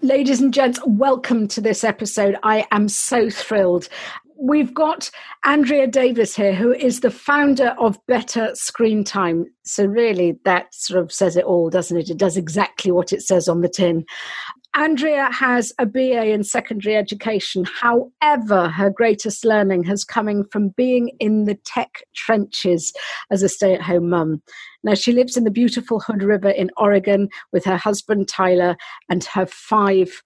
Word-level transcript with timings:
Ladies 0.00 0.40
and 0.40 0.54
gents, 0.54 0.78
welcome 0.86 1.48
to 1.48 1.60
this 1.60 1.82
episode. 1.82 2.36
I 2.44 2.68
am 2.70 2.88
so 2.88 3.28
thrilled. 3.28 3.88
We've 4.40 4.72
got 4.72 5.10
Andrea 5.44 5.88
Davis 5.88 6.36
here, 6.36 6.54
who 6.54 6.72
is 6.72 7.00
the 7.00 7.10
founder 7.10 7.74
of 7.80 7.98
Better 8.06 8.52
Screen 8.54 9.02
Time. 9.02 9.46
So, 9.64 9.86
really, 9.86 10.38
that 10.44 10.72
sort 10.72 11.02
of 11.02 11.10
says 11.10 11.36
it 11.36 11.44
all, 11.44 11.68
doesn't 11.68 11.96
it? 11.96 12.10
It 12.10 12.16
does 12.16 12.36
exactly 12.36 12.92
what 12.92 13.12
it 13.12 13.22
says 13.22 13.48
on 13.48 13.60
the 13.60 13.68
tin. 13.68 14.04
Andrea 14.74 15.32
has 15.32 15.72
a 15.80 15.86
BA 15.86 16.26
in 16.26 16.44
secondary 16.44 16.94
education. 16.94 17.64
However, 17.64 18.68
her 18.68 18.90
greatest 18.90 19.44
learning 19.44 19.82
has 19.84 20.04
coming 20.04 20.44
from 20.52 20.68
being 20.68 21.10
in 21.18 21.46
the 21.46 21.56
tech 21.64 22.04
trenches 22.14 22.92
as 23.32 23.42
a 23.42 23.48
stay 23.48 23.74
at 23.74 23.82
home 23.82 24.10
mum. 24.10 24.42
Now, 24.84 24.94
she 24.94 25.12
lives 25.12 25.36
in 25.36 25.44
the 25.44 25.50
beautiful 25.50 26.00
Hood 26.00 26.22
River 26.22 26.50
in 26.50 26.70
Oregon 26.76 27.28
with 27.52 27.64
her 27.64 27.76
husband 27.76 28.28
Tyler 28.28 28.76
and 29.08 29.24
her 29.24 29.46
five 29.46 30.22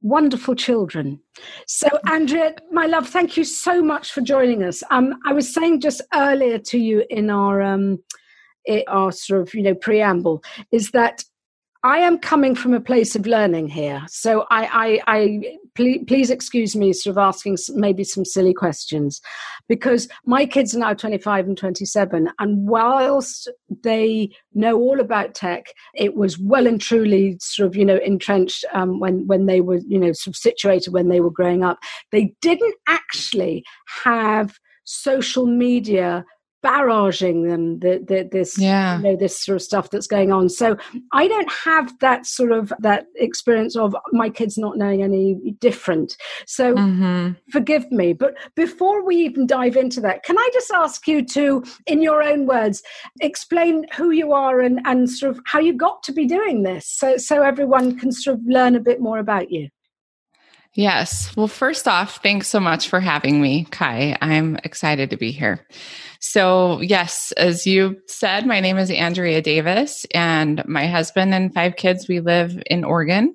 wonderful 0.00 0.54
children. 0.54 1.20
So, 1.66 1.88
Andrea, 2.08 2.54
my 2.70 2.86
love, 2.86 3.08
thank 3.08 3.36
you 3.36 3.44
so 3.44 3.82
much 3.82 4.12
for 4.12 4.20
joining 4.20 4.62
us. 4.64 4.82
Um, 4.90 5.14
I 5.26 5.32
was 5.32 5.52
saying 5.52 5.80
just 5.80 6.02
earlier 6.14 6.58
to 6.58 6.78
you 6.78 7.04
in 7.08 7.30
our 7.30 7.62
um, 7.62 8.02
our 8.88 9.12
sort 9.12 9.42
of 9.42 9.54
you 9.54 9.62
know 9.62 9.74
preamble 9.74 10.42
is 10.70 10.90
that 10.92 11.24
I 11.84 11.98
am 11.98 12.18
coming 12.18 12.54
from 12.54 12.74
a 12.74 12.80
place 12.80 13.16
of 13.16 13.26
learning 13.26 13.68
here. 13.68 14.04
So 14.06 14.46
I, 14.50 15.00
I, 15.06 15.16
I 15.16 15.58
please, 15.74 16.04
please, 16.06 16.30
excuse 16.30 16.76
me 16.76 16.92
sort 16.92 17.12
of 17.12 17.18
asking 17.18 17.56
maybe 17.74 18.04
some 18.04 18.24
silly 18.24 18.54
questions 18.54 19.20
because 19.68 20.08
my 20.26 20.46
kids 20.46 20.74
are 20.74 20.78
now 20.78 20.94
25 20.94 21.46
and 21.46 21.56
27. 21.56 22.30
And 22.38 22.68
whilst 22.68 23.50
they 23.82 24.30
know 24.54 24.78
all 24.78 25.00
about 25.00 25.34
tech, 25.34 25.66
it 25.94 26.14
was 26.14 26.38
well 26.38 26.66
and 26.66 26.80
truly 26.80 27.36
sort 27.40 27.68
of, 27.68 27.76
you 27.76 27.84
know, 27.84 27.98
entrenched 28.04 28.64
um, 28.72 29.00
when, 29.00 29.26
when 29.26 29.46
they 29.46 29.60
were, 29.60 29.80
you 29.86 29.98
know, 29.98 30.12
sort 30.12 30.34
of 30.34 30.36
situated 30.36 30.92
when 30.92 31.08
they 31.08 31.20
were 31.20 31.30
growing 31.30 31.64
up. 31.64 31.78
They 32.10 32.34
didn't 32.40 32.74
actually 32.86 33.64
have 34.04 34.58
social 34.84 35.46
media 35.46 36.24
barraging 36.62 37.48
them 37.48 37.80
the, 37.80 38.04
the, 38.06 38.28
this 38.30 38.58
yeah. 38.58 38.96
you 38.96 39.02
know 39.02 39.16
this 39.16 39.38
sort 39.38 39.56
of 39.56 39.62
stuff 39.62 39.90
that's 39.90 40.06
going 40.06 40.30
on 40.30 40.48
so 40.48 40.76
i 41.12 41.26
don't 41.26 41.50
have 41.50 41.98
that 41.98 42.24
sort 42.24 42.52
of 42.52 42.72
that 42.78 43.06
experience 43.16 43.76
of 43.76 43.94
my 44.12 44.30
kids 44.30 44.56
not 44.56 44.78
knowing 44.78 45.02
any 45.02 45.34
different 45.58 46.16
so 46.46 46.74
mm-hmm. 46.74 47.32
forgive 47.50 47.90
me 47.90 48.12
but 48.12 48.34
before 48.54 49.04
we 49.04 49.16
even 49.16 49.46
dive 49.46 49.76
into 49.76 50.00
that 50.00 50.22
can 50.22 50.38
i 50.38 50.50
just 50.52 50.70
ask 50.72 51.08
you 51.08 51.24
to 51.24 51.64
in 51.86 52.00
your 52.00 52.22
own 52.22 52.46
words 52.46 52.82
explain 53.20 53.84
who 53.94 54.10
you 54.10 54.32
are 54.32 54.60
and 54.60 54.80
and 54.84 55.10
sort 55.10 55.30
of 55.34 55.40
how 55.46 55.58
you 55.58 55.72
got 55.72 56.02
to 56.02 56.12
be 56.12 56.26
doing 56.26 56.62
this 56.62 56.86
so 56.86 57.16
so 57.16 57.42
everyone 57.42 57.98
can 57.98 58.12
sort 58.12 58.38
of 58.38 58.42
learn 58.46 58.76
a 58.76 58.80
bit 58.80 59.00
more 59.00 59.18
about 59.18 59.50
you 59.50 59.68
Yes. 60.74 61.36
Well, 61.36 61.48
first 61.48 61.86
off, 61.86 62.22
thanks 62.22 62.48
so 62.48 62.58
much 62.58 62.88
for 62.88 62.98
having 62.98 63.42
me, 63.42 63.66
Kai. 63.70 64.16
I'm 64.22 64.56
excited 64.64 65.10
to 65.10 65.18
be 65.18 65.30
here. 65.30 65.66
So, 66.24 66.80
yes, 66.80 67.32
as 67.32 67.66
you 67.66 68.00
said, 68.06 68.46
my 68.46 68.60
name 68.60 68.78
is 68.78 68.92
Andrea 68.92 69.42
Davis, 69.42 70.06
and 70.14 70.64
my 70.68 70.86
husband 70.86 71.34
and 71.34 71.52
five 71.52 71.74
kids, 71.74 72.06
we 72.06 72.20
live 72.20 72.62
in 72.66 72.84
Oregon. 72.84 73.34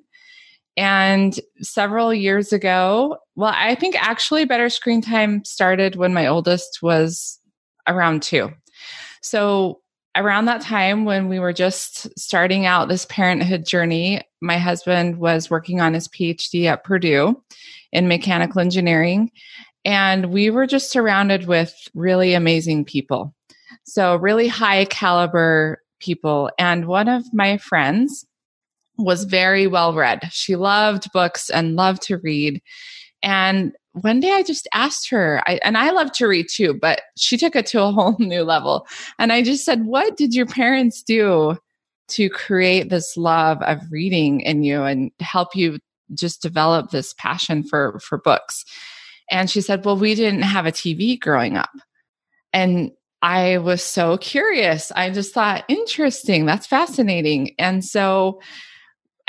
And 0.74 1.38
several 1.60 2.14
years 2.14 2.50
ago, 2.50 3.18
well, 3.36 3.52
I 3.54 3.74
think 3.74 3.94
actually 4.02 4.46
better 4.46 4.70
screen 4.70 5.02
time 5.02 5.44
started 5.44 5.96
when 5.96 6.14
my 6.14 6.28
oldest 6.28 6.78
was 6.80 7.38
around 7.86 8.22
two. 8.22 8.50
So, 9.20 9.80
around 10.16 10.46
that 10.46 10.62
time 10.62 11.04
when 11.04 11.28
we 11.28 11.38
were 11.38 11.52
just 11.52 12.08
starting 12.18 12.64
out 12.64 12.88
this 12.88 13.04
parenthood 13.04 13.66
journey, 13.66 14.22
my 14.40 14.56
husband 14.56 15.18
was 15.18 15.50
working 15.50 15.82
on 15.82 15.92
his 15.92 16.08
PhD 16.08 16.64
at 16.64 16.84
Purdue 16.84 17.42
in 17.92 18.08
mechanical 18.08 18.60
engineering. 18.60 19.30
And 19.84 20.32
we 20.32 20.50
were 20.50 20.66
just 20.66 20.90
surrounded 20.90 21.46
with 21.46 21.74
really 21.94 22.34
amazing 22.34 22.84
people. 22.84 23.34
So, 23.84 24.16
really 24.16 24.48
high 24.48 24.84
caliber 24.86 25.82
people. 26.00 26.50
And 26.58 26.86
one 26.86 27.08
of 27.08 27.24
my 27.32 27.58
friends 27.58 28.26
was 28.98 29.24
very 29.24 29.66
well 29.66 29.94
read. 29.94 30.28
She 30.30 30.56
loved 30.56 31.10
books 31.12 31.50
and 31.50 31.76
loved 31.76 32.02
to 32.02 32.18
read. 32.18 32.60
And 33.22 33.72
one 33.92 34.20
day 34.20 34.32
I 34.32 34.42
just 34.42 34.68
asked 34.74 35.10
her, 35.10 35.42
I, 35.46 35.58
and 35.64 35.76
I 35.76 35.90
love 35.90 36.12
to 36.12 36.26
read 36.26 36.46
too, 36.52 36.74
but 36.74 37.02
she 37.16 37.36
took 37.36 37.56
it 37.56 37.66
to 37.66 37.82
a 37.82 37.92
whole 37.92 38.16
new 38.18 38.42
level. 38.42 38.86
And 39.18 39.32
I 39.32 39.42
just 39.42 39.64
said, 39.64 39.86
What 39.86 40.16
did 40.16 40.34
your 40.34 40.46
parents 40.46 41.02
do 41.02 41.56
to 42.08 42.30
create 42.30 42.90
this 42.90 43.16
love 43.16 43.62
of 43.62 43.80
reading 43.90 44.40
in 44.40 44.62
you 44.62 44.82
and 44.82 45.10
help 45.20 45.54
you 45.54 45.78
just 46.14 46.40
develop 46.40 46.90
this 46.90 47.14
passion 47.18 47.62
for, 47.62 48.00
for 48.00 48.18
books? 48.18 48.64
And 49.30 49.50
she 49.50 49.60
said, 49.60 49.84
Well, 49.84 49.96
we 49.96 50.14
didn't 50.14 50.42
have 50.42 50.66
a 50.66 50.72
TV 50.72 51.18
growing 51.18 51.56
up. 51.56 51.70
And 52.52 52.92
I 53.20 53.58
was 53.58 53.82
so 53.82 54.16
curious. 54.16 54.92
I 54.94 55.10
just 55.10 55.34
thought, 55.34 55.64
interesting, 55.68 56.46
that's 56.46 56.66
fascinating. 56.66 57.54
And 57.58 57.84
so 57.84 58.40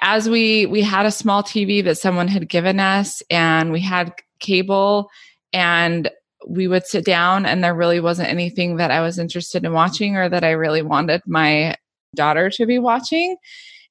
as 0.01 0.29
we 0.29 0.65
we 0.67 0.81
had 0.81 1.05
a 1.05 1.11
small 1.11 1.43
TV 1.43 1.83
that 1.83 1.97
someone 1.97 2.27
had 2.27 2.47
given 2.47 2.79
us 2.79 3.21
and 3.29 3.71
we 3.71 3.81
had 3.81 4.13
cable 4.39 5.09
and 5.51 6.09
we 6.47 6.67
would 6.67 6.85
sit 6.85 7.03
down 7.03 7.45
and 7.45 7.63
there 7.63 7.75
really 7.75 7.99
wasn't 7.99 8.29
anything 8.29 8.77
that 8.77 8.91
I 8.91 9.01
was 9.01 9.19
interested 9.19 9.65
in 9.65 9.73
watching 9.73 10.15
or 10.15 10.29
that 10.29 10.43
I 10.43 10.51
really 10.51 10.81
wanted 10.81 11.21
my 11.25 11.75
daughter 12.15 12.49
to 12.51 12.65
be 12.65 12.79
watching. 12.79 13.35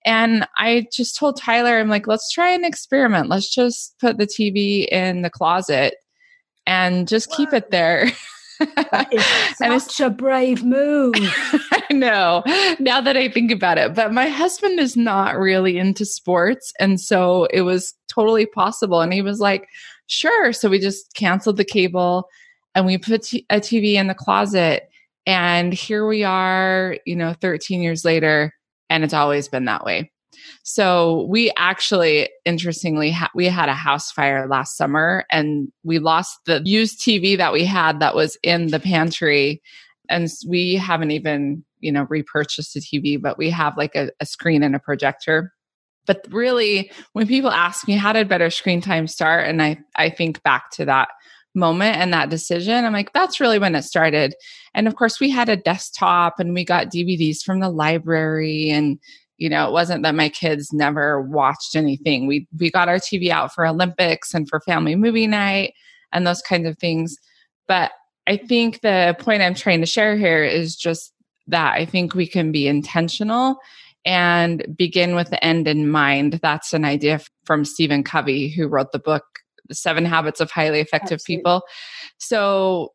And 0.08 0.48
I 0.56 0.86
just 0.90 1.16
told 1.16 1.36
Tyler, 1.36 1.78
I'm 1.78 1.90
like, 1.90 2.06
let's 2.06 2.32
try 2.32 2.48
an 2.48 2.64
experiment. 2.64 3.28
Let's 3.28 3.54
just 3.54 3.94
put 4.00 4.16
the 4.16 4.26
TV 4.26 4.88
in 4.88 5.20
the 5.20 5.28
closet 5.28 5.96
and 6.66 7.06
just 7.06 7.30
keep 7.32 7.52
it 7.52 7.70
there. 7.70 8.10
Is 9.12 9.26
such 9.58 10.00
a 10.00 10.08
brave 10.08 10.64
move. 10.64 11.14
I 11.18 11.84
know 11.92 12.42
now 12.80 13.02
that 13.02 13.18
I 13.18 13.28
think 13.28 13.52
about 13.52 13.76
it. 13.76 13.94
But 13.94 14.14
my 14.14 14.28
husband 14.28 14.80
is 14.80 14.96
not 14.96 15.36
really 15.36 15.76
into 15.76 16.06
sports. 16.06 16.72
And 16.80 16.98
so 16.98 17.44
it 17.52 17.60
was 17.60 17.92
totally 18.08 18.46
possible. 18.46 19.02
And 19.02 19.12
he 19.12 19.20
was 19.20 19.40
like, 19.40 19.68
sure. 20.06 20.54
So 20.54 20.70
we 20.70 20.78
just 20.78 21.12
canceled 21.16 21.58
the 21.58 21.66
cable 21.66 22.30
and 22.74 22.86
we 22.86 22.96
put 22.96 23.24
t- 23.24 23.44
a 23.50 23.56
TV 23.56 23.96
in 23.96 24.06
the 24.06 24.14
closet. 24.14 24.88
And 25.26 25.74
here 25.74 26.06
we 26.06 26.24
are, 26.24 26.96
you 27.04 27.14
know, 27.14 27.34
13 27.34 27.82
years 27.82 28.06
later. 28.06 28.54
And 28.90 29.04
it's 29.04 29.14
always 29.14 29.48
been 29.48 29.66
that 29.66 29.84
way. 29.84 30.10
So 30.62 31.26
we 31.28 31.52
actually, 31.56 32.28
interestingly, 32.44 33.10
ha- 33.10 33.30
we 33.34 33.46
had 33.46 33.68
a 33.68 33.74
house 33.74 34.10
fire 34.10 34.46
last 34.48 34.76
summer 34.76 35.24
and 35.30 35.68
we 35.82 35.98
lost 35.98 36.38
the 36.46 36.62
used 36.64 37.00
TV 37.00 37.36
that 37.36 37.52
we 37.52 37.64
had 37.64 38.00
that 38.00 38.14
was 38.14 38.36
in 38.42 38.68
the 38.68 38.80
pantry. 38.80 39.62
And 40.08 40.28
we 40.46 40.76
haven't 40.76 41.10
even, 41.10 41.64
you 41.80 41.92
know, 41.92 42.06
repurchased 42.08 42.76
a 42.76 42.80
TV, 42.80 43.20
but 43.20 43.38
we 43.38 43.50
have 43.50 43.76
like 43.76 43.94
a, 43.94 44.10
a 44.20 44.26
screen 44.26 44.62
and 44.62 44.74
a 44.74 44.80
projector. 44.80 45.52
But 46.06 46.26
really, 46.30 46.90
when 47.12 47.26
people 47.26 47.50
ask 47.50 47.86
me, 47.86 47.94
how 47.94 48.14
did 48.14 48.28
better 48.28 48.48
screen 48.48 48.80
time 48.80 49.06
start? 49.06 49.46
And 49.46 49.62
I, 49.62 49.78
I 49.94 50.08
think 50.08 50.42
back 50.42 50.70
to 50.72 50.86
that 50.86 51.08
moment 51.54 51.96
and 51.96 52.12
that 52.12 52.30
decision, 52.30 52.84
I'm 52.84 52.92
like, 52.92 53.12
that's 53.12 53.40
really 53.40 53.58
when 53.58 53.74
it 53.74 53.82
started. 53.82 54.34
And 54.74 54.86
of 54.86 54.96
course, 54.96 55.20
we 55.20 55.30
had 55.30 55.48
a 55.48 55.56
desktop 55.56 56.38
and 56.38 56.54
we 56.54 56.64
got 56.64 56.92
DVDs 56.92 57.42
from 57.42 57.60
the 57.60 57.70
library 57.70 58.70
and 58.70 58.98
you 59.38 59.48
know 59.48 59.68
it 59.68 59.72
wasn't 59.72 60.02
that 60.02 60.16
my 60.16 60.28
kids 60.28 60.72
never 60.72 61.22
watched 61.22 61.76
anything 61.76 62.26
we 62.26 62.48
we 62.58 62.72
got 62.72 62.88
our 62.88 62.96
tv 62.96 63.28
out 63.30 63.54
for 63.54 63.64
olympics 63.64 64.34
and 64.34 64.48
for 64.48 64.58
family 64.58 64.96
movie 64.96 65.28
night 65.28 65.74
and 66.12 66.26
those 66.26 66.42
kinds 66.42 66.66
of 66.66 66.76
things 66.76 67.16
but 67.68 67.92
i 68.26 68.36
think 68.36 68.80
the 68.80 69.14
point 69.20 69.40
i'm 69.40 69.54
trying 69.54 69.78
to 69.78 69.86
share 69.86 70.16
here 70.16 70.42
is 70.42 70.74
just 70.74 71.12
that 71.48 71.74
I 71.74 71.84
think 71.84 72.14
we 72.14 72.26
can 72.26 72.52
be 72.52 72.68
intentional 72.68 73.58
and 74.04 74.64
begin 74.76 75.16
with 75.16 75.30
the 75.30 75.42
end 75.44 75.66
in 75.66 75.90
mind. 75.90 76.34
That's 76.42 76.72
an 76.72 76.84
idea 76.84 77.20
from 77.44 77.64
Stephen 77.64 78.04
Covey, 78.04 78.48
who 78.48 78.68
wrote 78.68 78.92
the 78.92 78.98
book, 78.98 79.24
Seven 79.74 80.04
Habits 80.04 80.40
of 80.40 80.50
Highly 80.50 80.80
Effective 80.80 81.16
Absolutely. 81.16 81.36
People. 81.36 81.62
So 82.18 82.92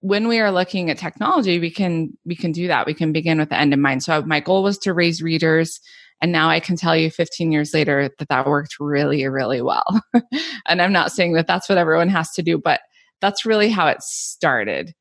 when 0.00 0.26
we 0.26 0.40
are 0.40 0.50
looking 0.50 0.90
at 0.90 0.98
technology, 0.98 1.58
we 1.58 1.70
can 1.70 2.16
we 2.24 2.34
can 2.34 2.52
do 2.52 2.66
that. 2.68 2.86
We 2.86 2.94
can 2.94 3.12
begin 3.12 3.38
with 3.38 3.50
the 3.50 3.58
end 3.58 3.72
in 3.72 3.80
mind. 3.80 4.02
So 4.02 4.22
my 4.22 4.40
goal 4.40 4.62
was 4.62 4.78
to 4.78 4.92
raise 4.92 5.22
readers. 5.22 5.80
And 6.20 6.30
now 6.30 6.48
I 6.48 6.60
can 6.60 6.76
tell 6.76 6.96
you 6.96 7.10
15 7.10 7.50
years 7.50 7.74
later 7.74 8.08
that 8.18 8.28
that 8.28 8.46
worked 8.46 8.76
really, 8.78 9.26
really 9.26 9.60
well. 9.60 10.00
and 10.68 10.80
I'm 10.80 10.92
not 10.92 11.10
saying 11.10 11.32
that 11.34 11.48
that's 11.48 11.68
what 11.68 11.78
everyone 11.78 12.08
has 12.10 12.30
to 12.32 12.42
do, 12.42 12.58
but 12.58 12.80
that's 13.20 13.44
really 13.44 13.68
how 13.68 13.88
it 13.88 14.02
started. 14.02 14.94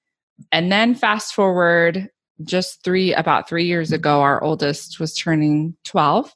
And 0.51 0.71
then 0.71 0.95
fast 0.95 1.33
forward 1.35 2.09
just 2.44 2.83
three, 2.83 3.13
about 3.13 3.47
three 3.47 3.65
years 3.65 3.91
ago, 3.91 4.21
our 4.21 4.44
oldest 4.44 5.00
was 5.00 5.13
turning 5.13 5.75
12. 5.85 6.33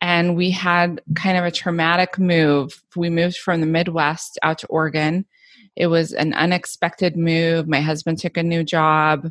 And 0.00 0.36
we 0.36 0.50
had 0.50 1.00
kind 1.14 1.38
of 1.38 1.44
a 1.44 1.50
traumatic 1.50 2.18
move. 2.18 2.82
We 2.94 3.10
moved 3.10 3.38
from 3.38 3.60
the 3.60 3.66
Midwest 3.66 4.38
out 4.42 4.58
to 4.58 4.66
Oregon. 4.66 5.24
It 5.74 5.88
was 5.88 6.12
an 6.12 6.34
unexpected 6.34 7.16
move. 7.16 7.68
My 7.68 7.80
husband 7.80 8.18
took 8.18 8.36
a 8.36 8.42
new 8.42 8.64
job. 8.64 9.30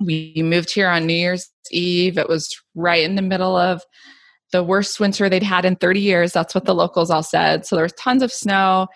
We 0.00 0.34
moved 0.36 0.72
here 0.72 0.88
on 0.88 1.06
New 1.06 1.14
Year's 1.14 1.50
Eve. 1.70 2.18
It 2.18 2.28
was 2.28 2.54
right 2.74 3.04
in 3.04 3.14
the 3.14 3.22
middle 3.22 3.56
of 3.56 3.82
the 4.52 4.62
worst 4.62 5.00
winter 5.00 5.28
they'd 5.28 5.42
had 5.42 5.64
in 5.64 5.76
30 5.76 6.00
years. 6.00 6.32
That's 6.32 6.54
what 6.54 6.64
the 6.64 6.74
locals 6.74 7.10
all 7.10 7.22
said. 7.22 7.66
So 7.66 7.76
there 7.76 7.84
was 7.84 7.92
tons 7.94 8.22
of 8.22 8.32
snow. 8.32 8.88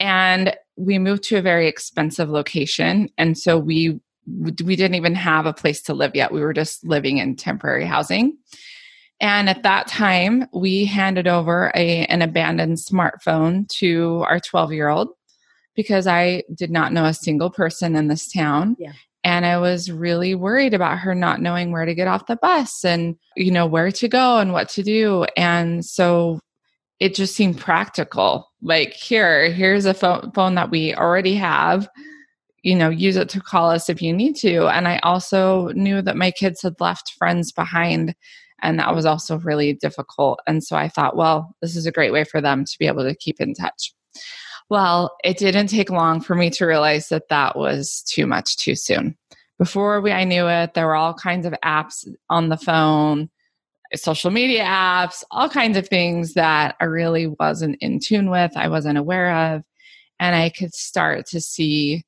And 0.00 0.54
we 0.76 0.98
moved 0.98 1.22
to 1.24 1.36
a 1.36 1.42
very 1.42 1.68
expensive 1.68 2.28
location. 2.28 3.08
And 3.16 3.36
so 3.38 3.58
we 3.58 4.00
we 4.26 4.74
didn't 4.74 4.96
even 4.96 5.14
have 5.14 5.46
a 5.46 5.52
place 5.52 5.80
to 5.82 5.94
live 5.94 6.16
yet. 6.16 6.32
We 6.32 6.40
were 6.40 6.52
just 6.52 6.84
living 6.84 7.18
in 7.18 7.36
temporary 7.36 7.84
housing. 7.84 8.36
And 9.20 9.48
at 9.48 9.62
that 9.62 9.86
time, 9.86 10.46
we 10.52 10.84
handed 10.84 11.26
over 11.26 11.72
a, 11.74 12.04
an 12.06 12.22
abandoned 12.22 12.76
smartphone 12.76 13.68
to 13.78 14.24
our 14.28 14.40
12 14.40 14.72
year 14.72 14.88
old 14.88 15.08
because 15.74 16.06
I 16.06 16.42
did 16.54 16.70
not 16.70 16.92
know 16.92 17.04
a 17.04 17.14
single 17.14 17.50
person 17.50 17.96
in 17.96 18.08
this 18.08 18.30
town. 18.30 18.76
Yeah. 18.78 18.92
And 19.24 19.44
I 19.44 19.58
was 19.58 19.90
really 19.90 20.34
worried 20.34 20.74
about 20.74 20.98
her 20.98 21.14
not 21.14 21.40
knowing 21.40 21.72
where 21.72 21.84
to 21.84 21.94
get 21.94 22.08
off 22.08 22.26
the 22.26 22.36
bus 22.36 22.84
and, 22.84 23.16
you 23.36 23.50
know, 23.50 23.66
where 23.66 23.90
to 23.90 24.08
go 24.08 24.38
and 24.38 24.52
what 24.52 24.68
to 24.70 24.82
do. 24.82 25.26
And 25.36 25.84
so 25.84 26.38
it 27.00 27.14
just 27.14 27.34
seemed 27.34 27.58
practical. 27.58 28.48
Like, 28.62 28.92
here, 28.92 29.50
here's 29.50 29.84
a 29.84 29.94
phone, 29.94 30.30
phone 30.32 30.54
that 30.54 30.70
we 30.70 30.94
already 30.94 31.34
have 31.34 31.88
you 32.66 32.74
know, 32.74 32.90
use 32.90 33.14
it 33.14 33.28
to 33.28 33.40
call 33.40 33.70
us 33.70 33.88
if 33.88 34.02
you 34.02 34.12
need 34.12 34.34
to. 34.34 34.66
And 34.66 34.88
I 34.88 34.98
also 35.04 35.68
knew 35.68 36.02
that 36.02 36.16
my 36.16 36.32
kids 36.32 36.62
had 36.62 36.80
left 36.80 37.12
friends 37.16 37.52
behind. 37.52 38.12
And 38.62 38.78
that 38.78 38.94
was 38.94 39.04
also 39.04 39.38
really 39.38 39.74
difficult. 39.74 40.40
And 40.46 40.62
so 40.64 40.76
I 40.76 40.88
thought, 40.88 41.16
well, 41.16 41.54
this 41.60 41.76
is 41.76 41.86
a 41.86 41.92
great 41.92 42.12
way 42.12 42.24
for 42.24 42.40
them 42.40 42.64
to 42.64 42.78
be 42.78 42.86
able 42.86 43.04
to 43.04 43.14
keep 43.14 43.40
in 43.40 43.54
touch. 43.54 43.92
Well, 44.68 45.14
it 45.22 45.36
didn't 45.36 45.68
take 45.68 45.90
long 45.90 46.20
for 46.20 46.34
me 46.34 46.50
to 46.50 46.66
realize 46.66 47.08
that 47.08 47.28
that 47.28 47.56
was 47.56 48.02
too 48.02 48.26
much 48.26 48.56
too 48.56 48.74
soon. 48.74 49.16
Before 49.58 50.00
we, 50.00 50.10
I 50.10 50.24
knew 50.24 50.48
it, 50.48 50.74
there 50.74 50.86
were 50.86 50.96
all 50.96 51.14
kinds 51.14 51.46
of 51.46 51.54
apps 51.64 52.06
on 52.28 52.48
the 52.48 52.56
phone, 52.56 53.30
social 53.94 54.30
media 54.30 54.64
apps, 54.64 55.22
all 55.30 55.48
kinds 55.48 55.76
of 55.76 55.88
things 55.88 56.34
that 56.34 56.76
I 56.80 56.84
really 56.84 57.28
wasn't 57.28 57.76
in 57.80 58.00
tune 58.00 58.30
with, 58.30 58.56
I 58.56 58.68
wasn't 58.68 58.98
aware 58.98 59.54
of. 59.54 59.62
And 60.18 60.34
I 60.34 60.50
could 60.50 60.74
start 60.74 61.26
to 61.26 61.40
see 61.40 62.02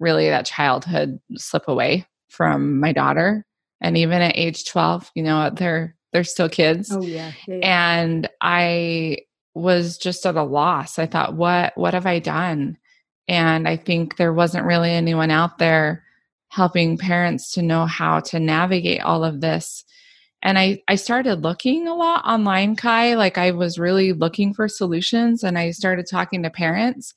really 0.00 0.28
that 0.28 0.46
childhood 0.46 1.20
slip 1.36 1.68
away 1.68 2.06
from 2.28 2.80
my 2.80 2.92
daughter. 2.92 3.44
And 3.82 3.98
even 3.98 4.22
at 4.22 4.38
age 4.38 4.64
12, 4.64 5.10
you 5.14 5.22
know, 5.22 5.50
they're 5.50 5.96
they're 6.12 6.24
still 6.24 6.48
kids. 6.48 6.90
Oh 6.90 7.02
yeah. 7.02 7.32
yeah, 7.46 7.56
yeah. 7.56 7.92
And 8.00 8.28
I 8.40 9.18
was 9.54 9.98
just 9.98 10.24
at 10.24 10.36
a 10.36 10.42
loss. 10.42 10.98
I 10.98 11.06
thought, 11.06 11.34
what 11.34 11.72
what 11.76 11.92
have 11.92 12.06
I 12.06 12.18
done? 12.20 12.78
And 13.28 13.68
I 13.68 13.76
think 13.76 14.16
there 14.16 14.32
wasn't 14.32 14.66
really 14.66 14.90
anyone 14.90 15.30
out 15.30 15.58
there 15.58 16.04
helping 16.48 16.98
parents 16.98 17.52
to 17.52 17.62
know 17.62 17.86
how 17.86 18.20
to 18.20 18.38
navigate 18.38 19.00
all 19.00 19.24
of 19.24 19.40
this. 19.40 19.84
And 20.42 20.58
I, 20.58 20.82
I 20.88 20.96
started 20.96 21.42
looking 21.42 21.86
a 21.86 21.94
lot 21.94 22.24
online, 22.26 22.76
Kai. 22.76 23.14
Like 23.14 23.38
I 23.38 23.52
was 23.52 23.78
really 23.78 24.12
looking 24.12 24.52
for 24.52 24.68
solutions 24.68 25.44
and 25.44 25.56
I 25.56 25.70
started 25.70 26.06
talking 26.10 26.42
to 26.42 26.50
parents. 26.50 27.14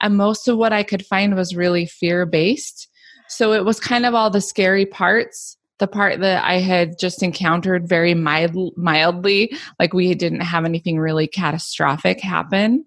And 0.00 0.16
most 0.16 0.48
of 0.48 0.56
what 0.56 0.72
I 0.72 0.82
could 0.82 1.06
find 1.06 1.36
was 1.36 1.54
really 1.54 1.86
fear 1.86 2.26
based. 2.26 2.88
So 3.28 3.52
it 3.52 3.64
was 3.64 3.78
kind 3.78 4.04
of 4.04 4.14
all 4.14 4.30
the 4.30 4.40
scary 4.40 4.86
parts, 4.86 5.56
the 5.82 5.88
part 5.88 6.20
that 6.20 6.44
I 6.44 6.60
had 6.60 6.96
just 6.96 7.24
encountered 7.24 7.88
very 7.88 8.14
mild, 8.14 8.72
mildly, 8.76 9.52
like 9.80 9.92
we 9.92 10.14
didn't 10.14 10.42
have 10.42 10.64
anything 10.64 10.96
really 10.96 11.26
catastrophic 11.26 12.20
happen. 12.20 12.84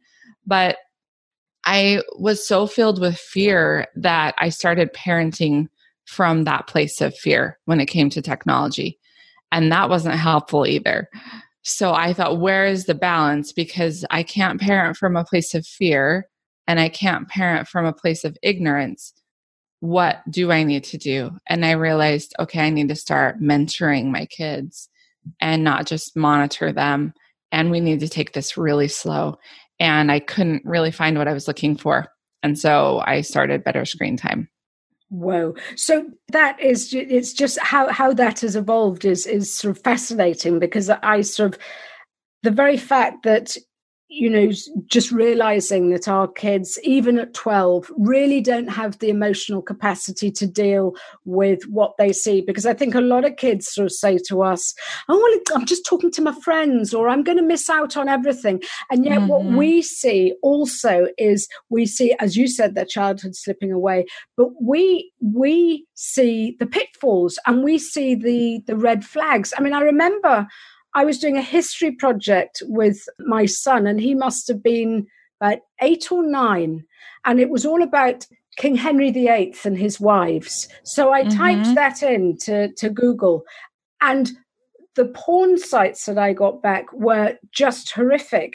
But 0.47 0.77
I 1.65 2.03
was 2.18 2.47
so 2.47 2.68
filled 2.68 3.01
with 3.01 3.18
fear 3.18 3.88
that 3.97 4.33
I 4.38 4.47
started 4.47 4.94
parenting 4.94 5.68
from 6.06 6.45
that 6.45 6.68
place 6.68 7.01
of 7.01 7.13
fear 7.18 7.59
when 7.65 7.81
it 7.81 7.88
came 7.88 8.09
to 8.12 8.21
technology. 8.21 8.98
And 9.51 9.69
that 9.74 9.89
wasn't 9.89 10.15
helpful 10.15 10.65
either. 10.65 11.09
So 11.63 11.94
I 11.94 12.13
thought, 12.13 12.39
where 12.39 12.65
is 12.65 12.86
the 12.86 12.95
balance? 12.95 13.51
Because 13.51 14.06
I 14.09 14.24
can't 14.24 14.62
parent 14.62 14.95
from 14.95 15.18
a 15.18 15.25
place 15.25 15.53
of 15.53 15.68
fear 15.68 16.30
and 16.65 16.80
I 16.80 16.88
can't 16.88 17.27
parent 17.27 17.68
from 17.68 17.86
a 17.86 17.91
place 17.91 18.24
of 18.24 18.38
ignorance, 18.41 19.13
what 19.85 20.21
do 20.29 20.51
I 20.51 20.63
need 20.63 20.83
to 20.85 20.97
do? 20.97 21.31
And 21.47 21.65
I 21.65 21.71
realized, 21.71 22.33
okay, 22.39 22.61
I 22.61 22.69
need 22.69 22.89
to 22.89 22.95
start 22.95 23.41
mentoring 23.41 24.05
my 24.05 24.25
kids 24.25 24.89
and 25.39 25.63
not 25.63 25.85
just 25.85 26.17
monitor 26.17 26.71
them. 26.71 27.13
And 27.51 27.71
we 27.71 27.79
need 27.79 27.99
to 27.99 28.09
take 28.09 28.33
this 28.33 28.57
really 28.57 28.87
slow. 28.87 29.37
And 29.79 30.11
I 30.11 30.19
couldn't 30.19 30.65
really 30.65 30.91
find 30.91 31.17
what 31.17 31.27
I 31.27 31.33
was 31.33 31.47
looking 31.47 31.77
for. 31.77 32.07
And 32.41 32.57
so 32.57 33.01
I 33.05 33.21
started 33.21 33.63
Better 33.63 33.85
Screen 33.85 34.17
Time. 34.17 34.49
Whoa! 35.09 35.53
So 35.75 36.09
that 36.29 36.59
is 36.59 36.91
it's 36.93 37.31
just 37.31 37.59
how 37.59 37.89
how 37.91 38.11
that 38.13 38.39
has 38.41 38.55
evolved 38.55 39.05
is 39.05 39.27
is 39.27 39.53
sort 39.53 39.77
of 39.77 39.83
fascinating 39.83 40.57
because 40.57 40.89
I 40.89 41.21
sort 41.21 41.53
of 41.53 41.59
the 42.41 42.49
very 42.51 42.77
fact 42.77 43.23
that 43.23 43.55
you 44.07 44.29
know, 44.29 44.51
just 44.85 45.11
realizing 45.11 45.89
that 45.89 46.07
our 46.07 46.27
kids, 46.27 46.79
even 46.83 47.17
at 47.17 47.33
12, 47.33 47.91
really 47.97 48.39
don't 48.39 48.67
have 48.67 48.99
the 48.99 49.09
emotional 49.09 49.63
capacity 49.63 50.29
to 50.31 50.45
deal 50.45 50.93
with 51.25 51.63
what 51.67 51.95
they 51.97 52.13
see. 52.13 52.41
Because 52.41 52.67
I 52.67 52.74
think 52.74 52.93
a 52.93 53.01
lot 53.01 53.25
of 53.25 53.35
kids 53.38 53.67
sort 53.67 53.85
of 53.88 53.91
say 53.91 54.19
to 54.27 54.43
us, 54.43 54.75
Oh, 55.09 55.17
well, 55.17 55.57
I'm 55.57 55.65
just 55.65 55.85
talking 55.85 56.12
to 56.12 56.21
my 56.21 56.33
friends, 56.43 56.93
or 56.93 57.09
I'm 57.09 57.24
going 57.24 57.38
to 57.38 57.43
miss 57.43 57.69
out 57.69 57.97
on 57.97 58.07
everything. 58.07 58.62
And 58.91 59.05
yet, 59.05 59.19
mm-hmm. 59.19 59.27
what 59.27 59.43
we 59.43 59.81
see 59.81 60.35
also 60.43 61.07
is 61.17 61.47
we 61.69 61.88
see, 61.88 62.15
as 62.19 62.38
you 62.38 62.47
said, 62.47 62.75
their 62.75 62.85
childhood 62.85 63.35
slipping 63.35 63.71
away, 63.71 64.05
but 64.38 64.50
we, 64.62 65.12
we 65.19 65.88
see 65.95 66.55
the 66.59 66.67
pitfalls 66.67 67.39
and 67.47 67.63
we 67.63 67.79
see 67.79 68.13
the, 68.13 68.62
the 68.67 68.77
red 68.77 69.03
flags. 69.03 69.51
I 69.57 69.62
mean, 69.62 69.74
I 69.74 69.81
remember 69.81 70.47
I 70.95 71.05
was 71.05 71.19
doing 71.19 71.37
a 71.37 71.41
history 71.41 71.91
project 71.91 72.63
with 72.65 73.05
my 73.19 73.45
son, 73.45 73.85
and 73.85 73.99
he 73.99 74.15
must 74.15 74.47
have 74.47 74.63
been 74.63 75.07
about 75.39 75.59
eight 75.81 76.11
or 76.11 76.25
nine. 76.25 76.85
And 77.25 77.39
it 77.39 77.49
was 77.49 77.65
all 77.65 77.83
about 77.83 78.25
King 78.57 78.75
Henry 78.75 79.11
VIII 79.11 79.55
and 79.65 79.77
his 79.77 79.99
wives. 79.99 80.67
So 80.83 81.11
I 81.11 81.23
mm-hmm. 81.23 81.37
typed 81.37 81.75
that 81.75 82.01
in 82.01 82.37
to, 82.43 82.71
to 82.73 82.89
Google. 82.89 83.43
And 84.01 84.31
the 84.95 85.05
porn 85.05 85.57
sites 85.57 86.05
that 86.05 86.17
I 86.17 86.31
got 86.31 86.61
back 86.61 86.91
were 86.93 87.37
just 87.51 87.91
horrific. 87.91 88.53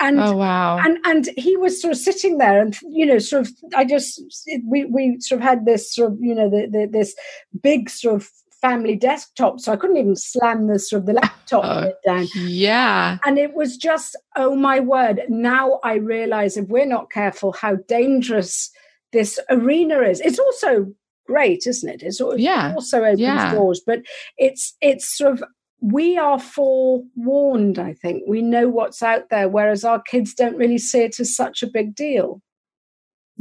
And 0.00 0.18
oh 0.18 0.36
wow. 0.36 0.78
And 0.78 0.98
and 1.04 1.28
he 1.36 1.56
was 1.56 1.80
sort 1.80 1.92
of 1.92 1.98
sitting 1.98 2.38
there 2.38 2.60
and 2.60 2.76
you 2.82 3.04
know, 3.04 3.18
sort 3.18 3.46
of 3.46 3.52
I 3.76 3.84
just 3.84 4.22
we 4.66 4.86
we 4.86 5.18
sort 5.20 5.42
of 5.42 5.46
had 5.46 5.66
this 5.66 5.94
sort 5.94 6.12
of, 6.12 6.18
you 6.20 6.34
know, 6.34 6.48
the, 6.48 6.66
the 6.66 6.88
this 6.90 7.14
big 7.62 7.90
sort 7.90 8.16
of 8.16 8.30
family 8.62 8.96
desktop, 8.96 9.60
so 9.60 9.72
I 9.72 9.76
couldn't 9.76 9.98
even 9.98 10.16
slam 10.16 10.68
the 10.68 10.78
sort 10.78 11.00
of 11.00 11.06
the 11.06 11.12
laptop 11.12 11.64
uh, 11.64 11.90
down. 12.06 12.26
Yeah. 12.34 13.18
And 13.26 13.38
it 13.38 13.54
was 13.54 13.76
just, 13.76 14.16
oh 14.36 14.56
my 14.56 14.80
word. 14.80 15.20
Now 15.28 15.80
I 15.84 15.96
realize 15.96 16.56
if 16.56 16.68
we're 16.68 16.86
not 16.86 17.10
careful 17.10 17.52
how 17.52 17.76
dangerous 17.88 18.70
this 19.12 19.38
arena 19.50 20.00
is. 20.00 20.20
It's 20.20 20.38
also 20.38 20.86
great, 21.26 21.66
isn't 21.66 21.88
it? 21.88 22.02
It's 22.02 22.20
yeah. 22.36 22.72
also 22.74 23.02
opens 23.02 23.20
yeah. 23.20 23.52
doors, 23.52 23.82
but 23.86 24.00
it's 24.38 24.74
it's 24.80 25.16
sort 25.16 25.34
of 25.34 25.44
we 25.82 26.16
are 26.16 26.38
forewarned, 26.38 27.78
I 27.78 27.92
think. 27.94 28.22
We 28.28 28.40
know 28.40 28.68
what's 28.68 29.02
out 29.02 29.30
there, 29.30 29.48
whereas 29.48 29.84
our 29.84 30.00
kids 30.00 30.32
don't 30.32 30.56
really 30.56 30.78
see 30.78 31.00
it 31.00 31.18
as 31.18 31.34
such 31.34 31.62
a 31.62 31.70
big 31.70 31.94
deal. 31.94 32.40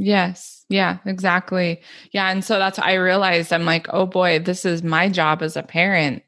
Yes. 0.04 0.66
Yeah, 0.68 0.98
exactly. 1.06 1.80
Yeah. 2.12 2.32
And 2.32 2.44
so 2.44 2.58
that's, 2.58 2.80
I 2.80 2.94
realized 2.94 3.54
I'm 3.54 3.66
like, 3.66 3.86
oh 3.92 4.08
boy, 4.08 4.40
this 4.40 4.66
is 4.66 4.82
my 4.82 5.10
job 5.10 5.44
as 5.44 5.56
a 5.56 5.62
parent 5.62 6.24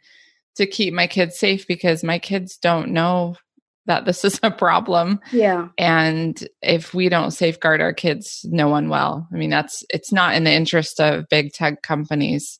to 0.57 0.67
keep 0.67 0.93
my 0.93 1.07
kids 1.07 1.39
safe 1.39 1.65
because 1.65 2.03
my 2.03 2.19
kids 2.19 2.57
don't 2.57 2.89
know 2.89 3.35
that 3.87 4.05
this 4.05 4.23
is 4.23 4.39
a 4.43 4.51
problem. 4.51 5.19
Yeah. 5.31 5.69
And 5.79 6.47
if 6.61 6.93
we 6.93 7.09
don't 7.09 7.31
safeguard 7.31 7.81
our 7.81 7.93
kids, 7.93 8.45
no 8.47 8.67
one 8.69 8.89
will. 8.89 9.27
I 9.33 9.35
mean, 9.35 9.49
that's, 9.49 9.83
it's 9.89 10.11
not 10.11 10.35
in 10.35 10.43
the 10.43 10.53
interest 10.53 11.01
of 11.01 11.27
big 11.29 11.51
tech 11.51 11.81
companies 11.81 12.59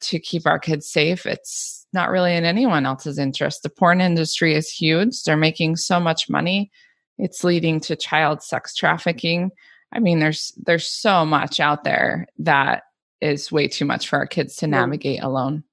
to 0.00 0.18
keep 0.18 0.46
our 0.46 0.58
kids 0.58 0.90
safe. 0.90 1.26
It's 1.26 1.86
not 1.92 2.08
really 2.08 2.34
in 2.34 2.46
anyone 2.46 2.86
else's 2.86 3.18
interest. 3.18 3.62
The 3.62 3.68
porn 3.68 4.00
industry 4.00 4.54
is 4.54 4.70
huge. 4.70 5.24
They're 5.24 5.36
making 5.36 5.76
so 5.76 6.00
much 6.00 6.30
money. 6.30 6.70
It's 7.18 7.44
leading 7.44 7.80
to 7.80 7.96
child 7.96 8.42
sex 8.42 8.74
trafficking. 8.74 9.50
I 9.92 10.00
mean, 10.00 10.18
there's 10.18 10.52
there's 10.56 10.86
so 10.86 11.24
much 11.24 11.60
out 11.60 11.84
there 11.84 12.26
that 12.38 12.84
is 13.20 13.50
way 13.50 13.68
too 13.68 13.84
much 13.84 14.08
for 14.08 14.18
our 14.18 14.26
kids 14.26 14.56
to 14.56 14.66
navigate 14.66 15.22
alone. 15.22 15.64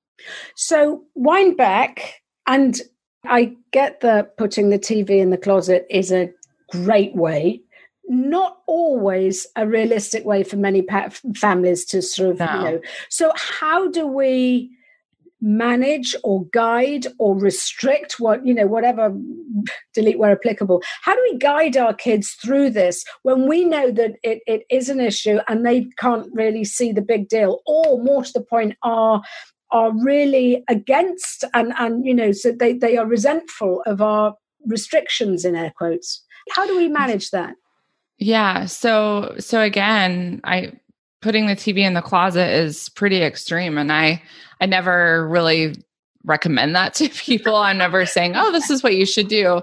So 0.55 1.03
wind 1.15 1.57
back, 1.57 2.21
and 2.47 2.79
I 3.25 3.55
get 3.71 4.01
that 4.01 4.37
putting 4.37 4.69
the 4.69 4.79
TV 4.79 5.19
in 5.19 5.29
the 5.29 5.37
closet 5.37 5.85
is 5.89 6.11
a 6.11 6.31
great 6.71 7.15
way. 7.15 7.61
Not 8.07 8.59
always 8.67 9.47
a 9.55 9.67
realistic 9.67 10.25
way 10.25 10.43
for 10.43 10.57
many 10.57 10.81
pa- 10.83 11.09
families 11.35 11.85
to 11.85 12.01
sort 12.01 12.31
of, 12.31 12.39
no. 12.39 12.45
you 12.45 12.61
know. 12.61 12.81
So, 13.09 13.31
how 13.35 13.89
do 13.89 14.05
we 14.05 14.69
manage 15.45 16.15
or 16.23 16.43
guide 16.47 17.05
or 17.19 17.37
restrict 17.37 18.19
what 18.19 18.45
you 18.45 18.53
know 18.53 18.65
whatever 18.65 19.15
delete 19.93 20.17
where 20.17 20.31
applicable. 20.31 20.81
How 21.03 21.13
do 21.13 21.21
we 21.31 21.37
guide 21.37 21.77
our 21.77 21.93
kids 21.93 22.31
through 22.43 22.71
this 22.71 23.05
when 23.21 23.47
we 23.47 23.63
know 23.63 23.91
that 23.91 24.15
it, 24.23 24.41
it 24.47 24.63
is 24.71 24.89
an 24.89 24.99
issue 24.99 25.37
and 25.47 25.63
they 25.63 25.85
can't 25.99 26.27
really 26.33 26.63
see 26.63 26.91
the 26.91 27.01
big 27.01 27.29
deal 27.29 27.61
or 27.67 28.01
more 28.01 28.23
to 28.23 28.33
the 28.33 28.41
point 28.41 28.75
are 28.81 29.21
are 29.71 29.91
really 30.03 30.63
against 30.67 31.43
and 31.53 31.73
and 31.77 32.05
you 32.05 32.13
know 32.13 32.31
so 32.31 32.51
they 32.51 32.73
they 32.73 32.97
are 32.97 33.05
resentful 33.05 33.83
of 33.85 34.01
our 34.01 34.33
restrictions 34.65 35.45
in 35.45 35.55
air 35.55 35.71
quotes? 35.77 36.23
How 36.51 36.65
do 36.65 36.75
we 36.75 36.87
manage 36.87 37.29
that? 37.29 37.55
Yeah 38.17 38.65
so 38.65 39.35
so 39.37 39.61
again 39.61 40.41
i 40.43 40.71
putting 41.25 41.47
the 41.47 41.55
tv 41.55 41.79
in 41.79 41.95
the 41.95 42.03
closet 42.03 42.47
is 42.51 42.87
pretty 42.89 43.23
extreme 43.23 43.79
and 43.79 43.91
i 43.91 44.21
i 44.61 44.65
never 44.67 45.27
really 45.27 45.73
recommend 46.23 46.75
that 46.75 46.93
to 46.93 47.09
people 47.25 47.55
i'm 47.55 47.79
never 47.79 48.05
saying 48.05 48.33
oh 48.35 48.51
this 48.51 48.69
is 48.69 48.83
what 48.83 48.95
you 48.95 49.07
should 49.07 49.27
do 49.27 49.59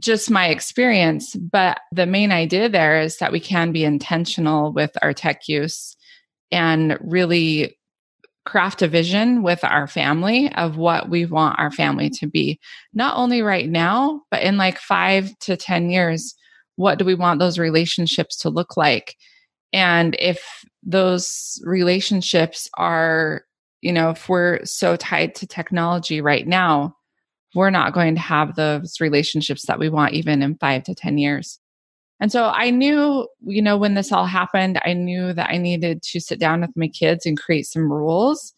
just 0.00 0.28
my 0.28 0.48
experience 0.48 1.36
but 1.36 1.78
the 1.92 2.04
main 2.04 2.32
idea 2.32 2.68
there 2.68 3.00
is 3.00 3.18
that 3.18 3.30
we 3.30 3.38
can 3.38 3.70
be 3.70 3.84
intentional 3.84 4.72
with 4.72 4.90
our 5.02 5.12
tech 5.12 5.46
use 5.46 5.96
and 6.50 6.98
really 7.00 7.78
craft 8.44 8.82
a 8.82 8.88
vision 8.88 9.44
with 9.44 9.62
our 9.62 9.86
family 9.86 10.52
of 10.54 10.76
what 10.76 11.08
we 11.08 11.26
want 11.26 11.58
our 11.58 11.70
family 11.72 12.08
to 12.08 12.28
be. 12.28 12.60
Not 12.94 13.16
only 13.16 13.42
right 13.42 13.68
now, 13.68 14.22
but 14.30 14.42
in 14.42 14.56
like 14.56 14.78
five 14.78 15.36
to 15.40 15.56
10 15.56 15.90
years, 15.90 16.36
what 16.76 16.96
do 16.96 17.04
we 17.04 17.16
want 17.16 17.40
those 17.40 17.58
relationships 17.58 18.36
to 18.38 18.48
look 18.48 18.76
like? 18.76 19.16
And 19.76 20.16
if 20.18 20.64
those 20.82 21.60
relationships 21.62 22.66
are, 22.78 23.42
you 23.82 23.92
know, 23.92 24.08
if 24.08 24.26
we're 24.26 24.64
so 24.64 24.96
tied 24.96 25.34
to 25.34 25.46
technology 25.46 26.22
right 26.22 26.46
now, 26.46 26.96
we're 27.54 27.68
not 27.68 27.92
going 27.92 28.14
to 28.14 28.20
have 28.22 28.56
those 28.56 29.02
relationships 29.02 29.66
that 29.66 29.78
we 29.78 29.90
want 29.90 30.14
even 30.14 30.40
in 30.40 30.56
five 30.56 30.84
to 30.84 30.94
10 30.94 31.18
years. 31.18 31.58
And 32.20 32.32
so 32.32 32.46
I 32.46 32.70
knew, 32.70 33.28
you 33.42 33.60
know, 33.60 33.76
when 33.76 33.92
this 33.92 34.12
all 34.12 34.24
happened, 34.24 34.80
I 34.82 34.94
knew 34.94 35.34
that 35.34 35.50
I 35.50 35.58
needed 35.58 36.02
to 36.04 36.20
sit 36.20 36.40
down 36.40 36.62
with 36.62 36.70
my 36.74 36.88
kids 36.88 37.26
and 37.26 37.38
create 37.38 37.66
some 37.66 37.92
rules. 37.92 38.54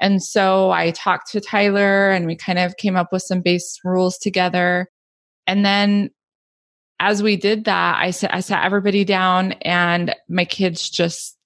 And 0.00 0.22
so 0.22 0.70
I 0.70 0.92
talked 0.92 1.28
to 1.32 1.40
Tyler 1.40 2.08
and 2.08 2.24
we 2.26 2.36
kind 2.36 2.60
of 2.60 2.76
came 2.76 2.94
up 2.94 3.08
with 3.10 3.22
some 3.22 3.40
base 3.40 3.80
rules 3.82 4.16
together. 4.16 4.86
And 5.48 5.64
then 5.64 6.10
as 7.02 7.20
we 7.20 7.36
did 7.36 7.64
that, 7.64 7.98
I 7.98 8.12
sat, 8.12 8.32
I 8.32 8.38
sat 8.38 8.64
everybody 8.64 9.04
down 9.04 9.52
and 9.62 10.14
my 10.28 10.44
kids 10.44 10.88
just 10.88 11.36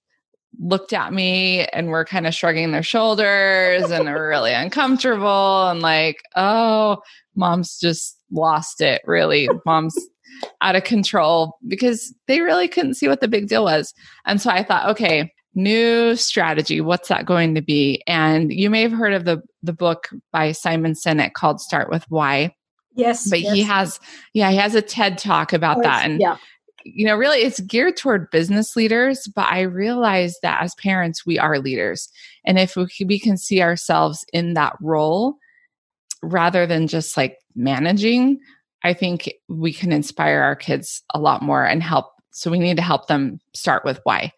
looked 0.61 0.93
at 0.93 1.15
me 1.15 1.65
and 1.73 1.89
were 1.89 2.05
kind 2.05 2.27
of 2.27 2.35
shrugging 2.35 2.73
their 2.73 2.83
shoulders 2.83 3.91
and 3.91 4.07
they 4.07 4.13
were 4.13 4.29
really 4.29 4.53
uncomfortable 4.53 5.69
and 5.69 5.81
like, 5.81 6.23
oh, 6.37 6.99
mom's 7.35 7.79
just 7.79 8.19
lost 8.31 8.83
it. 8.83 9.01
Really, 9.07 9.49
mom's 9.65 9.99
out 10.61 10.77
of 10.77 10.85
control 10.85 11.57
because 11.67 12.15
they 12.27 12.43
really 12.43 12.69
couldn't 12.69 12.95
see 12.95 13.09
what 13.09 13.23
the 13.23 13.29
big 13.29 13.49
deal 13.49 13.65
was. 13.65 13.95
And 14.27 14.43
so 14.43 14.51
I 14.51 14.63
thought, 14.63 14.91
okay, 14.91 15.33
new 15.55 16.17
strategy. 16.17 16.83
What's 16.83 17.09
that 17.09 17.25
going 17.25 17.55
to 17.55 17.63
be? 17.63 18.03
And 18.07 18.53
you 18.53 18.69
may 18.69 18.83
have 18.83 18.93
heard 18.93 19.15
of 19.15 19.25
the 19.25 19.41
the 19.63 19.73
book 19.73 20.11
by 20.33 20.53
Simon 20.53 20.93
Sinek 20.93 21.33
called 21.33 21.63
Start 21.63 21.89
with 21.89 22.05
Why. 22.11 22.55
Yes. 22.97 23.29
But 23.29 23.41
yes. 23.41 23.55
he 23.55 23.63
has 23.63 24.01
yeah, 24.33 24.51
he 24.51 24.57
has 24.57 24.75
a 24.75 24.83
TED 24.83 25.19
talk 25.19 25.53
about 25.53 25.83
that. 25.83 26.05
And 26.05 26.21
yeah. 26.21 26.37
you 26.85 27.07
know, 27.07 27.17
really 27.17 27.39
it's 27.39 27.61
geared 27.61 27.97
toward 27.97 28.31
business 28.31 28.77
leaders, 28.77 29.29
but 29.35 29.47
I 29.51 29.63
realize 29.63 30.37
that 30.43 30.63
as 30.63 30.75
parents 30.77 31.27
we 31.27 31.39
are 31.39 31.59
leaders. 31.59 32.09
And 32.45 32.59
if 32.59 32.77
we, 32.77 32.89
we 33.05 33.19
can 33.19 33.37
see 33.37 33.63
ourselves 33.63 34.25
in 34.33 34.55
that 34.55 34.77
role 34.81 35.37
rather 36.23 36.67
than 36.67 36.89
just 36.89 37.17
like 37.17 37.39
managing, 37.55 38.41
I 38.83 38.95
think 38.95 39.31
we 39.49 39.73
can 39.73 39.93
inspire 39.93 40.41
our 40.41 40.57
kids 40.57 41.03
a 41.13 41.19
lot 41.19 41.43
more 41.43 41.65
and 41.65 41.83
help. 41.83 42.13
So 42.31 42.51
we 42.51 42.59
need 42.59 42.77
to 42.77 42.83
help 42.83 43.09
them 43.09 43.41
start 43.55 43.85
with 43.85 44.01
why. 44.05 44.33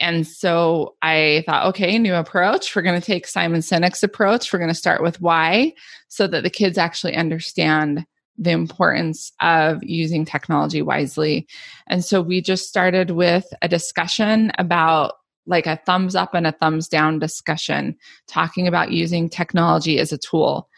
And 0.00 0.26
so 0.26 0.94
I 1.02 1.42
thought, 1.46 1.66
okay, 1.66 1.98
new 1.98 2.14
approach. 2.14 2.74
We're 2.74 2.82
going 2.82 3.00
to 3.00 3.06
take 3.06 3.26
Simon 3.26 3.60
Sinek's 3.60 4.02
approach. 4.02 4.52
We're 4.52 4.60
going 4.60 4.70
to 4.70 4.74
start 4.74 5.02
with 5.02 5.20
why 5.20 5.74
so 6.08 6.26
that 6.28 6.42
the 6.42 6.50
kids 6.50 6.78
actually 6.78 7.16
understand 7.16 8.06
the 8.38 8.50
importance 8.52 9.32
of 9.40 9.82
using 9.82 10.24
technology 10.24 10.80
wisely. 10.80 11.48
And 11.88 12.04
so 12.04 12.22
we 12.22 12.40
just 12.40 12.68
started 12.68 13.10
with 13.10 13.46
a 13.62 13.68
discussion 13.68 14.52
about 14.58 15.14
like 15.46 15.66
a 15.66 15.80
thumbs 15.84 16.14
up 16.14 16.34
and 16.34 16.46
a 16.46 16.52
thumbs 16.52 16.88
down 16.88 17.18
discussion, 17.18 17.96
talking 18.28 18.68
about 18.68 18.92
using 18.92 19.28
technology 19.28 19.98
as 19.98 20.12
a 20.12 20.18
tool. 20.18 20.68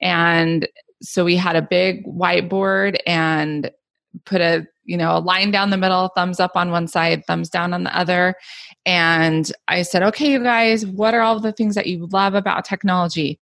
And 0.00 0.66
so 1.02 1.24
we 1.24 1.36
had 1.36 1.56
a 1.56 1.62
big 1.62 2.06
whiteboard 2.06 2.98
and 3.06 3.70
put 4.24 4.40
a 4.40 4.66
you 4.84 4.96
know 4.96 5.16
a 5.16 5.20
line 5.20 5.50
down 5.50 5.70
the 5.70 5.76
middle 5.76 6.08
thumbs 6.16 6.40
up 6.40 6.52
on 6.56 6.72
one 6.72 6.88
side 6.88 7.24
thumbs 7.26 7.48
down 7.48 7.72
on 7.72 7.84
the 7.84 7.96
other 7.96 8.34
and 8.90 9.52
i 9.68 9.82
said 9.82 10.02
okay 10.02 10.32
you 10.32 10.42
guys 10.42 10.84
what 10.84 11.14
are 11.14 11.20
all 11.20 11.38
the 11.38 11.52
things 11.52 11.76
that 11.76 11.86
you 11.86 12.08
love 12.10 12.34
about 12.34 12.64
technology 12.64 13.38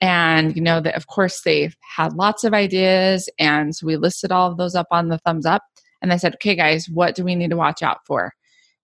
and 0.00 0.54
you 0.54 0.62
know 0.62 0.80
that 0.80 0.94
of 0.94 1.08
course 1.08 1.40
they 1.40 1.68
had 1.96 2.12
lots 2.12 2.44
of 2.44 2.54
ideas 2.54 3.28
and 3.40 3.74
so 3.74 3.84
we 3.84 3.96
listed 3.96 4.30
all 4.30 4.48
of 4.48 4.58
those 4.58 4.76
up 4.76 4.86
on 4.92 5.08
the 5.08 5.18
thumbs 5.18 5.44
up 5.44 5.62
and 6.00 6.12
i 6.12 6.16
said 6.16 6.34
okay 6.34 6.54
guys 6.54 6.88
what 6.88 7.16
do 7.16 7.24
we 7.24 7.34
need 7.34 7.50
to 7.50 7.56
watch 7.56 7.82
out 7.82 7.98
for 8.06 8.32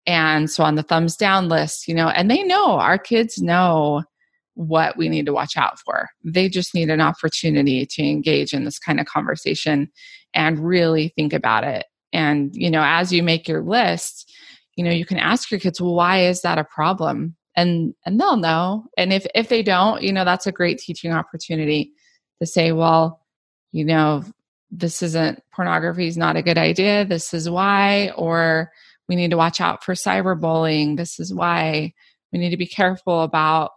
and 0.08 0.50
so 0.50 0.64
on 0.64 0.74
the 0.74 0.82
thumbs 0.82 1.16
down 1.16 1.48
list 1.48 1.88
you 1.88 1.94
know 1.94 2.10
and 2.10 2.32
they 2.32 2.42
know 2.42 2.80
our 2.80 2.98
kids 2.98 3.40
know 3.40 4.02
what 4.56 4.98
we 4.98 5.08
need 5.08 5.26
to 5.26 5.32
watch 5.32 5.56
out 5.56 5.80
for. 5.80 6.10
They 6.26 6.50
just 6.50 6.76
need 6.76 6.90
an 6.90 7.00
opportunity 7.00 7.86
to 7.86 8.04
engage 8.04 8.54
in 8.54 8.66
this 8.66 8.78
kind 8.78 9.00
of 9.00 9.06
conversation 9.06 9.90
and 10.34 10.60
really 10.60 11.14
think 11.16 11.32
about 11.32 11.64
it. 11.64 11.86
And, 12.12 12.54
you 12.54 12.70
know, 12.70 12.84
as 12.84 13.14
you 13.14 13.24
make 13.24 13.48
your 13.48 13.62
list, 13.62 14.30
you 14.82 14.90
know, 14.90 14.96
you 14.96 15.06
can 15.06 15.20
ask 15.20 15.52
your 15.52 15.60
kids, 15.60 15.80
why 15.80 16.26
is 16.26 16.42
that 16.42 16.58
a 16.58 16.64
problem? 16.64 17.36
And 17.56 17.94
and 18.04 18.20
they'll 18.20 18.38
know. 18.38 18.86
And 18.98 19.14
if 19.14 19.28
if 19.36 19.48
they 19.48 19.62
don't, 19.62 20.02
you 20.02 20.12
know, 20.12 20.26
that's 20.26 20.48
a 20.48 20.52
great 20.52 20.80
teaching 20.80 21.12
opportunity 21.12 21.92
to 22.40 22.48
say, 22.48 22.72
well, 22.72 23.22
you 23.72 23.86
know, 23.86 24.24
this 24.72 25.04
isn't 25.04 25.44
pornography 25.54 26.08
is 26.08 26.18
not 26.18 26.36
a 26.36 26.42
good 26.42 26.58
idea. 26.58 27.06
This 27.06 27.32
is 27.32 27.48
why, 27.48 28.10
or 28.16 28.72
we 29.08 29.16
need 29.16 29.30
to 29.30 29.38
watch 29.38 29.62
out 29.62 29.84
for 29.84 29.94
cyberbullying. 29.94 30.98
This 30.98 31.20
is 31.20 31.32
why 31.32 31.94
we 32.34 32.40
need 32.40 32.50
to 32.50 32.58
be 32.58 32.66
careful 32.66 33.22
about 33.22 33.74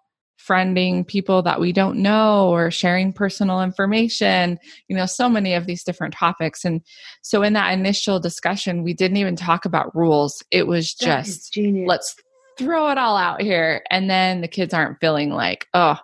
friending 0.46 1.06
people 1.06 1.42
that 1.42 1.60
we 1.60 1.72
don't 1.72 1.98
know 1.98 2.48
or 2.48 2.70
sharing 2.70 3.12
personal 3.12 3.62
information 3.62 4.58
you 4.88 4.96
know 4.96 5.06
so 5.06 5.28
many 5.28 5.54
of 5.54 5.66
these 5.66 5.84
different 5.84 6.14
topics. 6.14 6.64
And 6.64 6.82
so 7.22 7.42
in 7.42 7.52
that 7.54 7.72
initial 7.72 8.20
discussion 8.20 8.82
we 8.82 8.94
didn't 8.94 9.16
even 9.16 9.36
talk 9.36 9.64
about 9.64 9.94
rules. 9.94 10.42
It 10.50 10.66
was 10.66 10.92
just 10.94 11.56
let's 11.86 12.16
throw 12.58 12.90
it 12.90 12.98
all 12.98 13.16
out 13.16 13.40
here. 13.42 13.82
And 13.90 14.08
then 14.08 14.40
the 14.40 14.48
kids 14.48 14.74
aren't 14.74 15.00
feeling 15.00 15.30
like 15.30 15.66
oh 15.74 15.98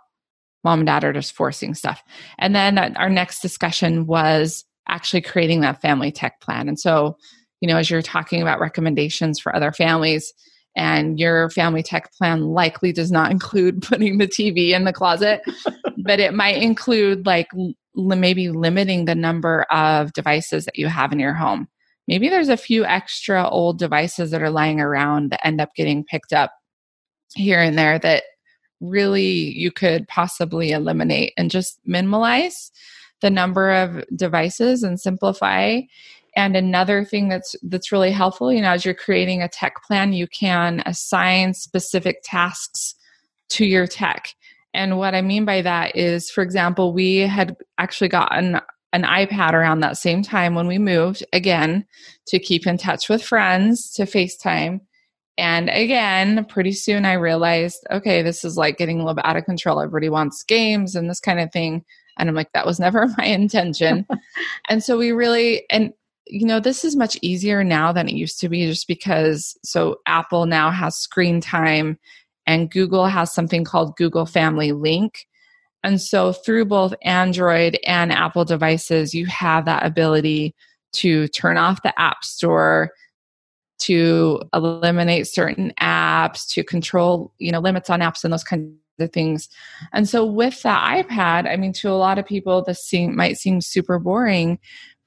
mom 0.65 0.81
and 0.81 0.87
dad 0.87 1.05
are 1.05 1.13
just 1.13 1.33
forcing 1.33 1.75
stuff. 1.75 2.03
And 2.39 2.55
then 2.55 2.79
our 2.97 3.09
next 3.09 3.41
discussion 3.41 4.07
was 4.07 4.65
actually 4.89 5.23
creating 5.23 5.61
that 5.61 5.81
family 5.81 6.13
tech 6.13 6.41
plan. 6.41 6.69
And 6.69 6.79
so 6.79 7.17
you 7.61 7.69
know 7.69 7.77
as 7.77 7.91
you're 7.91 8.03
talking 8.03 8.43
about 8.43 8.61
recommendations 8.61 9.39
for 9.39 9.55
other 9.55 9.73
families 9.73 10.33
and 10.77 11.19
your 11.19 11.51
family 11.51 11.83
tech 11.83 12.13
plan 12.13 12.49
likely 12.49 12.93
does 12.93 13.11
not 13.11 13.31
include 13.31 13.83
putting 13.89 14.19
the 14.19 14.29
TV 14.29 14.71
in 14.71 14.85
the 14.85 14.93
closet, 14.93 15.43
but 15.99 16.21
it 16.21 16.35
might 16.35 16.57
include 16.57 17.27
like 17.27 17.49
maybe 17.95 18.51
limiting 18.51 19.05
the 19.05 19.15
number 19.15 19.63
of 19.71 20.13
devices 20.13 20.65
that 20.65 20.79
you 20.79 20.87
have 20.89 21.13
in 21.13 21.19
your 21.19 21.35
home. 21.35 21.69
Maybe 22.07 22.29
there's 22.29 22.49
a 22.49 22.57
few 22.57 22.85
extra 22.85 23.49
old 23.49 23.79
devices 23.79 24.31
that 24.31 24.43
are 24.43 24.51
lying 24.51 24.81
around 24.81 25.31
that 25.31 25.47
end 25.47 25.61
up 25.61 25.75
getting 25.77 26.05
picked 26.05 26.33
up 26.33 26.53
here 27.35 27.61
and 27.61 27.79
there 27.79 27.99
that 28.01 28.25
really 28.81 29.23
you 29.23 29.71
could 29.71 30.09
possibly 30.09 30.73
eliminate 30.73 31.33
and 31.37 31.51
just 31.51 31.79
minimize 31.85 32.73
the 33.21 33.31
number 33.31 33.71
of 33.71 34.03
devices 34.17 34.83
and 34.83 34.99
simplify 34.99 35.81
and 36.37 36.57
another 36.57 37.05
thing 37.05 37.29
that's 37.29 37.57
that's 37.63 37.93
really 37.93 38.11
helpful, 38.11 38.53
you 38.53 38.61
know, 38.61 38.71
as 38.71 38.85
you're 38.85 38.95
creating 38.95 39.43
a 39.43 39.49
tech 39.49 39.83
plan, 39.85 40.13
you 40.13 40.27
can 40.27 40.83
assign 40.87 41.55
specific 41.55 42.21
tasks 42.23 42.95
to 43.51 43.65
your 43.65 43.87
tech. 43.87 44.35
And 44.73 44.99
what 44.99 45.15
I 45.15 45.23
mean 45.23 45.45
by 45.45 45.63
that 45.63 45.97
is, 45.97 46.31
for 46.31 46.43
example, 46.43 46.93
we 46.93 47.19
had 47.19 47.57
actually 47.79 48.09
gotten 48.09 48.61
an 48.93 49.03
iPad 49.03 49.53
around 49.53 49.81
that 49.81 49.97
same 49.97 50.23
time 50.23 50.55
when 50.55 50.67
we 50.67 50.79
moved, 50.79 51.25
again, 51.33 51.85
to 52.27 52.39
keep 52.39 52.67
in 52.67 52.77
touch 52.77 53.09
with 53.09 53.23
friends, 53.23 53.93
to 53.93 54.03
FaceTime. 54.03 54.81
And 55.39 55.71
again, 55.71 56.45
pretty 56.47 56.73
soon 56.73 57.05
I 57.05 57.15
realized, 57.15 57.87
okay, 57.91 58.23
this 58.23 58.45
is 58.45 58.57
like 58.57 58.79
getting 58.79 58.97
a 58.97 59.03
little 59.03 59.15
bit 59.15 59.25
out 59.25 59.37
of 59.37 59.45
control. 59.45 59.81
Everybody 59.81 60.09
wants 60.09 60.43
games 60.43 60.95
and 60.95 61.09
this 61.09 61.21
kind 61.21 61.41
of 61.41 61.53
thing. 61.53 61.85
And 62.19 62.29
I'm 62.29 62.35
like, 62.35 62.53
that 62.53 62.67
was 62.67 62.79
never 62.79 63.07
my 63.19 63.25
intention. 63.25 64.07
and 64.69 64.83
so 64.83 64.99
we 64.99 65.13
really, 65.13 65.65
and 65.71 65.93
you 66.31 66.47
know, 66.47 66.61
this 66.61 66.85
is 66.85 66.97
much 66.97 67.19
easier 67.23 67.65
now 67.65 67.93
than 67.93 68.09
it 68.09 68.15
used 68.15 68.41
to 68.41 68.49
be 68.49 68.67
just 68.67 68.87
because 68.87 69.57
so 69.63 70.01
Apple 70.07 70.47
now 70.47 70.71
has 70.71 70.97
screen 70.97 71.41
time 71.41 71.99
and 72.47 72.71
Google 72.71 73.07
has 73.07 73.33
something 73.33 73.65
called 73.65 73.97
Google 73.97 74.27
Family 74.27 74.73
Link. 74.73 75.27
And 75.83 76.01
so 76.01 76.33
through 76.33 76.67
both 76.67 76.95
Android 77.03 77.79
and 77.87 78.13
Apple 78.13 78.45
devices, 78.45 79.15
you 79.15 79.27
have 79.27 79.65
that 79.65 79.85
ability 79.85 80.55
to 80.93 81.29
turn 81.29 81.57
off 81.57 81.83
the 81.83 81.99
App 81.99 82.25
Store, 82.25 82.91
to 83.81 84.43
eliminate 84.53 85.27
certain 85.27 85.73
apps, 85.81 86.47
to 86.49 86.63
control, 86.63 87.33
you 87.39 87.51
know, 87.51 87.61
limits 87.61 87.89
on 87.89 88.01
apps 88.01 88.25
and 88.25 88.33
those 88.33 88.45
kinds 88.45 88.75
of 88.99 89.13
things. 89.13 89.49
And 89.93 90.09
so 90.09 90.25
with 90.25 90.63
that 90.63 91.07
iPad, 91.07 91.51
I 91.51 91.57
mean, 91.57 91.73
to 91.75 91.89
a 91.89 91.93
lot 91.93 92.19
of 92.19 92.27
people, 92.27 92.63
this 92.63 92.85
seem, 92.85 93.17
might 93.17 93.39
seem 93.39 93.63
super 93.63 93.99
boring, 93.99 94.59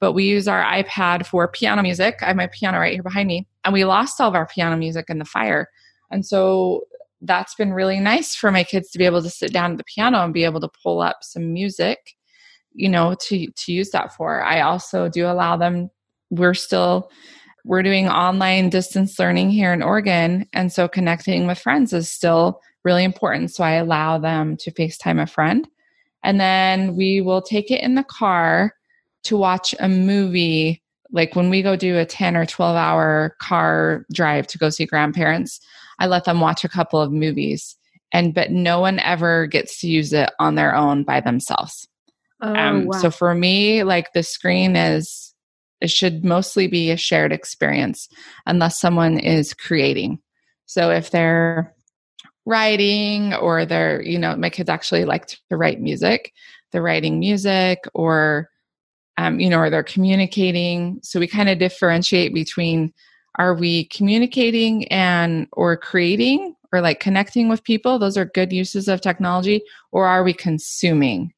but 0.04 0.12
we 0.12 0.24
use 0.24 0.46
our 0.46 0.62
iPad 0.62 1.24
for 1.24 1.48
piano 1.48 1.80
music. 1.80 2.18
I 2.20 2.26
have 2.26 2.36
my 2.36 2.48
piano 2.48 2.78
right 2.78 2.92
here 2.92 3.02
behind 3.02 3.26
me, 3.26 3.48
and 3.64 3.72
we 3.72 3.86
lost 3.86 4.20
all 4.20 4.28
of 4.28 4.34
our 4.34 4.46
piano 4.46 4.76
music 4.76 5.06
in 5.08 5.18
the 5.18 5.24
fire. 5.24 5.70
And 6.10 6.26
so 6.26 6.82
that's 7.22 7.54
been 7.54 7.72
really 7.72 8.00
nice 8.00 8.34
for 8.34 8.50
my 8.50 8.64
kids 8.64 8.90
to 8.90 8.98
be 8.98 9.06
able 9.06 9.22
to 9.22 9.30
sit 9.30 9.50
down 9.50 9.72
at 9.72 9.78
the 9.78 9.84
piano 9.84 10.22
and 10.22 10.34
be 10.34 10.44
able 10.44 10.60
to 10.60 10.68
pull 10.82 11.00
up 11.00 11.20
some 11.22 11.54
music, 11.54 12.16
you 12.74 12.86
know, 12.86 13.16
to 13.22 13.50
to 13.50 13.72
use 13.72 13.92
that 13.92 14.12
for. 14.12 14.44
I 14.44 14.60
also 14.60 15.08
do 15.08 15.24
allow 15.24 15.56
them 15.56 15.88
we're 16.28 16.52
still 16.52 17.10
we're 17.64 17.82
doing 17.82 18.06
online 18.06 18.68
distance 18.68 19.18
learning 19.18 19.52
here 19.52 19.72
in 19.72 19.80
Oregon 19.80 20.46
and 20.52 20.70
so 20.70 20.86
connecting 20.86 21.46
with 21.46 21.58
friends 21.58 21.94
is 21.94 22.10
still 22.10 22.60
really 22.84 23.04
important. 23.04 23.54
So 23.54 23.64
I 23.64 23.76
allow 23.76 24.18
them 24.18 24.58
to 24.58 24.70
FaceTime 24.70 25.22
a 25.22 25.26
friend. 25.26 25.66
And 26.22 26.38
then 26.38 26.94
we 26.94 27.22
will 27.22 27.40
take 27.40 27.70
it 27.70 27.80
in 27.80 27.94
the 27.94 28.04
car 28.04 28.74
to 29.24 29.36
watch 29.36 29.74
a 29.80 29.88
movie 29.88 30.82
like 31.10 31.36
when 31.36 31.48
we 31.48 31.62
go 31.62 31.76
do 31.76 31.98
a 31.98 32.04
10 32.04 32.36
or 32.36 32.46
12 32.46 32.76
hour 32.76 33.36
car 33.40 34.04
drive 34.12 34.46
to 34.48 34.58
go 34.58 34.70
see 34.70 34.86
grandparents 34.86 35.60
i 35.98 36.06
let 36.06 36.24
them 36.24 36.40
watch 36.40 36.64
a 36.64 36.68
couple 36.68 37.00
of 37.00 37.12
movies. 37.12 37.76
And 38.12 38.32
but 38.32 38.52
no 38.52 38.78
one 38.78 39.00
ever 39.00 39.46
gets 39.46 39.80
to 39.80 39.88
use 39.88 40.12
it 40.12 40.30
on 40.38 40.54
their 40.54 40.74
own 40.74 41.02
by 41.02 41.20
themselves. 41.20 41.88
Oh, 42.40 42.54
um, 42.54 42.86
wow. 42.86 42.98
so 42.98 43.10
for 43.10 43.34
me 43.34 43.82
like 43.82 44.12
the 44.12 44.22
screen 44.22 44.76
is 44.76 45.34
it 45.80 45.90
should 45.90 46.24
mostly 46.24 46.68
be 46.68 46.90
a 46.90 46.96
shared 46.96 47.32
experience 47.32 48.08
unless 48.46 48.78
someone 48.78 49.18
is 49.18 49.52
creating. 49.52 50.20
So 50.66 50.90
if 50.90 51.10
they're 51.10 51.74
writing 52.46 53.34
or 53.34 53.66
they're 53.66 54.00
you 54.02 54.18
know 54.18 54.36
my 54.36 54.50
kids 54.50 54.68
actually 54.68 55.04
like 55.04 55.26
to 55.26 55.38
write 55.50 55.80
music 55.80 56.30
they're 56.70 56.82
writing 56.82 57.18
music 57.18 57.78
or 57.94 58.50
um, 59.16 59.40
you 59.40 59.48
know, 59.48 59.58
or 59.58 59.70
they're 59.70 59.82
communicating. 59.82 60.98
So 61.02 61.20
we 61.20 61.26
kind 61.26 61.48
of 61.48 61.58
differentiate 61.58 62.34
between 62.34 62.92
are 63.36 63.54
we 63.54 63.86
communicating 63.86 64.86
and 64.88 65.48
or 65.52 65.76
creating 65.76 66.54
or 66.72 66.80
like 66.80 67.00
connecting 67.00 67.48
with 67.48 67.64
people? 67.64 67.98
Those 67.98 68.16
are 68.16 68.24
good 68.24 68.52
uses 68.52 68.88
of 68.88 69.00
technology, 69.00 69.62
or 69.92 70.06
are 70.06 70.22
we 70.22 70.32
consuming? 70.32 71.32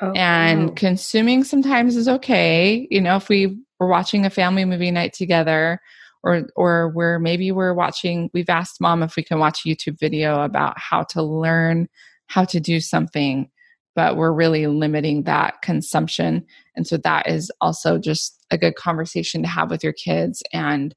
Oh, 0.00 0.12
and 0.12 0.68
wow. 0.68 0.74
consuming 0.74 1.44
sometimes 1.44 1.96
is 1.96 2.08
okay. 2.08 2.86
You 2.90 3.00
know, 3.00 3.16
if 3.16 3.28
we 3.28 3.58
were 3.78 3.86
watching 3.86 4.26
a 4.26 4.30
family 4.30 4.64
movie 4.64 4.90
night 4.90 5.12
together, 5.12 5.80
or 6.22 6.48
or 6.56 6.90
we're 6.90 7.18
maybe 7.18 7.50
we're 7.52 7.74
watching. 7.74 8.30
We've 8.32 8.50
asked 8.50 8.80
mom 8.80 9.02
if 9.02 9.16
we 9.16 9.22
can 9.22 9.38
watch 9.38 9.64
a 9.64 9.68
YouTube 9.68 9.98
video 9.98 10.42
about 10.42 10.78
how 10.78 11.02
to 11.10 11.22
learn 11.22 11.88
how 12.26 12.44
to 12.44 12.60
do 12.60 12.80
something 12.80 13.50
but 13.94 14.16
we're 14.16 14.32
really 14.32 14.66
limiting 14.66 15.24
that 15.24 15.62
consumption. 15.62 16.46
And 16.76 16.86
so 16.86 16.96
that 16.98 17.28
is 17.28 17.50
also 17.60 17.98
just 17.98 18.44
a 18.50 18.58
good 18.58 18.74
conversation 18.76 19.42
to 19.42 19.48
have 19.48 19.70
with 19.70 19.82
your 19.84 19.92
kids. 19.92 20.42
And 20.52 20.94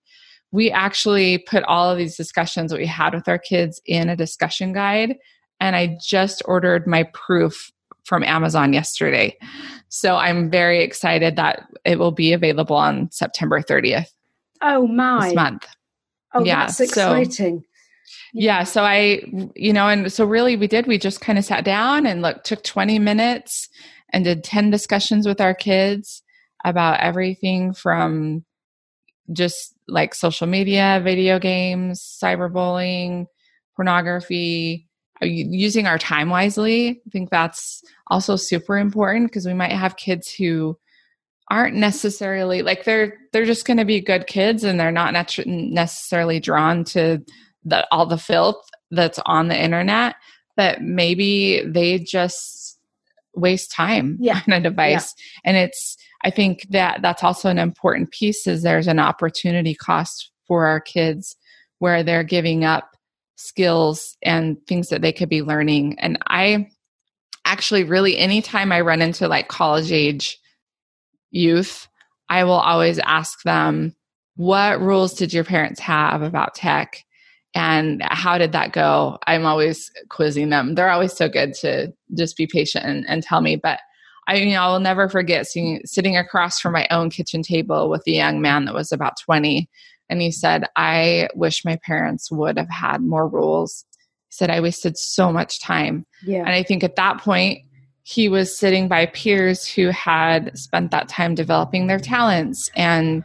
we 0.51 0.71
actually 0.71 1.39
put 1.39 1.63
all 1.63 1.89
of 1.89 1.97
these 1.97 2.15
discussions 2.15 2.71
that 2.71 2.79
we 2.79 2.85
had 2.85 3.13
with 3.13 3.27
our 3.27 3.37
kids 3.37 3.81
in 3.85 4.09
a 4.09 4.15
discussion 4.15 4.73
guide. 4.73 5.15
And 5.59 5.75
I 5.75 5.97
just 6.01 6.41
ordered 6.45 6.87
my 6.87 7.03
proof 7.13 7.71
from 8.05 8.23
Amazon 8.23 8.71
yesterday. 8.71 9.37
So 9.89 10.15
I'm 10.15 10.49
very 10.49 10.83
excited 10.83 11.35
that 11.37 11.67
it 11.83 11.99
will 11.99 12.11
be 12.11 12.33
available 12.33 12.75
on 12.75 13.09
September 13.11 13.61
30th. 13.61 14.09
Oh 14.61 14.87
my. 14.87 15.27
This 15.27 15.35
month. 15.35 15.65
Oh, 16.33 16.43
yeah, 16.43 16.65
that's 16.65 16.79
exciting. 16.79 17.59
So 17.61 17.65
yeah 18.33 18.63
so 18.63 18.83
i 18.83 19.21
you 19.55 19.73
know 19.73 19.87
and 19.87 20.11
so 20.11 20.25
really 20.25 20.55
we 20.55 20.67
did 20.67 20.85
we 20.87 20.97
just 20.97 21.21
kind 21.21 21.39
of 21.39 21.45
sat 21.45 21.63
down 21.63 22.05
and 22.05 22.21
look 22.21 22.43
took 22.43 22.63
20 22.63 22.99
minutes 22.99 23.69
and 24.15 24.23
did 24.23 24.45
10 24.45 24.69
discussions 24.69 25.27
with 25.27 25.41
our 25.41 25.53
kids 25.53 26.23
about 26.63 27.01
everything 27.01 27.73
from 27.73 28.45
just 29.33 29.75
like 29.89 30.15
social 30.15 30.47
media 30.47 31.01
video 31.03 31.37
games 31.37 32.17
cyberbullying 32.23 33.25
pornography 33.75 34.87
uh, 35.21 35.25
using 35.25 35.85
our 35.85 35.97
time 35.97 36.29
wisely. 36.29 37.01
I 37.05 37.09
think 37.11 37.29
that's 37.29 37.83
also 38.07 38.37
super 38.37 38.77
important 38.77 39.29
because 39.29 39.45
we 39.45 39.53
might 39.53 39.73
have 39.73 39.97
kids 39.97 40.33
who 40.33 40.77
aren't 41.51 41.75
necessarily 41.75 42.61
like 42.61 42.85
they're 42.85 43.17
they're 43.33 43.45
just 43.45 43.67
going 43.67 43.77
to 43.77 43.85
be 43.85 43.99
good 43.99 44.27
kids 44.27 44.63
and 44.63 44.79
they're 44.79 44.91
not 44.93 45.13
necessarily 45.45 46.39
drawn 46.39 46.85
to 46.85 47.21
the 47.65 47.85
all 47.91 48.05
the 48.05 48.17
filth 48.17 48.63
that's 48.91 49.19
on 49.25 49.49
the 49.49 49.61
internet 49.61 50.15
but 50.55 50.81
maybe 50.81 51.61
they 51.67 51.99
just 51.99 52.64
waste 53.35 53.71
time 53.71 54.17
yeah. 54.19 54.41
on 54.47 54.53
a 54.53 54.61
device 54.61 55.13
yeah. 55.17 55.49
and 55.49 55.57
it's 55.57 55.97
i 56.23 56.29
think 56.29 56.65
that 56.69 57.01
that's 57.01 57.23
also 57.23 57.49
an 57.49 57.59
important 57.59 58.11
piece 58.11 58.47
is 58.47 58.63
there's 58.63 58.87
an 58.87 58.99
opportunity 58.99 59.75
cost 59.75 60.31
for 60.47 60.67
our 60.67 60.79
kids 60.79 61.35
where 61.79 62.03
they're 62.03 62.23
giving 62.23 62.63
up 62.63 62.95
skills 63.37 64.17
and 64.23 64.57
things 64.67 64.89
that 64.89 65.01
they 65.01 65.11
could 65.11 65.29
be 65.29 65.41
learning 65.41 65.97
and 65.99 66.17
i 66.27 66.67
actually 67.45 67.83
really 67.83 68.17
anytime 68.17 68.71
i 68.71 68.81
run 68.81 69.01
into 69.01 69.27
like 69.27 69.47
college 69.47 69.91
age 69.91 70.39
youth 71.31 71.87
i 72.29 72.43
will 72.43 72.53
always 72.53 72.99
ask 72.99 73.41
them 73.43 73.95
what 74.35 74.81
rules 74.81 75.13
did 75.13 75.33
your 75.33 75.43
parents 75.43 75.79
have 75.79 76.21
about 76.21 76.55
tech 76.55 77.04
and 77.55 78.03
how 78.03 78.37
did 78.37 78.51
that 78.51 78.73
go? 78.73 79.17
I'm 79.25 79.45
always 79.45 79.89
quizzing 80.09 80.49
them. 80.49 80.75
They're 80.75 80.89
always 80.89 81.13
so 81.13 81.29
good 81.29 81.53
to 81.55 81.93
just 82.13 82.37
be 82.37 82.45
patient 82.45 82.85
and, 82.85 83.05
and 83.07 83.23
tell 83.23 83.41
me. 83.41 83.55
But 83.55 83.79
i 84.27 84.35
you 84.35 84.53
know 84.53 84.61
i 84.61 84.71
will 84.71 84.79
never 84.79 85.07
forget 85.09 85.47
seeing, 85.47 85.81
sitting 85.85 86.17
across 86.17 86.59
from 86.59 86.73
my 86.73 86.87
own 86.91 87.09
kitchen 87.09 87.41
table 87.41 87.89
with 87.89 88.03
a 88.07 88.11
young 88.11 88.41
man 88.41 88.65
that 88.65 88.73
was 88.73 88.91
about 88.91 89.19
20 89.23 89.69
and 90.09 90.21
he 90.21 90.31
said 90.31 90.65
i 90.75 91.27
wish 91.35 91.65
my 91.65 91.77
parents 91.85 92.31
would 92.31 92.57
have 92.57 92.69
had 92.69 93.01
more 93.01 93.27
rules. 93.27 93.85
He 94.29 94.33
said 94.33 94.49
i 94.49 94.61
wasted 94.61 94.97
so 94.97 95.31
much 95.31 95.61
time. 95.61 96.05
Yeah. 96.25 96.39
and 96.39 96.49
i 96.49 96.63
think 96.63 96.83
at 96.83 96.95
that 96.95 97.19
point 97.19 97.59
he 98.03 98.29
was 98.29 98.55
sitting 98.55 98.87
by 98.87 99.07
peers 99.07 99.67
who 99.67 99.87
had 99.89 100.55
spent 100.57 100.91
that 100.91 101.07
time 101.07 101.33
developing 101.33 101.87
their 101.87 101.99
talents 101.99 102.69
and 102.75 103.23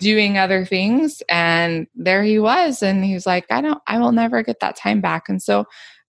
doing 0.00 0.38
other 0.38 0.64
things 0.64 1.22
and 1.28 1.86
there 1.94 2.22
he 2.22 2.38
was 2.38 2.82
and 2.82 3.04
he's 3.04 3.26
like 3.26 3.44
i 3.50 3.60
don't 3.60 3.80
i 3.86 3.98
will 3.98 4.12
never 4.12 4.42
get 4.42 4.60
that 4.60 4.76
time 4.76 5.00
back. 5.00 5.28
And 5.28 5.42
so 5.42 5.64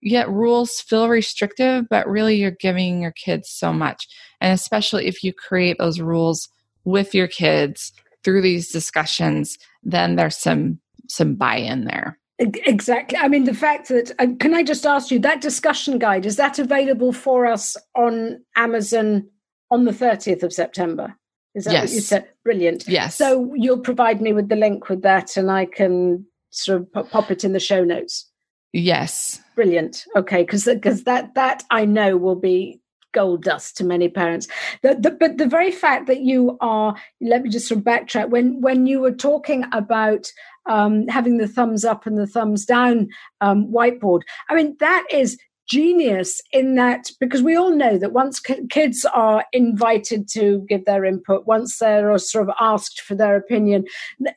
yet 0.02 0.30
rules 0.30 0.82
feel 0.82 1.10
restrictive 1.10 1.86
but 1.90 2.08
really 2.08 2.36
you're 2.36 2.52
giving 2.52 3.02
your 3.02 3.12
kids 3.12 3.50
so 3.50 3.72
much 3.72 4.08
and 4.40 4.54
especially 4.54 5.08
if 5.08 5.24
you 5.24 5.32
create 5.34 5.78
those 5.78 6.00
rules 6.00 6.50
with 6.84 7.14
your 7.14 7.28
kids 7.28 7.92
through 8.24 8.42
these 8.42 8.72
discussions 8.72 9.58
then 9.84 10.16
there's 10.16 10.38
some 10.38 10.80
some 11.08 11.36
buy-in 11.36 11.86
there. 11.86 12.18
Exactly. 12.40 13.18
I 13.18 13.28
mean 13.28 13.44
the 13.44 13.54
fact 13.54 13.90
that 13.90 14.12
uh, 14.18 14.28
can 14.40 14.56
i 14.56 14.64
just 14.64 14.86
ask 14.86 15.12
you 15.12 15.20
that 15.20 15.42
discussion 15.42 16.00
guide 16.00 16.26
is 16.26 16.38
that 16.38 16.58
available 16.58 17.14
for 17.14 17.46
us 17.46 17.78
on 17.96 18.44
amazon 18.56 19.28
on 19.70 19.86
the 19.86 19.92
30th 19.92 20.42
of 20.42 20.52
september 20.52 21.16
is 21.54 21.66
that 21.66 21.74
yes. 21.74 21.90
what 21.90 21.96
you 21.96 22.02
said? 22.02 22.28
Brilliant. 22.44 22.88
Yes. 22.88 23.16
So 23.16 23.54
you'll 23.56 23.80
provide 23.80 24.22
me 24.22 24.34
with 24.34 24.50
the 24.50 24.56
link 24.56 24.90
with 24.90 25.02
that 25.02 25.38
and 25.38 25.52
I 25.52 25.66
can 25.66 26.26
sort 26.50 26.82
of 26.96 27.12
pop 27.12 27.32
it 27.32 27.44
in 27.44 27.54
the 27.54 27.60
show 27.60 27.84
notes. 27.84 28.30
Yes. 28.74 29.42
Brilliant. 29.56 30.06
Okay, 30.16 30.44
because 30.44 30.66
because 30.66 31.04
that 31.04 31.36
that 31.36 31.64
I 31.70 31.86
know 31.86 32.16
will 32.16 32.36
be 32.36 32.80
gold 33.14 33.44
dust 33.44 33.76
to 33.78 33.84
many 33.84 34.08
parents. 34.08 34.48
The, 34.84 34.96
the, 34.96 35.12
but 35.12 35.38
the 35.38 35.48
very 35.48 35.72
fact 35.72 36.08
that 36.08 36.22
you 36.22 36.58
are, 36.62 36.96
let 37.20 37.44
me 37.44 37.50
just 37.50 37.68
sort 37.68 37.80
of 37.80 37.84
backtrack. 37.84 38.30
When 38.30 38.62
when 38.62 38.88
you 38.88 39.02
were 39.02 39.12
talking 39.12 39.66
about 39.74 40.32
um, 40.70 41.08
having 41.08 41.38
the 41.38 41.48
thumbs 41.48 41.84
up 41.84 42.06
and 42.06 42.18
the 42.18 42.28
thumbs 42.28 42.66
down 42.66 43.10
um, 43.42 43.68
whiteboard, 43.68 44.22
I 44.50 44.56
mean 44.56 44.78
that 44.80 45.06
is 45.12 45.38
genius 45.72 46.42
in 46.52 46.76
that 46.76 47.10
because 47.22 47.42
we 47.42 47.56
all 47.56 47.74
know 47.74 47.98
that 47.98 48.12
once 48.12 48.42
kids 48.70 49.06
are 49.16 49.46
invited 49.54 50.28
to 50.28 50.66
give 50.68 50.84
their 50.84 51.06
input 51.06 51.48
once 51.48 51.78
they're 51.78 52.18
sort 52.18 52.48
of 52.50 52.54
asked 52.60 53.00
for 53.00 53.16
their 53.16 53.38
opinion 53.38 53.86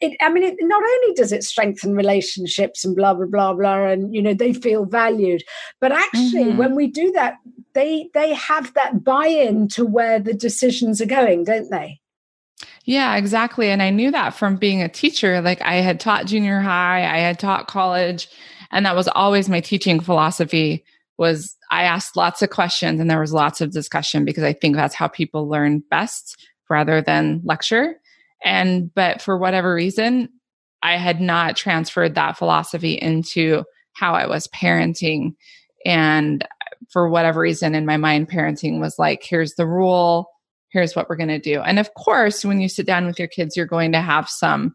it, 0.01 0.17
i 0.23 0.31
mean 0.31 0.45
it, 0.45 0.55
not 0.61 0.81
only 0.81 1.15
does 1.15 1.33
it 1.33 1.43
strengthen 1.43 1.97
relationships 1.97 2.85
and 2.85 2.95
blah 2.95 3.13
blah 3.13 3.27
blah 3.27 3.53
blah 3.53 3.85
and 3.85 4.15
you 4.15 4.23
know 4.23 4.33
they 4.33 4.53
feel 4.53 4.85
valued 4.85 5.43
but 5.81 5.91
actually 5.91 6.45
mm-hmm. 6.45 6.57
when 6.57 6.77
we 6.77 6.87
do 6.87 7.11
that 7.11 7.35
they 7.73 8.09
they 8.15 8.33
have 8.33 8.73
that 8.75 9.03
buy-in 9.03 9.67
to 9.67 9.85
where 9.85 10.21
the 10.21 10.35
decisions 10.35 11.01
are 11.01 11.07
going 11.07 11.43
don't 11.43 11.71
they 11.71 12.01
yeah, 12.87 13.17
exactly. 13.17 13.71
And 13.71 13.83
I 13.83 13.89
knew 13.89 14.11
that 14.11 14.35
from 14.35 14.57
being 14.57 14.83
a 14.83 14.91
teacher. 14.91 15.41
Like 15.41 15.63
I 15.63 15.77
had 15.77 15.99
taught 15.99 16.27
junior 16.27 16.61
high, 16.61 17.01
I 17.01 17.17
had 17.17 17.39
taught 17.39 17.67
college, 17.67 18.29
and 18.71 18.85
that 18.85 18.95
was 18.95 19.09
always 19.09 19.49
my 19.49 19.61
teaching 19.61 20.01
philosophy 20.01 20.85
was 21.19 21.57
I 21.71 21.85
asked 21.85 22.17
lots 22.17 22.43
of 22.43 22.51
questions 22.51 23.01
and 23.01 23.11
there 23.11 23.21
was 23.21 23.33
lots 23.33 23.61
of 23.61 23.73
discussion 23.73 24.25
because 24.25 24.45
I 24.45 24.53
think 24.53 24.77
that's 24.77 24.95
how 24.95 25.09
people 25.09 25.49
learn 25.49 25.83
best 25.91 26.47
rather 26.69 27.01
than 27.01 27.41
lecture. 27.45 27.95
And, 28.45 28.93
but 28.95 29.23
for 29.23 29.39
whatever 29.39 29.75
reason, 29.75 30.29
I 30.83 30.97
had 30.97 31.21
not 31.21 31.57
transferred 31.57 32.15
that 32.15 32.37
philosophy 32.37 32.95
into 32.95 33.65
how 33.95 34.15
I 34.15 34.27
was 34.27 34.49
parenting. 34.49 35.35
And 35.87 36.47
for 36.91 37.09
whatever 37.09 37.41
reason 37.41 37.75
in 37.75 37.87
my 37.87 37.97
mind, 37.97 38.29
parenting 38.29 38.81
was 38.81 38.99
like, 38.99 39.23
here's 39.23 39.55
the 39.55 39.67
rule, 39.67 40.29
here's 40.71 40.95
what 40.95 41.09
we're 41.09 41.17
going 41.17 41.29
to 41.29 41.39
do. 41.39 41.61
And 41.61 41.79
of 41.79 41.95
course, 41.95 42.45
when 42.45 42.61
you 42.61 42.69
sit 42.69 42.87
down 42.87 43.07
with 43.07 43.19
your 43.19 43.29
kids, 43.29 43.57
you're 43.57 43.67
going 43.67 43.93
to 43.93 44.01
have 44.01 44.29
some 44.29 44.75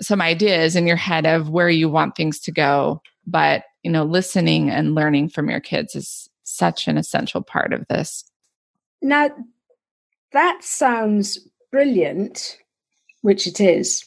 some 0.00 0.20
ideas 0.20 0.76
in 0.76 0.86
your 0.86 0.96
head 0.96 1.26
of 1.26 1.50
where 1.50 1.68
you 1.68 1.88
want 1.88 2.14
things 2.14 2.38
to 2.38 2.52
go 2.52 3.02
but 3.28 3.62
you 3.82 3.90
know 3.90 4.04
listening 4.04 4.70
and 4.70 4.94
learning 4.94 5.28
from 5.28 5.48
your 5.48 5.60
kids 5.60 5.94
is 5.94 6.28
such 6.44 6.88
an 6.88 6.96
essential 6.96 7.42
part 7.42 7.72
of 7.72 7.86
this. 7.88 8.24
Now 9.02 9.30
that 10.32 10.62
sounds 10.62 11.38
brilliant 11.70 12.58
which 13.22 13.46
it 13.46 13.60
is 13.60 14.04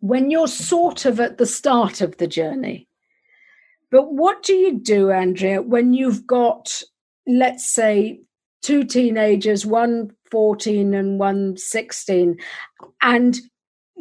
when 0.00 0.30
you're 0.30 0.48
sort 0.48 1.04
of 1.04 1.20
at 1.20 1.38
the 1.38 1.46
start 1.46 2.00
of 2.00 2.16
the 2.16 2.26
journey. 2.26 2.88
But 3.90 4.12
what 4.12 4.42
do 4.42 4.54
you 4.54 4.78
do 4.78 5.10
andrea 5.10 5.62
when 5.62 5.94
you've 5.94 6.26
got 6.26 6.82
let's 7.26 7.70
say 7.70 8.20
two 8.62 8.84
teenagers 8.84 9.66
one 9.66 10.10
14 10.30 10.94
and 10.94 11.18
one 11.18 11.56
16 11.56 12.36
and 13.02 13.40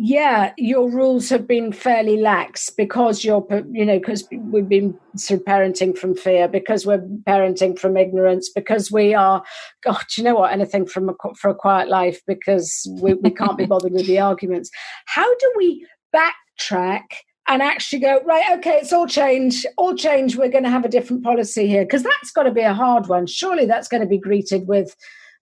yeah, 0.02 0.54
your 0.58 0.90
rules 0.90 1.28
have 1.28 1.46
been 1.46 1.74
fairly 1.74 2.22
lax 2.22 2.70
because 2.70 3.26
you're, 3.26 3.46
you 3.70 3.86
know, 3.86 4.00
because 4.00 4.26
we've 4.32 4.70
been 4.70 4.98
sort 5.18 5.42
of 5.42 5.46
parenting 5.46 5.98
from 5.98 6.16
fear, 6.16 6.48
because 6.48 6.86
we're 6.86 7.06
parenting 7.28 7.78
from 7.78 7.98
ignorance, 7.98 8.50
because 8.50 8.90
we 8.94 9.14
are, 9.14 9.44
God, 9.84 10.02
you 10.16 10.24
know 10.24 10.36
what, 10.36 10.54
anything 10.54 10.86
from 10.86 11.10
a, 11.10 11.14
for 11.36 11.50
a 11.50 11.56
quiet 11.56 11.90
life, 11.90 12.22
because 12.26 12.90
we, 13.02 13.16
we 13.16 13.30
can't 13.30 13.58
be 13.58 13.66
bothered 13.66 13.92
with 13.92 14.08
the 14.08 14.20
arguments. 14.20 14.72
How 15.06 15.28
do 15.36 15.54
we 15.58 15.86
backtrack 16.16 17.04
and 17.50 17.62
actually 17.62 18.00
go 18.00 18.22
right 18.26 18.58
okay 18.58 18.78
it's 18.78 18.94
all 18.94 19.08
changed 19.08 19.66
all 19.76 19.96
change, 19.96 20.38
we're 20.38 20.50
going 20.50 20.64
to 20.64 20.70
have 20.70 20.86
a 20.86 20.90
different 20.90 21.24
policy 21.24 21.68
here 21.68 21.84
because 21.84 22.04
that's 22.04 22.32
got 22.32 22.44
to 22.44 22.52
be 22.52 22.62
a 22.62 22.74
hard 22.74 23.08
one. 23.08 23.28
Surely 23.28 23.66
that's 23.66 23.90
going 23.90 24.02
to 24.02 24.08
be 24.08 24.18
greeted 24.18 24.66
with 24.66 24.96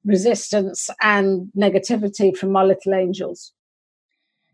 resistance 0.04 0.90
and 1.04 1.52
negativity 1.56 2.36
from 2.36 2.56
our 2.56 2.66
little 2.66 2.96
angels 2.96 3.54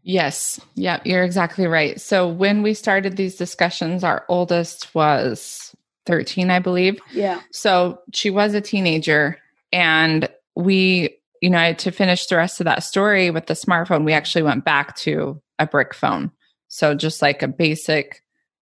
Yes. 0.03 0.59
Yeah, 0.75 0.99
you're 1.05 1.23
exactly 1.23 1.65
right. 1.65 1.99
So 1.99 2.27
when 2.27 2.61
we 2.61 2.73
started 2.73 3.15
these 3.15 3.35
discussions, 3.35 4.03
our 4.03 4.25
oldest 4.27 4.93
was 4.93 5.73
13, 6.05 6.49
I 6.49 6.59
believe. 6.59 6.99
Yeah. 7.13 7.41
So 7.51 8.01
she 8.13 8.29
was 8.29 8.53
a 8.53 8.61
teenager 8.61 9.37
and 9.71 10.27
we, 10.55 11.17
you 11.41 11.49
know, 11.49 11.73
to 11.73 11.91
finish 11.91 12.25
the 12.27 12.35
rest 12.35 12.59
of 12.59 12.65
that 12.65 12.83
story 12.83 13.31
with 13.31 13.47
the 13.47 13.53
smartphone, 13.53 14.03
we 14.03 14.13
actually 14.13 14.43
went 14.43 14.65
back 14.65 14.95
to 14.97 15.41
a 15.57 15.65
brick 15.65 15.93
phone. 15.93 16.31
So 16.67 16.95
just 16.95 17.21
like 17.21 17.41
a 17.41 17.47
basic 17.47 18.21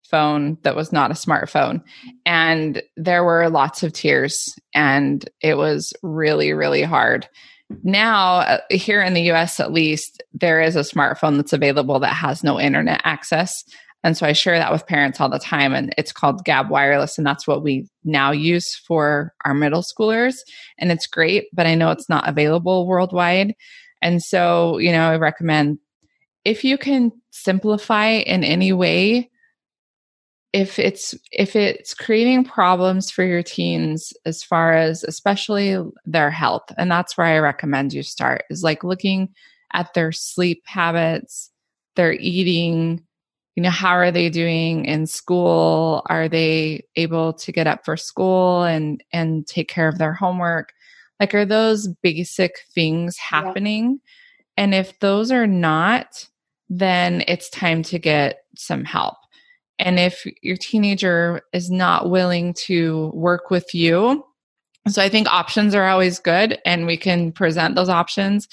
phone 0.10 0.58
that 0.64 0.76
was 0.76 0.94
not 0.94 1.12
a 1.12 1.16
smartphone. 1.16 1.84
And 2.26 2.82
there 2.96 3.24
were 3.24 3.50
lots 3.50 3.84
of 3.84 3.92
tears 3.92 4.54
and 4.74 5.28
it 5.42 5.58
was 5.58 5.94
really, 6.02 6.54
really 6.54 6.84
hard 6.84 7.28
now 7.84 8.38
uh, 8.38 8.60
here 8.70 9.02
in 9.02 9.14
the 9.14 9.32
US 9.32 9.60
at 9.60 9.74
least 9.74 10.22
there 10.34 10.62
is 10.62 10.76
a 10.76 10.82
smartphone 10.82 11.38
that's 11.38 11.54
available 11.54 12.00
that 12.00 12.14
has 12.14 12.44
no 12.44 12.60
internet 12.60 13.02
access. 13.04 13.64
And 14.04 14.16
so 14.16 14.28
I 14.28 14.34
share 14.34 14.60
that 14.60 14.72
with 14.72 14.86
parents 14.86 15.20
all 15.20 15.30
the 15.30 15.40
time 15.40 15.74
and 15.74 15.94
it's 15.98 16.12
called 16.12 16.46
Gabb 16.46 16.70
Wireless 16.70 17.18
and 17.18 17.26
that's 17.26 17.48
what 17.48 17.64
we 17.64 17.88
now 18.04 18.32
use 18.32 18.76
for 18.76 19.34
our 19.46 19.56
middle 19.56 19.82
schoolers. 19.82 20.36
And 20.78 20.92
it's 20.92 21.08
great 21.08 21.46
but 21.54 21.66
I 21.66 21.76
know 21.76 21.92
it's 21.92 22.10
not 22.10 22.28
available 22.28 22.88
worldwide. 22.88 23.56
And 24.02 24.22
so 24.22 24.78
you 24.78 24.92
know 24.92 25.10
I 25.10 25.18
recommend 25.18 25.80
if 26.44 26.64
you 26.64 26.78
can 26.78 27.12
simplify 27.32 28.08
in 28.08 28.44
any 28.44 28.72
way 28.74 29.32
if 30.56 30.80
it's 30.80 31.14
if 31.34 31.54
it's 31.54 31.94
creating 31.94 32.46
problems 32.46 33.12
for 33.12 33.26
your 33.26 33.44
teens 33.44 34.14
as 34.26 34.42
far 34.42 34.74
as 34.74 35.04
especially 35.04 35.78
their 36.06 36.32
health 36.32 36.64
and 36.78 36.90
that's 36.90 37.18
where 37.18 37.28
i 37.28 37.38
recommend 37.38 37.92
you 37.92 38.02
start 38.02 38.44
is 38.50 38.64
like 38.64 38.84
looking 38.84 39.28
at 39.74 39.94
their 39.94 40.14
sleep 40.14 40.64
habits 40.66 41.52
their 41.98 42.14
eating 42.14 43.06
you 43.56 43.64
know 43.64 43.70
how 43.70 43.92
are 43.92 44.12
they 44.12 44.30
doing 44.30 44.84
in 44.86 45.08
school? 45.08 46.04
Are 46.10 46.28
they 46.28 46.84
able 46.98 47.34
to 47.34 47.52
get 47.54 47.68
up 47.68 47.86
for 47.86 47.96
school 47.96 48.64
and 48.64 49.02
and 49.14 49.48
take 49.48 49.70
care 49.70 49.88
of 49.88 49.98
their 49.98 50.14
homework? 50.14 50.74
Like 51.20 51.34
are 51.34 51.46
those 51.46 51.88
basic 52.04 52.60
things 52.74 53.18
happening? 53.18 54.00
Yeah. 54.58 54.64
and 54.64 54.76
if 54.76 55.00
those 55.00 55.32
are 55.32 55.48
not 55.48 56.28
then 56.70 57.24
it's 57.28 57.50
time 57.50 57.84
to 57.84 58.00
get 58.00 58.40
some 58.56 58.84
help 58.84 59.16
and 59.80 60.00
if 60.00 60.26
your 60.42 60.58
teenager 60.58 61.42
is 61.54 61.70
not 61.70 62.10
willing 62.10 62.54
to 62.66 63.12
work 63.14 63.50
with 63.50 63.74
you, 63.74 64.24
so 64.88 65.02
I 65.02 65.10
think 65.10 65.28
options 65.28 65.74
are 65.74 65.88
always 65.88 66.20
good 66.20 66.60
and 66.66 66.86
we 66.86 66.98
can 66.98 67.32
present 67.32 67.76
those 67.76 67.90
options. 67.90 68.48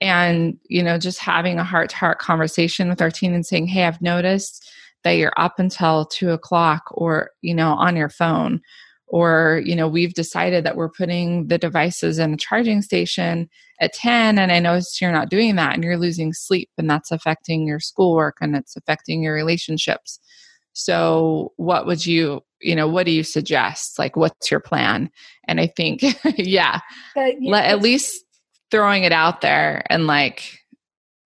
And, 0.00 0.58
you 0.68 0.82
know, 0.82 0.98
just 0.98 1.18
having 1.18 1.58
a 1.58 1.64
heart 1.64 1.90
to 1.90 1.96
heart 1.96 2.18
conversation 2.18 2.88
with 2.88 3.02
our 3.02 3.10
teen 3.10 3.34
and 3.34 3.44
saying, 3.44 3.66
Hey, 3.66 3.84
I've 3.84 4.02
noticed 4.02 4.68
that 5.02 5.12
you're 5.12 5.32
up 5.36 5.58
until 5.58 6.06
two 6.06 6.30
o'clock 6.30 6.84
or, 6.92 7.30
you 7.42 7.54
know, 7.54 7.72
on 7.72 7.96
your 7.96 8.08
phone. 8.08 8.60
Or, 9.06 9.62
you 9.64 9.76
know, 9.76 9.86
we've 9.86 10.14
decided 10.14 10.64
that 10.64 10.76
we're 10.76 10.90
putting 10.90 11.48
the 11.48 11.58
devices 11.58 12.18
in 12.18 12.34
a 12.34 12.38
charging 12.38 12.82
station 12.82 13.48
at 13.80 13.92
10 13.92 14.38
and 14.38 14.50
I 14.50 14.58
noticed 14.60 15.00
you're 15.00 15.12
not 15.12 15.28
doing 15.28 15.56
that 15.56 15.74
and 15.74 15.84
you're 15.84 15.98
losing 15.98 16.32
sleep 16.32 16.70
and 16.78 16.88
that's 16.88 17.12
affecting 17.12 17.66
your 17.66 17.80
schoolwork 17.80 18.38
and 18.40 18.56
it's 18.56 18.76
affecting 18.76 19.22
your 19.22 19.34
relationships 19.34 20.20
so, 20.74 21.52
what 21.56 21.86
would 21.86 22.04
you, 22.04 22.42
you 22.60 22.74
know, 22.74 22.88
what 22.88 23.06
do 23.06 23.12
you 23.12 23.22
suggest? 23.22 23.98
Like, 23.98 24.16
what's 24.16 24.50
your 24.50 24.60
plan? 24.60 25.10
And 25.46 25.60
I 25.60 25.68
think, 25.68 26.02
yeah, 26.36 26.80
let, 27.16 27.64
at 27.66 27.80
least 27.80 28.24
throwing 28.70 29.04
it 29.04 29.12
out 29.12 29.40
there 29.40 29.84
and 29.88 30.06
like, 30.06 30.58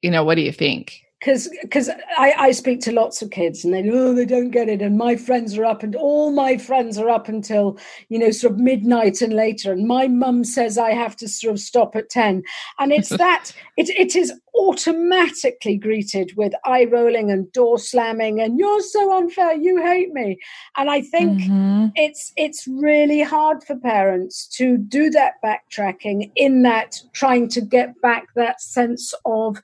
you 0.02 0.10
know, 0.10 0.24
what 0.24 0.36
do 0.36 0.41
you 0.41 0.54
think? 0.54 1.02
Because 1.25 1.49
because 1.63 1.89
I, 2.17 2.33
I 2.38 2.51
speak 2.51 2.81
to 2.81 2.91
lots 2.91 3.23
of 3.23 3.31
kids 3.31 3.65
and 3.65 3.73
they 3.73 3.89
oh 3.89 4.13
they 4.13 4.25
don't 4.25 4.51
get 4.51 4.69
it. 4.69 4.83
And 4.83 4.95
my 4.95 5.15
friends 5.15 5.57
are 5.57 5.65
up 5.65 5.81
and 5.81 5.95
all 5.95 6.31
my 6.31 6.55
friends 6.57 6.99
are 6.99 7.09
up 7.09 7.27
until 7.27 7.79
you 8.09 8.19
know 8.19 8.29
sort 8.29 8.53
of 8.53 8.59
midnight 8.59 9.21
and 9.21 9.33
later. 9.33 9.71
And 9.71 9.88
my 9.88 10.07
mum 10.07 10.43
says 10.43 10.77
I 10.77 10.91
have 10.91 11.15
to 11.17 11.27
sort 11.27 11.53
of 11.53 11.59
stop 11.59 11.95
at 11.95 12.11
10 12.11 12.43
and 12.77 12.91
it's 12.93 13.09
that 13.17 13.51
it, 13.75 13.89
it 13.89 14.15
is 14.15 14.31
automatically 14.53 15.77
greeted 15.77 16.31
with 16.38 16.53
eye 16.63 16.85
rolling 16.85 17.31
and 17.31 17.51
door 17.51 17.79
slamming 17.79 18.39
and 18.39 18.59
you're 18.59 18.81
so 18.81 19.17
unfair 19.17 19.53
you 19.53 19.81
hate 19.81 20.13
me. 20.13 20.38
And 20.77 20.91
I 20.91 21.01
think 21.01 21.41
mm-hmm. 21.41 21.88
it's 21.95 22.33
it's 22.38 22.67
really 22.67 23.23
hard 23.23 23.63
for 23.63 23.75
parents 23.75 24.45
to 24.57 24.77
do 24.77 25.09
that 25.09 25.33
backtracking 25.43 26.31
in 26.35 26.61
that 26.61 26.97
trying 27.13 27.47
to 27.49 27.61
get 27.61 27.99
back 28.01 28.27
that 28.35 28.61
sense 28.61 29.11
of 29.25 29.59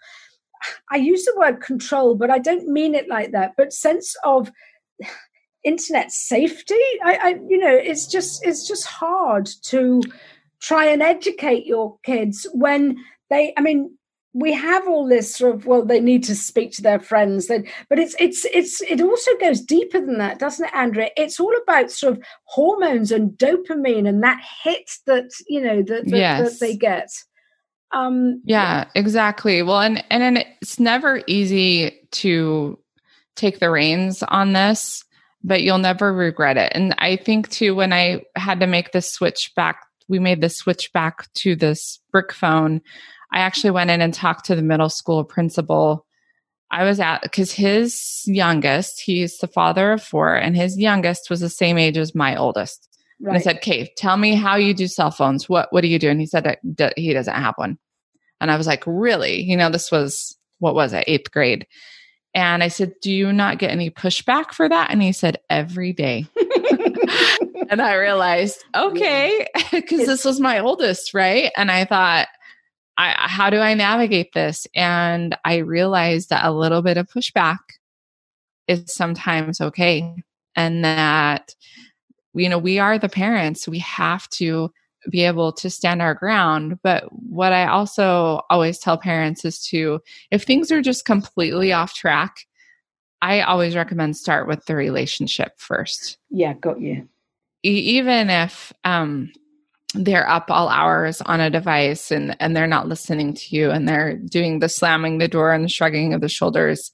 I 0.89 0.97
use 0.97 1.25
the 1.25 1.35
word 1.37 1.61
control, 1.61 2.15
but 2.15 2.29
I 2.29 2.39
don't 2.39 2.67
mean 2.67 2.95
it 2.95 3.07
like 3.07 3.31
that, 3.31 3.53
but 3.57 3.73
sense 3.73 4.15
of 4.23 4.51
internet 5.63 6.11
safety. 6.11 6.75
I, 7.03 7.15
I 7.15 7.29
you 7.47 7.57
know, 7.57 7.75
it's 7.75 8.07
just 8.07 8.45
it's 8.45 8.67
just 8.67 8.85
hard 8.85 9.49
to 9.63 10.01
try 10.59 10.85
and 10.85 11.01
educate 11.01 11.65
your 11.65 11.97
kids 12.03 12.47
when 12.53 12.97
they 13.29 13.53
I 13.57 13.61
mean 13.61 13.97
we 14.33 14.53
have 14.53 14.87
all 14.87 15.07
this 15.07 15.35
sort 15.35 15.55
of 15.55 15.65
well 15.65 15.83
they 15.83 15.99
need 15.99 16.23
to 16.23 16.35
speak 16.35 16.71
to 16.71 16.81
their 16.81 16.99
friends 16.99 17.47
then 17.47 17.67
but 17.89 17.99
it's 17.99 18.15
it's 18.19 18.45
it's 18.53 18.81
it 18.81 19.01
also 19.01 19.31
goes 19.41 19.59
deeper 19.59 19.99
than 19.99 20.17
that 20.19 20.39
doesn't 20.39 20.65
it 20.65 20.73
andrea 20.73 21.09
it's 21.17 21.39
all 21.39 21.53
about 21.63 21.91
sort 21.91 22.13
of 22.13 22.23
hormones 22.45 23.11
and 23.11 23.31
dopamine 23.31 24.07
and 24.07 24.23
that 24.23 24.41
hit 24.63 24.89
that 25.05 25.29
you 25.49 25.59
know 25.59 25.81
that, 25.81 26.05
that, 26.05 26.17
yes. 26.17 26.49
that 26.49 26.65
they 26.65 26.77
get 26.77 27.09
um 27.93 28.41
yeah 28.45 28.85
exactly 28.95 29.61
well 29.61 29.81
and 29.81 30.03
and 30.09 30.45
it's 30.61 30.79
never 30.79 31.21
easy 31.27 31.99
to 32.11 32.77
take 33.35 33.59
the 33.59 33.69
reins 33.69 34.23
on 34.23 34.53
this 34.53 35.03
but 35.43 35.61
you'll 35.61 35.77
never 35.77 36.13
regret 36.13 36.57
it 36.57 36.71
and 36.75 36.93
i 36.97 37.15
think 37.15 37.49
too 37.49 37.75
when 37.75 37.91
i 37.93 38.21
had 38.35 38.59
to 38.59 38.67
make 38.67 38.91
the 38.91 39.01
switch 39.01 39.51
back 39.55 39.85
we 40.07 40.19
made 40.19 40.41
the 40.41 40.49
switch 40.49 40.91
back 40.93 41.31
to 41.33 41.55
this 41.55 41.99
brick 42.11 42.31
phone 42.31 42.81
I 43.31 43.39
actually 43.39 43.71
went 43.71 43.89
in 43.89 44.01
and 44.01 44.13
talked 44.13 44.45
to 44.45 44.55
the 44.55 44.61
middle 44.61 44.89
school 44.89 45.23
principal. 45.23 46.05
I 46.69 46.83
was 46.83 46.99
at 46.99 47.21
because 47.21 47.51
his 47.51 48.23
youngest, 48.25 49.01
he's 49.01 49.37
the 49.37 49.47
father 49.47 49.93
of 49.93 50.03
four, 50.03 50.35
and 50.35 50.55
his 50.55 50.77
youngest 50.77 51.29
was 51.29 51.39
the 51.39 51.49
same 51.49 51.77
age 51.77 51.97
as 51.97 52.15
my 52.15 52.35
oldest. 52.35 52.87
Right. 53.21 53.31
And 53.31 53.37
I 53.37 53.41
said, 53.41 53.61
"Kate, 53.61 53.95
tell 53.95 54.17
me 54.17 54.35
how 54.35 54.55
you 54.55 54.73
do 54.73 54.87
cell 54.87 55.11
phones. 55.11 55.47
What 55.47 55.71
what 55.71 55.81
do 55.81 55.87
you 55.87 55.99
do?" 55.99 56.09
And 56.09 56.19
he 56.19 56.25
said 56.25 56.57
that 56.77 56.97
he 56.97 57.13
doesn't 57.13 57.33
have 57.33 57.53
one. 57.55 57.77
And 58.39 58.49
I 58.49 58.57
was 58.57 58.67
like, 58.67 58.83
"Really?" 58.85 59.41
You 59.41 59.57
know, 59.57 59.69
this 59.69 59.91
was 59.91 60.37
what 60.59 60.75
was 60.75 60.93
it, 60.93 61.03
eighth 61.07 61.31
grade. 61.31 61.67
And 62.33 62.63
I 62.63 62.67
said, 62.69 62.93
"Do 63.01 63.11
you 63.11 63.31
not 63.31 63.59
get 63.59 63.71
any 63.71 63.89
pushback 63.89 64.53
for 64.53 64.67
that?" 64.67 64.89
And 64.91 65.01
he 65.01 65.11
said, 65.11 65.37
"Every 65.49 65.93
day." 65.93 66.27
and 67.69 67.81
I 67.81 67.95
realized, 67.95 68.63
okay, 68.75 69.47
because 69.71 70.05
this 70.05 70.25
was 70.25 70.39
my 70.39 70.59
oldest, 70.59 71.13
right? 71.13 71.51
And 71.55 71.71
I 71.71 71.85
thought 71.85 72.27
I, 72.97 73.15
how 73.17 73.49
do 73.49 73.57
I 73.59 73.73
navigate 73.73 74.33
this? 74.33 74.67
And 74.75 75.35
I 75.45 75.57
realized 75.57 76.29
that 76.29 76.45
a 76.45 76.51
little 76.51 76.81
bit 76.81 76.97
of 76.97 77.07
pushback 77.07 77.59
is 78.67 78.93
sometimes 78.93 79.61
okay. 79.61 80.15
And 80.55 80.83
that, 80.83 81.55
you 82.33 82.49
know, 82.49 82.57
we 82.57 82.79
are 82.79 82.97
the 82.97 83.09
parents. 83.09 83.67
We 83.67 83.79
have 83.79 84.27
to 84.29 84.71
be 85.09 85.23
able 85.23 85.51
to 85.51 85.69
stand 85.69 86.01
our 86.01 86.13
ground. 86.13 86.79
But 86.83 87.05
what 87.11 87.53
I 87.53 87.67
also 87.67 88.41
always 88.49 88.77
tell 88.77 88.97
parents 88.97 89.43
is 89.45 89.63
to, 89.67 89.99
if 90.29 90.43
things 90.43 90.71
are 90.71 90.81
just 90.81 91.05
completely 91.05 91.73
off 91.73 91.93
track, 91.93 92.45
I 93.21 93.41
always 93.41 93.75
recommend 93.75 94.17
start 94.17 94.47
with 94.47 94.65
the 94.65 94.75
relationship 94.75 95.53
first. 95.57 96.17
Yeah, 96.29 96.53
got 96.53 96.81
you. 96.81 97.07
even 97.63 98.29
if 98.29 98.73
um, 98.83 99.31
they're 99.93 100.29
up 100.29 100.49
all 100.49 100.69
hours 100.69 101.21
on 101.21 101.41
a 101.41 101.49
device 101.49 102.11
and 102.11 102.35
and 102.39 102.55
they're 102.55 102.67
not 102.67 102.87
listening 102.87 103.33
to 103.33 103.55
you 103.55 103.71
and 103.71 103.87
they're 103.87 104.15
doing 104.17 104.59
the 104.59 104.69
slamming 104.69 105.17
the 105.17 105.27
door 105.27 105.53
and 105.53 105.65
the 105.65 105.69
shrugging 105.69 106.13
of 106.13 106.21
the 106.21 106.29
shoulders 106.29 106.91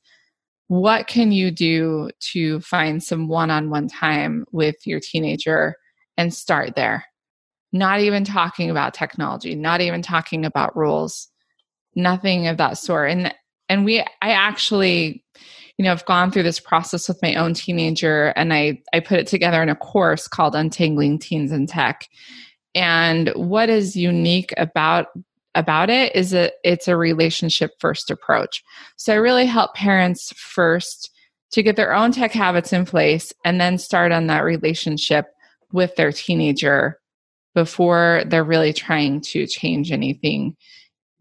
what 0.68 1.08
can 1.08 1.32
you 1.32 1.52
do 1.52 2.10
to 2.20 2.60
find 2.62 3.02
some 3.02 3.28
one-on-one 3.28 3.88
time 3.88 4.46
with 4.52 4.76
your 4.86 5.00
teenager 5.00 5.76
and 6.18 6.34
start 6.34 6.76
there? 6.76 7.06
Not 7.72 8.00
even 8.02 8.24
talking 8.24 8.70
about 8.70 8.94
technology 8.94 9.56
not 9.56 9.82
even 9.82 10.02
talking 10.02 10.46
about 10.46 10.76
rules 10.76 11.30
nothing 11.98 12.48
of 12.48 12.58
that 12.58 12.78
sort. 12.78 13.12
And 13.12 13.34
and 13.68 13.84
we 13.84 14.00
i 14.00 14.32
actually 14.32 15.24
you 15.78 15.84
know 15.84 15.92
i've 15.92 16.06
gone 16.06 16.32
through 16.32 16.44
this 16.44 16.60
process 16.60 17.08
with 17.10 17.22
my 17.22 17.36
own 17.36 17.54
teenager 17.54 18.28
and 18.38 18.54
i 18.54 18.82
i 18.94 19.00
put 19.02 19.20
it 19.20 19.28
together 19.28 19.62
in 19.62 19.68
a 19.68 19.76
course 19.76 20.28
called 20.28 20.56
untangling 20.56 21.20
teens 21.20 21.52
in 21.52 21.68
tech. 21.68 22.08
And 22.76 23.30
what 23.30 23.70
is 23.70 23.96
unique 23.96 24.54
about 24.58 25.08
about 25.58 25.90
it 25.90 26.16
is 26.16 26.32
that 26.32 26.54
it's 26.64 26.88
a 26.88 26.96
relationship 26.96 27.72
first 27.80 28.12
approach. 28.12 28.64
So 28.96 29.14
I 29.14 29.18
really 29.18 29.46
help 29.46 29.74
parents 29.74 30.32
first 30.38 31.12
to 31.52 31.64
get 31.64 31.76
their 31.76 31.94
own 31.94 32.12
tech 32.12 32.32
habits 32.32 32.74
in 32.74 32.86
place 32.86 33.34
and 33.44 33.60
then 33.60 33.78
start 33.78 34.12
on 34.12 34.28
that 34.28 34.44
relationship 34.44 35.26
with 35.72 35.96
their 35.96 36.12
teenager 36.12 37.00
before 37.56 38.24
they're 38.28 38.44
really 38.44 38.74
trying 38.74 39.22
to 39.22 39.48
change 39.48 39.92
anything. 39.92 40.56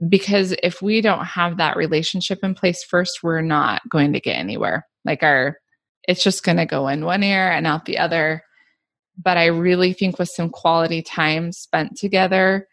Because 0.09 0.55
if 0.62 0.83
we 0.83 1.01
don't 1.01 1.25
have 1.25 1.57
that 1.57 1.77
relationship 1.77 2.40
in 2.42 2.55
place 2.55 2.85
first, 2.85 3.22
we're 3.22 3.40
not 3.40 3.83
going 3.88 4.12
to 4.12 4.20
get 4.20 4.37
anywhere. 4.37 4.87
Like 5.05 5.22
our, 5.22 5.57
it's 6.07 6.22
just 6.22 6.44
going 6.44 6.59
to 6.59 6.66
go 6.66 6.88
in 6.88 7.05
one 7.05 7.22
ear 7.22 7.51
and 7.51 7.66
out 7.66 7.87
the 7.87 7.99
other 7.99 8.42
but 9.22 9.37
I 9.37 9.46
really 9.46 9.92
think 9.92 10.18
with 10.18 10.29
some 10.29 10.51
quality 10.51 11.03
time 11.03 11.53
spent 11.53 11.96
together, 11.96 12.68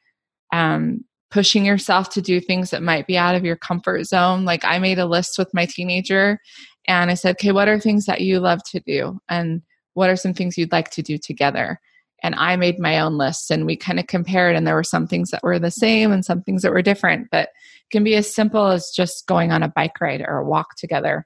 um, 0.52 1.06
pushing 1.34 1.66
yourself 1.66 2.10
to 2.12 2.22
do 2.22 2.40
things 2.40 2.70
that 2.70 2.84
might 2.84 3.08
be 3.08 3.18
out 3.18 3.34
of 3.34 3.44
your 3.44 3.56
comfort 3.56 4.04
zone. 4.04 4.46
Like 4.46 4.64
I 4.64 4.78
made 4.78 5.00
a 5.00 5.08
list 5.08 5.40
with 5.40 5.52
my 5.52 5.66
teenager 5.66 6.40
and 6.88 7.10
I 7.10 7.16
said, 7.16 7.32
okay, 7.32 7.52
what 7.52 7.68
are 7.68 7.80
things 7.80 8.06
that 8.06 8.22
you 8.22 8.40
love 8.40 8.60
to 8.66 8.80
do? 8.82 9.20
And 9.28 9.64
what 9.96 10.12
are 10.12 10.16
some 10.16 10.36
things 10.36 10.60
you'd 10.60 10.72
like 10.72 10.92
to 10.92 11.02
do 11.02 11.18
together? 11.18 11.80
And 12.22 12.36
I 12.36 12.56
made 12.56 12.78
my 12.78 13.00
own 13.00 13.18
list 13.18 13.50
and 13.50 13.66
we 13.66 13.76
kind 13.76 14.00
of 14.00 14.06
compared, 14.06 14.56
and 14.56 14.68
there 14.68 14.76
were 14.76 14.84
some 14.84 15.08
things 15.08 15.32
that 15.32 15.42
were 15.42 15.58
the 15.58 15.72
same 15.72 16.12
and 16.12 16.24
some 16.24 16.44
things 16.44 16.62
that 16.62 16.72
were 16.72 16.84
different, 16.84 17.30
but 17.32 17.50
it 17.50 17.92
can 17.92 18.04
be 18.04 18.14
as 18.14 18.34
simple 18.34 18.68
as 18.68 18.92
just 18.96 19.26
going 19.26 19.52
on 19.52 19.64
a 19.64 19.74
bike 19.76 20.00
ride 20.00 20.22
or 20.22 20.38
a 20.38 20.46
walk 20.46 20.76
together 20.78 21.26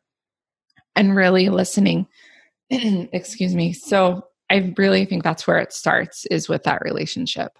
and 0.95 1.17
really 1.17 1.49
listening. 1.49 2.07
Excuse 2.69 3.53
me. 3.53 3.73
So 3.73 4.23
I 4.49 4.73
really 4.77 5.03
think 5.03 5.25
that's 5.25 5.45
where 5.45 5.59
it 5.59 5.73
starts 5.73 6.25
is 6.27 6.47
with 6.47 6.63
that 6.63 6.81
relationship. 6.81 7.51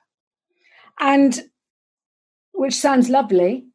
And 1.02 1.38
which 2.58 2.76
sounds 2.76 3.10
lovely. 3.10 3.66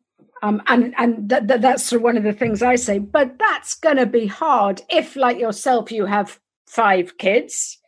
Um, 0.43 0.61
and 0.67 0.93
and 0.99 1.31
th- 1.31 1.47
th- 1.47 1.61
that's 1.61 1.85
sort 1.85 2.01
of 2.01 2.05
one 2.05 2.17
of 2.17 2.25
the 2.25 2.33
things 2.33 2.63
I 2.63 2.75
say. 2.75 2.99
But 2.99 3.39
that's 3.39 3.75
going 3.75 3.97
to 3.97 4.07
be 4.07 4.27
hard 4.27 4.83
if, 4.91 5.15
like 5.15 5.39
yourself, 5.39 5.93
you 5.93 6.07
have 6.07 6.41
five 6.67 7.17
kids 7.19 7.79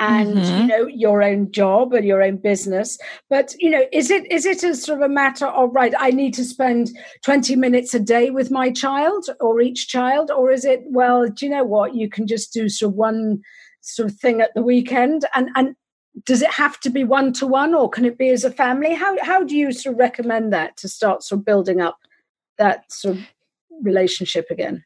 and 0.00 0.38
mm-hmm. 0.38 0.60
you 0.62 0.66
know 0.66 0.86
your 0.86 1.22
own 1.22 1.52
job 1.52 1.92
and 1.92 2.06
your 2.06 2.22
own 2.22 2.36
business 2.36 2.98
but 3.28 3.54
you 3.58 3.68
know 3.68 3.84
is 3.92 4.10
it 4.10 4.30
is 4.32 4.46
it 4.46 4.62
a 4.64 4.74
sort 4.74 4.98
of 4.98 5.04
a 5.04 5.12
matter 5.12 5.46
of 5.46 5.70
right 5.72 5.92
i 5.98 6.10
need 6.10 6.32
to 6.32 6.44
spend 6.44 6.90
20 7.22 7.54
minutes 7.56 7.92
a 7.92 8.00
day 8.00 8.30
with 8.30 8.50
my 8.50 8.70
child 8.70 9.26
or 9.40 9.60
each 9.60 9.88
child 9.88 10.30
or 10.30 10.50
is 10.50 10.64
it 10.64 10.80
well 10.86 11.28
do 11.28 11.44
you 11.44 11.52
know 11.52 11.64
what 11.64 11.94
you 11.94 12.08
can 12.08 12.26
just 12.26 12.52
do 12.52 12.68
sort 12.68 12.92
of 12.92 12.96
one 12.96 13.40
sort 13.82 14.10
of 14.10 14.18
thing 14.18 14.40
at 14.40 14.52
the 14.54 14.62
weekend 14.62 15.26
and 15.34 15.50
and 15.54 15.76
does 16.24 16.42
it 16.42 16.50
have 16.50 16.78
to 16.80 16.90
be 16.90 17.04
one 17.04 17.32
to 17.32 17.46
one 17.46 17.74
or 17.74 17.88
can 17.88 18.04
it 18.04 18.18
be 18.18 18.30
as 18.30 18.44
a 18.44 18.50
family 18.50 18.94
how 18.94 19.16
how 19.22 19.44
do 19.44 19.56
you 19.56 19.72
sort 19.72 19.94
of 19.94 19.98
recommend 19.98 20.52
that 20.52 20.76
to 20.76 20.88
start 20.88 21.22
sort 21.22 21.40
of 21.40 21.44
building 21.44 21.80
up 21.80 21.98
that 22.58 22.90
sort 22.92 23.16
of 23.16 23.24
relationship 23.82 24.46
again 24.50 24.84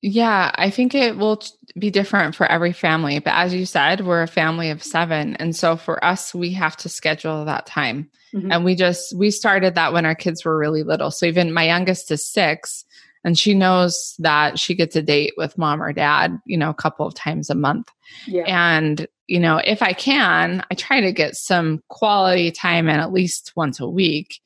yeah, 0.00 0.52
I 0.54 0.70
think 0.70 0.94
it 0.94 1.16
will 1.16 1.42
be 1.76 1.90
different 1.90 2.36
for 2.36 2.46
every 2.46 2.72
family. 2.72 3.18
But 3.18 3.34
as 3.34 3.52
you 3.52 3.66
said, 3.66 4.06
we're 4.06 4.22
a 4.22 4.28
family 4.28 4.70
of 4.70 4.82
seven. 4.82 5.34
And 5.36 5.56
so 5.56 5.76
for 5.76 6.02
us, 6.04 6.32
we 6.32 6.52
have 6.52 6.76
to 6.78 6.88
schedule 6.88 7.44
that 7.44 7.66
time. 7.66 8.08
Mm-hmm. 8.32 8.52
And 8.52 8.64
we 8.64 8.76
just, 8.76 9.16
we 9.16 9.32
started 9.32 9.74
that 9.74 9.92
when 9.92 10.06
our 10.06 10.14
kids 10.14 10.44
were 10.44 10.56
really 10.56 10.84
little. 10.84 11.10
So 11.10 11.26
even 11.26 11.52
my 11.52 11.64
youngest 11.64 12.12
is 12.12 12.24
six 12.24 12.84
and 13.24 13.36
she 13.36 13.54
knows 13.54 14.14
that 14.20 14.60
she 14.60 14.76
gets 14.76 14.94
a 14.94 15.02
date 15.02 15.34
with 15.36 15.58
mom 15.58 15.82
or 15.82 15.92
dad, 15.92 16.38
you 16.46 16.56
know, 16.56 16.70
a 16.70 16.74
couple 16.74 17.04
of 17.04 17.14
times 17.14 17.50
a 17.50 17.56
month. 17.56 17.90
Yeah. 18.26 18.44
And, 18.46 19.08
you 19.28 19.38
know, 19.38 19.58
if 19.58 19.82
I 19.82 19.92
can, 19.92 20.64
I 20.70 20.74
try 20.74 21.00
to 21.00 21.12
get 21.12 21.36
some 21.36 21.82
quality 21.88 22.50
time 22.50 22.88
in 22.88 22.98
at 22.98 23.12
least 23.12 23.52
once 23.54 23.78
a 23.78 23.88
week, 23.88 24.40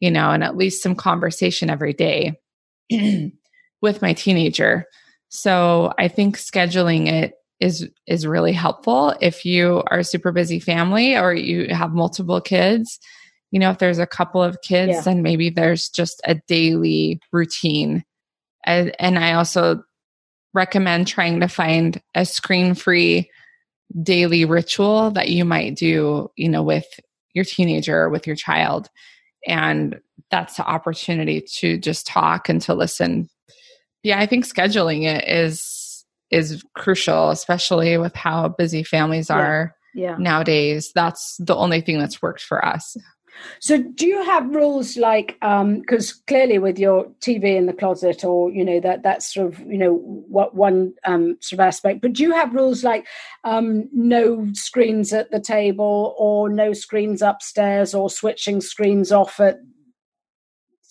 you 0.00 0.10
know, 0.10 0.30
and 0.30 0.42
at 0.42 0.56
least 0.56 0.82
some 0.82 0.96
conversation 0.96 1.70
every 1.70 1.92
day 1.92 2.40
with 3.80 4.02
my 4.02 4.12
teenager. 4.14 4.86
So 5.28 5.92
I 5.98 6.08
think 6.08 6.38
scheduling 6.38 7.06
it 7.06 7.34
is 7.60 7.88
is 8.06 8.26
really 8.26 8.52
helpful 8.52 9.14
if 9.20 9.44
you 9.44 9.82
are 9.86 10.00
a 10.00 10.04
super 10.04 10.32
busy 10.32 10.58
family 10.58 11.16
or 11.16 11.32
you 11.32 11.68
have 11.72 11.92
multiple 11.92 12.40
kids 12.40 12.98
you 13.54 13.60
know, 13.60 13.70
if 13.70 13.78
there's 13.78 14.00
a 14.00 14.06
couple 14.06 14.42
of 14.42 14.62
kids, 14.62 14.94
yeah. 14.94 15.00
then 15.02 15.22
maybe 15.22 15.48
there's 15.48 15.88
just 15.88 16.20
a 16.24 16.34
daily 16.48 17.20
routine. 17.30 18.02
And, 18.66 18.92
and 18.98 19.16
I 19.16 19.34
also 19.34 19.84
recommend 20.54 21.06
trying 21.06 21.38
to 21.38 21.46
find 21.46 22.02
a 22.16 22.26
screen 22.26 22.74
free 22.74 23.30
daily 24.02 24.44
ritual 24.44 25.10
that 25.12 25.28
you 25.28 25.44
might 25.44 25.76
do, 25.76 26.30
you 26.36 26.48
know, 26.48 26.62
with 26.62 26.86
your 27.32 27.44
teenager 27.44 28.02
or 28.02 28.08
with 28.08 28.26
your 28.26 28.36
child. 28.36 28.88
And 29.46 30.00
that's 30.30 30.56
the 30.56 30.64
opportunity 30.64 31.44
to 31.58 31.78
just 31.78 32.06
talk 32.06 32.48
and 32.48 32.60
to 32.62 32.74
listen. 32.74 33.28
Yeah, 34.02 34.18
I 34.18 34.26
think 34.26 34.46
scheduling 34.46 35.04
it 35.04 35.28
is 35.28 36.04
is 36.30 36.64
crucial, 36.74 37.30
especially 37.30 37.96
with 37.98 38.14
how 38.14 38.48
busy 38.48 38.82
families 38.82 39.30
are 39.30 39.74
yeah. 39.94 40.10
Yeah. 40.10 40.16
nowadays. 40.18 40.90
That's 40.94 41.36
the 41.38 41.54
only 41.54 41.80
thing 41.80 41.98
that's 41.98 42.20
worked 42.20 42.42
for 42.42 42.64
us. 42.64 42.96
So, 43.60 43.78
do 43.78 44.06
you 44.06 44.22
have 44.24 44.54
rules 44.54 44.96
like 44.96 45.36
because 45.40 46.12
um, 46.12 46.18
clearly 46.26 46.58
with 46.58 46.78
your 46.78 47.06
TV 47.20 47.56
in 47.56 47.66
the 47.66 47.72
closet, 47.72 48.24
or 48.24 48.50
you 48.50 48.64
know 48.64 48.80
that 48.80 49.02
that's 49.02 49.32
sort 49.32 49.52
of 49.52 49.60
you 49.60 49.78
know 49.78 49.94
what 49.94 50.54
one 50.54 50.94
um, 51.04 51.36
sort 51.40 51.60
of 51.60 51.66
aspect. 51.66 52.00
But 52.00 52.14
do 52.14 52.22
you 52.22 52.32
have 52.32 52.54
rules 52.54 52.84
like 52.84 53.06
um, 53.44 53.88
no 53.92 54.46
screens 54.52 55.12
at 55.12 55.30
the 55.30 55.40
table, 55.40 56.14
or 56.18 56.48
no 56.48 56.72
screens 56.72 57.22
upstairs, 57.22 57.94
or 57.94 58.10
switching 58.10 58.60
screens 58.60 59.12
off 59.12 59.40
at 59.40 59.58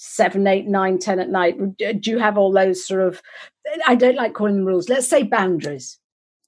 seven, 0.04 0.46
eight, 0.48 0.68
nine, 0.68 1.00
ten 1.00 1.20
at 1.20 1.30
night? 1.30 1.58
Do 1.78 2.12
you 2.12 2.20
have 2.20 2.38
all 2.38 2.52
those 2.52 2.86
sort 2.86 3.02
of, 3.02 3.22
I 3.88 3.96
don't 3.96 4.16
like 4.16 4.34
calling 4.34 4.58
them 4.58 4.66
rules, 4.66 4.90
let's 4.90 5.08
say 5.08 5.24
boundaries? 5.24 5.98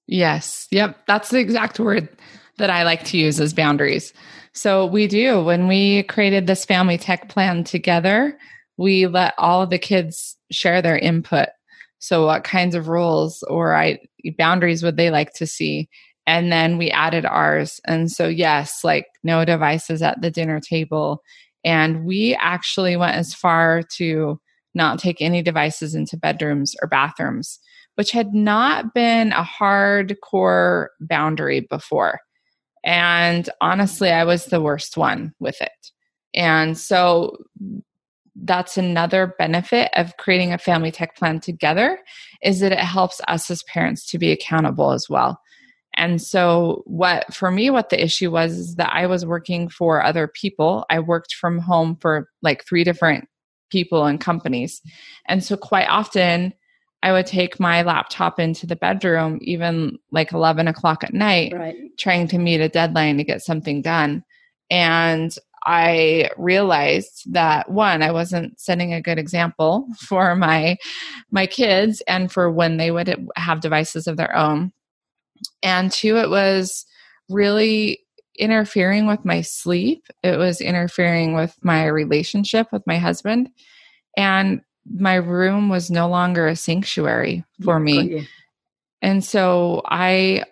Yes. 0.07 0.67
Yep. 0.71 0.97
That's 1.07 1.29
the 1.29 1.39
exact 1.39 1.79
word 1.79 2.09
that 2.57 2.69
I 2.69 2.83
like 2.83 3.03
to 3.05 3.17
use 3.17 3.39
as 3.39 3.53
boundaries. 3.53 4.13
So 4.55 4.85
we 4.85 5.07
do. 5.07 5.43
When 5.43 5.67
we 5.67 6.03
created 6.03 6.47
this 6.47 6.63
family 6.63 6.97
tech 6.97 7.27
plan 7.27 7.65
together, 7.65 8.37
we 8.77 9.05
let 9.05 9.33
all 9.37 9.61
of 9.61 9.69
the 9.69 9.77
kids 9.77 10.37
share 10.49 10.81
their 10.81 10.97
input. 10.97 11.49
So 11.99 12.25
what 12.25 12.45
kinds 12.45 12.73
of 12.73 12.87
rules 12.87 13.43
or 13.43 13.75
I, 13.75 13.99
boundaries 14.37 14.81
would 14.81 14.95
they 14.95 15.11
like 15.11 15.33
to 15.33 15.45
see? 15.45 15.89
And 16.25 16.53
then 16.53 16.77
we 16.77 16.89
added 16.89 17.25
ours. 17.25 17.81
And 17.85 18.09
so, 18.09 18.27
yes, 18.29 18.83
like 18.83 19.07
no 19.23 19.43
devices 19.43 20.01
at 20.01 20.21
the 20.21 20.31
dinner 20.31 20.61
table. 20.61 21.21
And 21.65 22.05
we 22.05 22.33
actually 22.35 22.95
went 22.95 23.15
as 23.17 23.33
far 23.33 23.83
to 23.97 24.39
not 24.73 24.99
take 24.99 25.21
any 25.21 25.41
devices 25.41 25.95
into 25.95 26.17
bedrooms 26.17 26.75
or 26.81 26.87
bathrooms, 26.87 27.59
which 27.95 28.11
had 28.11 28.33
not 28.33 28.93
been 28.93 29.33
a 29.33 29.43
hardcore 29.43 30.87
boundary 31.01 31.59
before. 31.69 32.21
And 32.85 33.49
honestly, 33.61 34.11
I 34.11 34.23
was 34.23 34.45
the 34.45 34.61
worst 34.61 34.95
one 34.95 35.33
with 35.39 35.59
it. 35.61 35.91
And 36.33 36.77
so 36.77 37.37
that's 38.35 38.77
another 38.77 39.33
benefit 39.39 39.89
of 39.95 40.17
creating 40.17 40.53
a 40.53 40.57
family 40.57 40.91
tech 40.91 41.15
plan 41.15 41.39
together 41.39 41.99
is 42.43 42.59
that 42.59 42.71
it 42.71 42.79
helps 42.79 43.21
us 43.27 43.49
as 43.49 43.63
parents 43.63 44.05
to 44.07 44.19
be 44.19 44.31
accountable 44.31 44.91
as 44.91 45.09
well. 45.09 45.39
And 45.97 46.21
so 46.21 46.83
what 46.85 47.33
for 47.33 47.49
me 47.49 47.69
what 47.69 47.89
the 47.89 48.03
issue 48.03 48.29
was 48.29 48.51
is 48.51 48.75
that 48.75 48.93
I 48.93 49.07
was 49.07 49.25
working 49.25 49.69
for 49.69 50.03
other 50.03 50.27
people. 50.27 50.85
I 50.89 50.99
worked 50.99 51.33
from 51.33 51.57
home 51.57 51.95
for 52.01 52.29
like 52.41 52.65
three 52.65 52.83
different 52.83 53.27
people 53.71 54.05
and 54.05 54.19
companies. 54.19 54.81
And 55.27 55.43
so 55.43 55.55
quite 55.55 55.87
often 55.87 56.53
I 57.05 57.11
would 57.11 57.27
take 57.27 57.59
my 57.59 57.83
laptop 57.83 58.39
into 58.39 58.65
the 58.65 58.75
bedroom, 58.75 59.37
even 59.41 59.99
like 60.11 60.31
11 60.31 60.67
o'clock 60.67 61.03
at 61.03 61.13
night, 61.13 61.53
right. 61.53 61.75
trying 61.99 62.27
to 62.29 62.39
meet 62.39 62.61
a 62.61 62.67
deadline 62.67 63.17
to 63.17 63.23
get 63.23 63.43
something 63.43 63.83
done. 63.83 64.23
And 64.71 65.37
I 65.67 66.31
realized 66.35 67.31
that 67.31 67.69
one, 67.69 68.01
I 68.01 68.09
wasn't 68.09 68.59
setting 68.59 68.91
a 68.91 69.03
good 69.03 69.19
example 69.19 69.85
for 69.99 70.35
my 70.35 70.77
my 71.29 71.45
kids 71.45 72.01
and 72.07 72.31
for 72.31 72.51
when 72.51 72.77
they 72.77 72.89
would 72.89 73.15
have 73.35 73.61
devices 73.61 74.07
of 74.07 74.17
their 74.17 74.35
own. 74.35 74.71
And 75.61 75.91
two, 75.91 76.17
it 76.17 76.31
was 76.31 76.87
really 77.29 77.99
interfering 78.35 79.05
with 79.05 79.23
my 79.23 79.41
sleep. 79.41 80.07
It 80.23 80.39
was 80.39 80.59
interfering 80.59 81.35
with 81.35 81.55
my 81.61 81.85
relationship 81.85 82.65
with 82.71 82.81
my 82.87 82.97
husband. 82.97 83.51
And 84.17 84.61
my 84.91 85.15
room 85.15 85.69
was 85.69 85.89
no 85.89 86.07
longer 86.07 86.47
a 86.47 86.55
sanctuary 86.55 87.43
for 87.63 87.79
me. 87.79 88.27
And 89.01 89.23
so 89.23 89.81
I, 89.85 90.43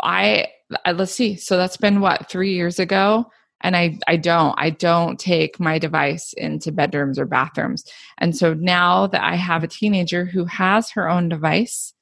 I, 0.00 0.48
I, 0.84 0.92
let's 0.92 1.12
see. 1.12 1.36
So 1.36 1.56
that's 1.56 1.76
been 1.76 2.00
what, 2.00 2.28
three 2.28 2.54
years 2.54 2.78
ago? 2.78 3.26
And 3.60 3.76
I, 3.76 3.98
I 4.06 4.16
don't, 4.16 4.54
I 4.58 4.70
don't 4.70 5.18
take 5.18 5.58
my 5.58 5.78
device 5.78 6.34
into 6.34 6.70
bedrooms 6.72 7.18
or 7.18 7.24
bathrooms. 7.24 7.84
And 8.18 8.36
so 8.36 8.52
now 8.52 9.06
that 9.06 9.22
I 9.22 9.36
have 9.36 9.64
a 9.64 9.68
teenager 9.68 10.24
who 10.24 10.44
has 10.44 10.90
her 10.90 11.08
own 11.08 11.28
device, 11.28 11.94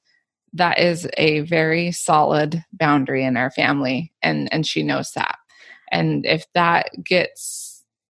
that 0.54 0.78
is 0.78 1.08
a 1.16 1.40
very 1.40 1.92
solid 1.92 2.64
boundary 2.72 3.24
in 3.24 3.36
our 3.36 3.50
family. 3.50 4.12
And, 4.22 4.52
and 4.52 4.66
she 4.66 4.82
knows 4.82 5.12
that. 5.12 5.38
And 5.92 6.26
if 6.26 6.46
that 6.54 6.90
gets 7.04 7.61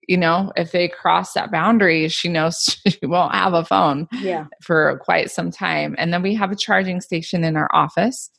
you 0.08 0.16
know, 0.16 0.52
if 0.56 0.72
they 0.72 0.88
cross 0.88 1.32
that 1.32 1.50
boundary, 1.50 2.08
she 2.08 2.28
knows 2.28 2.76
she 2.88 3.06
won't 3.06 3.34
have 3.34 3.54
a 3.54 3.64
phone 3.64 4.08
yeah. 4.12 4.46
for 4.60 4.98
quite 5.04 5.30
some 5.30 5.50
time. 5.50 5.94
And 5.98 6.12
then 6.12 6.22
we 6.22 6.34
have 6.34 6.50
a 6.50 6.56
charging 6.56 7.00
station 7.00 7.44
in 7.44 7.56
our 7.56 7.68
office. 7.72 8.30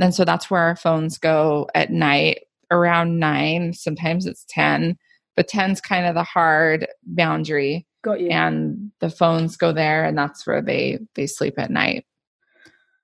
And 0.00 0.14
so 0.14 0.24
that's 0.24 0.50
where 0.50 0.62
our 0.62 0.76
phones 0.76 1.18
go 1.18 1.68
at 1.74 1.90
night 1.90 2.42
around 2.70 3.18
nine. 3.18 3.72
Sometimes 3.72 4.26
it's 4.26 4.44
10, 4.48 4.96
but 5.36 5.48
10's 5.48 5.80
kind 5.80 6.06
of 6.06 6.14
the 6.14 6.22
hard 6.22 6.86
boundary. 7.04 7.86
Got 8.02 8.20
you. 8.20 8.30
And 8.30 8.92
the 9.00 9.10
phones 9.10 9.56
go 9.56 9.72
there 9.72 10.04
and 10.04 10.16
that's 10.16 10.46
where 10.46 10.62
they 10.62 11.00
they 11.14 11.26
sleep 11.26 11.54
at 11.58 11.70
night. 11.70 12.06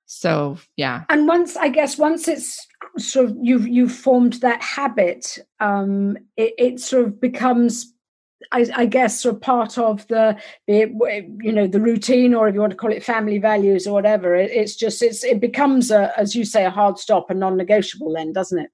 So 0.06 0.58
yeah. 0.76 1.04
And 1.08 1.26
once 1.26 1.56
I 1.56 1.68
guess 1.68 1.98
once 1.98 2.28
it's 2.28 2.64
sort 2.98 3.26
of 3.26 3.36
you've 3.42 3.66
you've 3.66 3.92
formed 3.92 4.34
that 4.34 4.62
habit, 4.62 5.38
um, 5.58 6.16
it, 6.36 6.54
it 6.58 6.80
sort 6.80 7.06
of 7.06 7.20
becomes 7.20 7.93
I, 8.52 8.66
I, 8.74 8.86
guess 8.86 9.20
sort 9.20 9.36
of 9.36 9.40
part 9.40 9.78
of 9.78 10.06
the, 10.08 10.36
you 10.66 11.52
know 11.52 11.66
the 11.66 11.80
routine 11.80 12.34
or 12.34 12.48
if 12.48 12.54
you 12.54 12.60
want 12.60 12.70
to 12.70 12.76
call 12.76 12.92
it 12.92 13.04
family 13.04 13.38
values 13.38 13.86
or 13.86 13.92
whatever 13.92 14.34
it, 14.34 14.50
it's 14.50 14.76
just 14.76 15.02
it's 15.02 15.24
it 15.24 15.40
becomes 15.40 15.90
a 15.90 16.12
as 16.18 16.34
you 16.34 16.44
say 16.44 16.64
a 16.64 16.70
hard 16.70 16.98
stop 16.98 17.30
and 17.30 17.40
non-negotiable 17.40 18.12
then 18.12 18.32
doesn't 18.32 18.58
it? 18.58 18.70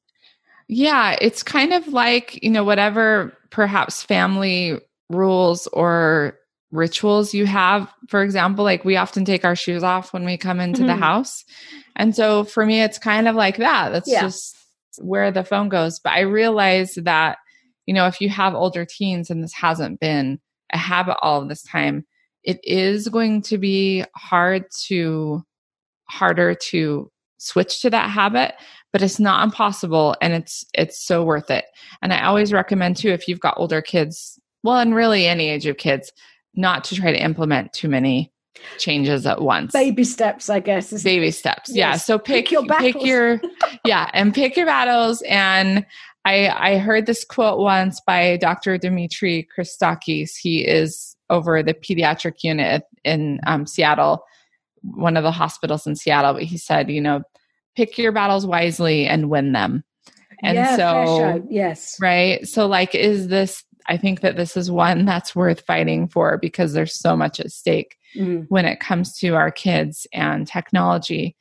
Yeah 0.69 1.17
it's 1.21 1.43
kind 1.43 1.73
of 1.73 1.89
like 1.89 2.43
you 2.43 2.51
know 2.51 2.65
whatever 2.65 3.37
perhaps 3.51 4.03
family 4.03 4.79
rules 5.09 5.67
or 5.69 6.37
rituals 6.73 7.35
you 7.35 7.47
have. 7.47 7.93
For 8.09 8.23
example 8.23 8.65
like 8.65 8.85
we 8.85 8.97
often 8.97 9.25
take 9.25 9.45
our 9.45 9.57
shoes 9.57 9.83
off 9.83 10.13
when 10.13 10.25
we 10.25 10.37
come 10.37 10.61
into 10.61 10.81
mm-hmm. 10.81 10.89
the 10.89 10.97
house. 10.97 11.45
And 11.97 12.15
so 12.15 12.45
for 12.45 12.65
me 12.65 12.83
it's 12.83 12.99
kind 12.99 13.29
of 13.29 13.35
like 13.35 13.57
that. 13.57 13.91
That's 13.91 14.09
yeah. 14.11 14.21
just 14.21 14.57
where 14.99 15.31
the 15.31 15.45
phone 15.45 15.69
goes. 15.69 15.99
But 15.99 16.13
i 16.13 16.21
realize 16.21 16.95
that 16.95 17.39
you 17.87 17.95
know, 17.95 18.07
if 18.07 18.21
you 18.21 18.29
have 18.29 18.55
older 18.55 18.85
teens 18.85 19.31
and 19.31 19.43
this 19.43 19.55
hasn't 19.55 20.01
been 20.01 20.41
a 20.73 20.79
habit 20.79 21.17
all 21.23 21.43
of 21.43 21.49
this 21.49 21.63
time, 21.63 22.05
it 22.43 22.61
is 22.63 23.09
going 23.09 23.43
to 23.43 23.59
be 23.59 24.05
hard 24.17 24.65
to 24.87 25.43
harder 26.09 26.55
to 26.55 27.11
switch 27.39 27.81
to 27.81 27.91
that 27.91 28.11
habit 28.11 28.55
but 28.93 29.03
it's 29.03 29.21
not 29.21 29.43
impossible 29.45 30.15
and 30.21 30.35
it's 30.35 30.65
it's 30.75 31.03
so 31.03 31.25
worth 31.25 31.51
it 31.51 31.65
and 32.03 32.13
i 32.13 32.23
always 32.23 32.53
recommend 32.53 32.97
too 32.97 33.11
if 33.11 33.27
you've 33.27 33.41
got 33.41 33.55
older 33.57 33.81
kids 33.81 34.39
well 34.63 34.79
and 34.79 34.95
really 34.95 35.27
any 35.27 35.49
age 35.49 35.67
of 35.67 35.79
kids 35.79 36.13
not 36.55 36.85
to 36.85 36.95
try 36.95 37.13
to 37.13 37.23
implement 37.23 37.73
too 37.73 37.89
many 37.89 38.31
changes 38.77 39.25
at 39.25 39.41
once 39.41 39.73
baby 39.73 40.05
steps 40.05 40.51
i 40.51 40.61
guess 40.61 41.03
baby 41.03 41.31
steps 41.31 41.71
yes. 41.71 41.77
yeah 41.77 41.97
so 41.97 42.19
pick, 42.19 42.45
pick 42.45 42.51
your 42.51 42.67
battles. 42.67 42.93
pick 42.93 43.07
your 43.07 43.41
yeah 43.87 44.11
and 44.13 44.35
pick 44.35 44.57
your 44.57 44.67
battles 44.67 45.23
and 45.23 45.87
I, 46.25 46.49
I 46.49 46.79
heard 46.79 47.07
this 47.07 47.25
quote 47.25 47.59
once 47.59 48.01
by 48.07 48.37
Dr. 48.37 48.77
Dimitri 48.79 49.49
Christakis. 49.57 50.33
He 50.37 50.67
is 50.67 51.17
over 51.31 51.63
the 51.63 51.75
pediatric 51.75 52.43
unit 52.43 52.83
in 53.05 53.41
um, 53.47 53.67
Seattle, 53.67 54.25
one 54.83 55.17
of 55.17 55.23
the 55.23 55.31
hospitals 55.31 55.87
in 55.87 55.97
Seattle. 55.97 56.35
But 56.35 56.43
he 56.43 56.59
said, 56.59 56.91
you 56.91 57.01
know, 57.01 57.23
pick 57.77 57.97
your 57.97 58.13
battles 58.13 58.47
wisely 58.47 59.07
and 59.07 59.31
win 59.31 59.53
them. 59.53 59.85
And 60.43 60.57
yeah, 60.57 60.77
so, 60.77 61.47
yes, 61.51 61.99
right. 62.01 62.47
So, 62.47 62.67
like, 62.67 62.95
is 62.95 63.29
this? 63.29 63.63
I 63.87 63.97
think 63.97 64.21
that 64.21 64.37
this 64.37 64.57
is 64.57 64.71
one 64.71 65.05
that's 65.05 65.35
worth 65.35 65.63
fighting 65.67 66.09
for 66.09 66.39
because 66.39 66.73
there's 66.73 66.99
so 66.99 67.17
much 67.17 67.41
at 67.41 67.51
stake 67.51 67.97
mm. 68.17 68.47
when 68.49 68.65
it 68.65 68.81
comes 68.81 69.17
to 69.19 69.35
our 69.35 69.51
kids 69.51 70.07
and 70.13 70.47
technology. 70.47 71.37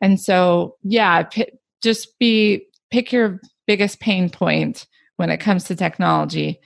And 0.00 0.20
so, 0.20 0.76
yeah, 0.82 1.22
p- 1.24 1.50
just 1.82 2.18
be 2.18 2.66
pick 2.90 3.12
your 3.12 3.40
biggest 3.66 4.00
pain 4.00 4.30
point 4.30 4.86
when 5.16 5.30
it 5.30 5.38
comes 5.38 5.64
to 5.64 5.76
technology 5.76 6.60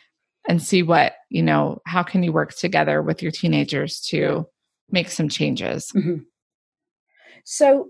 and 0.48 0.62
see 0.62 0.82
what 0.82 1.14
you 1.28 1.42
know 1.42 1.80
how 1.86 2.02
can 2.02 2.22
you 2.22 2.32
work 2.32 2.54
together 2.54 3.02
with 3.02 3.22
your 3.22 3.32
teenagers 3.32 4.00
to 4.00 4.46
make 4.90 5.08
some 5.10 5.28
changes 5.28 5.92
mm-hmm. 5.94 6.16
so 7.44 7.88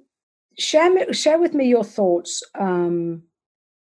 share 0.59 1.13
share 1.13 1.39
with 1.39 1.55
me 1.55 1.69
your 1.69 1.85
thoughts 1.85 2.43
um, 2.59 3.23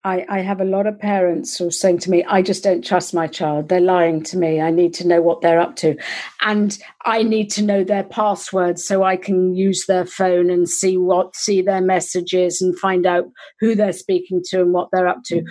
I, 0.06 0.24
I 0.30 0.40
have 0.42 0.62
a 0.62 0.66
lot 0.66 0.86
of 0.86 1.00
parents 1.00 1.58
who 1.58 1.68
are 1.68 1.72
saying 1.72 1.98
to 2.00 2.12
me, 2.12 2.24
I 2.26 2.44
just 2.44 2.64
don't 2.64 2.86
trust 2.86 3.12
my 3.12 3.26
child. 3.26 3.70
They're 3.70 3.80
lying 3.80 4.22
to 4.26 4.38
me. 4.38 4.62
I 4.62 4.70
need 4.70 4.94
to 4.96 5.08
know 5.08 5.20
what 5.20 5.42
they're 5.42 5.60
up 5.60 5.76
to. 5.78 5.98
And 6.42 6.78
I 7.06 7.24
need 7.24 7.50
to 7.52 7.64
know 7.64 7.84
their 7.84 8.04
passwords 8.04 8.86
so 8.86 9.04
I 9.04 9.18
can 9.18 9.56
use 9.56 9.88
their 9.88 10.06
phone 10.06 10.52
and 10.52 10.70
see 10.70 10.96
what, 10.96 11.36
see 11.36 11.64
their 11.64 11.82
messages 11.82 12.62
and 12.62 12.78
find 12.78 13.08
out 13.08 13.26
who 13.60 13.74
they're 13.74 13.94
speaking 13.94 14.44
to 14.50 14.62
and 14.62 14.74
what 14.74 14.90
they're 14.92 15.08
up 15.08 15.24
to. 15.26 15.44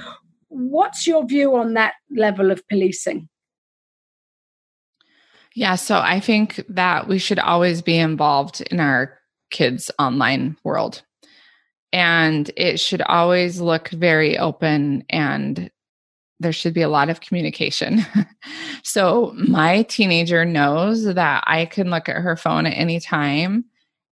What's 0.48 1.04
your 1.04 1.26
view 1.26 1.56
on 1.56 1.74
that 1.74 1.94
level 2.16 2.52
of 2.52 2.66
policing? 2.68 3.28
Yeah, 5.56 5.74
so 5.74 5.98
I 5.98 6.20
think 6.20 6.64
that 6.68 7.08
we 7.08 7.18
should 7.18 7.40
always 7.40 7.82
be 7.82 7.98
involved 7.98 8.60
in 8.60 8.78
our 8.78 9.18
kids' 9.50 9.90
online 9.98 10.56
world 10.62 11.02
and 11.94 12.50
it 12.56 12.80
should 12.80 13.02
always 13.02 13.60
look 13.60 13.88
very 13.90 14.36
open 14.36 15.04
and 15.10 15.70
there 16.40 16.52
should 16.52 16.74
be 16.74 16.82
a 16.82 16.88
lot 16.88 17.08
of 17.08 17.20
communication. 17.20 18.04
so 18.82 19.32
my 19.36 19.82
teenager 19.84 20.44
knows 20.44 21.04
that 21.04 21.44
I 21.46 21.66
can 21.66 21.90
look 21.90 22.08
at 22.08 22.16
her 22.16 22.36
phone 22.36 22.66
at 22.66 22.72
any 22.72 22.98
time 22.98 23.64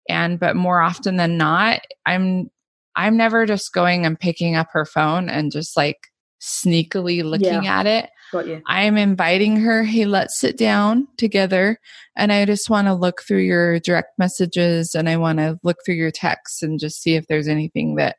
and 0.08 0.38
but 0.38 0.54
more 0.54 0.80
often 0.80 1.16
than 1.16 1.36
not 1.36 1.80
I'm 2.06 2.50
I'm 2.94 3.16
never 3.16 3.46
just 3.46 3.72
going 3.72 4.06
and 4.06 4.18
picking 4.18 4.54
up 4.54 4.68
her 4.72 4.84
phone 4.84 5.28
and 5.28 5.50
just 5.50 5.76
like 5.76 6.06
sneakily 6.40 7.24
looking 7.24 7.64
Yeah. 7.64 7.80
at 7.80 7.86
it. 7.86 8.10
Got 8.32 8.46
you. 8.46 8.62
I'm 8.66 8.96
inviting 8.96 9.58
her, 9.58 9.84
hey, 9.84 10.06
let's 10.06 10.40
sit 10.40 10.56
down 10.56 11.06
together. 11.18 11.78
And 12.16 12.32
I 12.32 12.46
just 12.46 12.70
want 12.70 12.88
to 12.88 12.94
look 12.94 13.20
through 13.22 13.42
your 13.42 13.78
direct 13.78 14.18
messages 14.18 14.94
and 14.94 15.06
I 15.06 15.18
want 15.18 15.38
to 15.38 15.60
look 15.62 15.76
through 15.84 15.96
your 15.96 16.10
texts 16.10 16.62
and 16.62 16.80
just 16.80 17.02
see 17.02 17.14
if 17.14 17.26
there's 17.26 17.46
anything 17.46 17.96
that, 17.96 18.16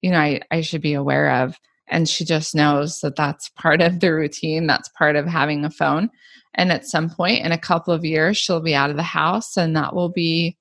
you 0.00 0.12
know, 0.12 0.18
I, 0.18 0.42
I 0.52 0.60
should 0.60 0.80
be 0.80 0.94
aware 0.94 1.42
of. 1.42 1.58
And 1.88 2.08
she 2.08 2.24
just 2.24 2.54
knows 2.54 3.00
that 3.00 3.16
that's 3.16 3.48
part 3.50 3.82
of 3.82 3.98
the 3.98 4.14
routine. 4.14 4.68
That's 4.68 4.88
part 4.90 5.16
of 5.16 5.26
having 5.26 5.64
a 5.64 5.70
phone. 5.70 6.08
And 6.54 6.70
at 6.70 6.86
some 6.86 7.10
point 7.10 7.44
in 7.44 7.50
a 7.50 7.58
couple 7.58 7.92
of 7.92 8.04
years, 8.04 8.38
she'll 8.38 8.62
be 8.62 8.76
out 8.76 8.90
of 8.90 8.96
the 8.96 9.02
house 9.02 9.56
and 9.56 9.74
that 9.74 9.92
will 9.92 10.08
be, 10.08 10.56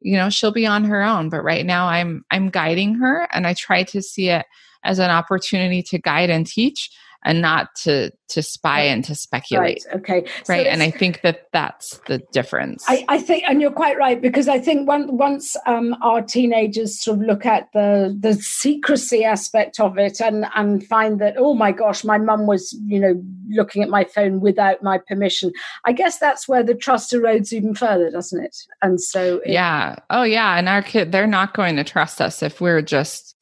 you 0.00 0.16
know, 0.16 0.30
she'll 0.30 0.52
be 0.52 0.66
on 0.66 0.84
her 0.84 1.02
own. 1.02 1.28
But 1.28 1.44
right 1.44 1.64
now 1.64 1.86
I'm, 1.86 2.24
I'm 2.32 2.50
guiding 2.50 2.96
her 2.96 3.28
and 3.32 3.46
I 3.46 3.54
try 3.54 3.84
to 3.84 4.02
see 4.02 4.30
it 4.30 4.46
as 4.82 4.98
an 4.98 5.10
opportunity 5.10 5.82
to 5.84 5.98
guide 5.98 6.30
and 6.30 6.44
teach 6.44 6.90
and 7.26 7.42
not 7.42 7.74
to 7.82 8.10
to 8.28 8.42
spy 8.42 8.80
and 8.80 9.04
to 9.04 9.14
speculate 9.14 9.84
Right. 9.86 9.96
Okay. 9.96 10.24
So 10.44 10.54
right 10.54 10.66
and 10.66 10.82
i 10.82 10.90
think 10.90 11.20
that 11.22 11.46
that's 11.52 11.98
the 12.06 12.18
difference 12.32 12.84
I, 12.88 13.04
I 13.08 13.18
think, 13.18 13.44
and 13.48 13.60
you're 13.60 13.70
quite 13.70 13.98
right 13.98 14.20
because 14.20 14.48
I 14.48 14.58
think 14.58 14.86
one, 14.86 15.16
once 15.16 15.56
um, 15.66 15.96
our 16.02 16.22
teenagers 16.22 17.00
sort 17.00 17.18
of 17.18 17.24
look 17.24 17.46
at 17.46 17.68
the 17.72 18.16
the 18.18 18.34
secrecy 18.34 19.24
aspect 19.24 19.80
of 19.80 19.98
it 19.98 20.20
and 20.20 20.46
and 20.54 20.86
find 20.86 21.20
that 21.20 21.34
oh 21.36 21.54
my 21.54 21.72
gosh, 21.72 22.04
my 22.04 22.18
mum 22.18 22.46
was 22.46 22.72
you 22.86 23.00
know 23.00 23.20
looking 23.50 23.82
at 23.82 23.88
my 23.88 24.04
phone 24.04 24.40
without 24.40 24.82
my 24.82 24.98
permission. 24.98 25.52
I 25.84 25.92
guess 25.92 26.18
that's 26.18 26.48
where 26.48 26.62
the 26.62 26.74
trust 26.74 27.12
erodes 27.12 27.52
even 27.52 27.74
further, 27.74 28.10
doesn't 28.10 28.42
it? 28.42 28.56
And 28.82 29.00
so 29.00 29.40
it, 29.44 29.52
yeah 29.52 29.96
oh 30.10 30.22
yeah 30.22 30.56
and 30.56 30.68
our 30.68 30.82
kid 30.82 31.12
they're 31.12 31.26
not 31.26 31.54
going 31.54 31.76
to 31.76 31.84
trust 31.84 32.20
us 32.20 32.42
if 32.42 32.60
we're 32.60 32.82
just 32.82 33.35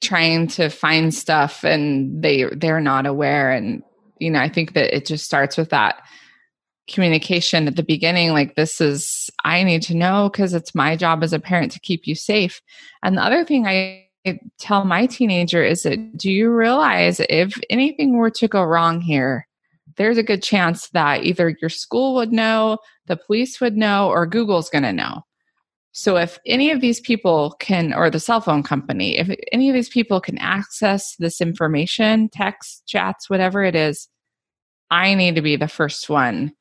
trying 0.00 0.46
to 0.46 0.68
find 0.68 1.12
stuff 1.12 1.64
and 1.64 2.22
they 2.22 2.44
they're 2.56 2.80
not 2.80 3.06
aware. 3.06 3.50
And 3.50 3.82
you 4.20 4.30
know 4.30 4.40
i 4.40 4.48
think 4.48 4.74
that 4.74 4.94
it 4.94 5.06
just 5.06 5.24
starts 5.24 5.56
with 5.56 5.70
that 5.70 6.02
communication 6.88 7.68
at 7.68 7.76
the 7.76 7.82
beginning 7.82 8.32
like 8.32 8.54
this 8.54 8.80
is 8.80 9.30
i 9.44 9.62
need 9.62 9.82
to 9.82 9.94
know 9.94 10.28
because 10.30 10.54
it's 10.54 10.74
my 10.74 10.96
job 10.96 11.22
as 11.22 11.32
a 11.32 11.38
parent 11.38 11.72
to 11.72 11.80
keep 11.80 12.06
you 12.06 12.14
safe. 12.14 12.62
And 13.02 13.16
the 13.16 13.22
other 13.22 13.44
thing 13.44 13.66
i 13.66 14.04
tell 14.58 14.84
my 14.84 15.06
teenager 15.06 15.62
is 15.64 15.84
that 15.84 16.16
do 16.18 16.30
you 16.30 16.50
realize 16.50 17.20
if 17.30 17.58
anything 17.70 18.16
were 18.16 18.30
to 18.30 18.48
go 18.48 18.62
wrong 18.62 19.00
here 19.00 19.46
there's 19.96 20.18
a 20.18 20.22
good 20.22 20.42
chance 20.42 20.90
that 20.90 21.24
either 21.24 21.56
your 21.62 21.70
school 21.70 22.14
would 22.14 22.30
know 22.30 22.76
the 23.06 23.16
police 23.16 23.58
would 23.58 23.74
know 23.74 24.08
or 24.08 24.26
google's 24.26 24.68
going 24.68 24.82
to 24.82 24.92
know 24.92 25.22
so 25.98 26.16
if 26.16 26.38
any 26.46 26.70
of 26.70 26.80
these 26.80 27.00
people 27.00 27.56
can, 27.58 27.92
or 27.92 28.08
the 28.08 28.20
cell 28.20 28.40
phone 28.40 28.62
company, 28.62 29.18
if 29.18 29.36
any 29.50 29.68
of 29.68 29.74
these 29.74 29.88
people 29.88 30.20
can 30.20 30.38
access 30.38 31.16
this 31.18 31.40
information, 31.40 32.28
text, 32.28 32.84
chats, 32.86 33.28
whatever 33.28 33.64
it 33.64 33.74
is, 33.74 34.06
I 34.92 35.14
need 35.14 35.34
to 35.34 35.42
be 35.42 35.56
the 35.56 35.66
first 35.66 36.08
one 36.08 36.52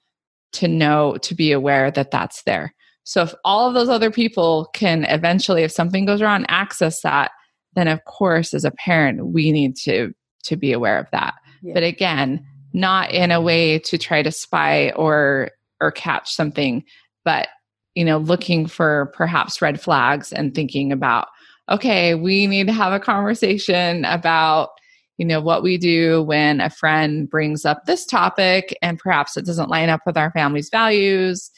to 0.54 0.68
know, 0.68 1.18
to 1.18 1.36
be 1.36 1.52
aware 1.52 1.92
that 1.92 2.10
that's 2.10 2.42
there. 2.48 2.74
So 3.04 3.22
if 3.22 3.36
all 3.46 3.68
of 3.68 3.76
those 3.76 3.90
other 3.90 4.10
people 4.10 4.72
can 4.74 5.04
eventually, 5.04 5.62
if 5.62 5.72
something 5.72 6.08
goes 6.08 6.20
wrong, 6.20 6.44
access 6.48 7.02
that, 7.02 7.30
then 7.76 7.88
of 7.88 8.04
course, 8.06 8.56
as 8.56 8.66
a 8.66 8.72
parent, 8.72 9.28
we 9.28 9.52
need 9.52 9.76
to 9.84 10.14
to 10.46 10.56
be 10.56 10.74
aware 10.74 10.98
of 10.98 11.12
that. 11.12 11.36
Yeah. 11.62 11.76
But 11.76 11.84
again, 11.84 12.44
not 12.74 13.12
in 13.12 13.30
a 13.30 13.40
way 13.40 13.78
to 13.78 14.00
try 14.00 14.24
to 14.24 14.32
spy 14.32 14.90
or 14.96 15.52
or 15.80 15.92
catch 15.92 16.34
something, 16.34 16.84
but 17.24 17.50
you 17.98 18.06
know, 18.06 18.20
looking 18.20 18.68
for 18.68 19.12
perhaps 19.16 19.60
red 19.60 19.82
flags 19.82 20.32
and 20.32 20.54
thinking 20.54 20.92
about, 20.92 21.30
okay, 21.68 22.14
we 22.14 22.46
need 22.46 22.68
to 22.68 22.74
have 22.74 22.94
a 22.94 23.00
conversation 23.00 24.06
about, 24.06 24.70
you 25.18 25.26
know, 25.26 25.42
what 25.42 25.64
we 25.64 25.80
do 25.80 26.22
when 26.22 26.62
a 26.62 26.70
friend 26.70 27.28
brings 27.28 27.66
up 27.66 27.86
this 27.86 28.06
topic 28.06 28.78
and 28.84 29.00
perhaps 29.00 29.36
it 29.36 29.48
doesn't 29.48 29.72
line 29.72 29.90
up 29.90 30.02
with 30.06 30.16
our 30.16 30.30
family's 30.30 30.70
values. 30.70 31.50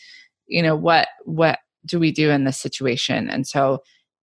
You 0.48 0.64
know, 0.64 0.78
what 0.78 1.10
what 1.26 1.60
do 1.86 2.00
we 2.00 2.10
do 2.10 2.30
in 2.30 2.46
this 2.46 2.58
situation? 2.58 3.30
And 3.30 3.46
so 3.46 3.84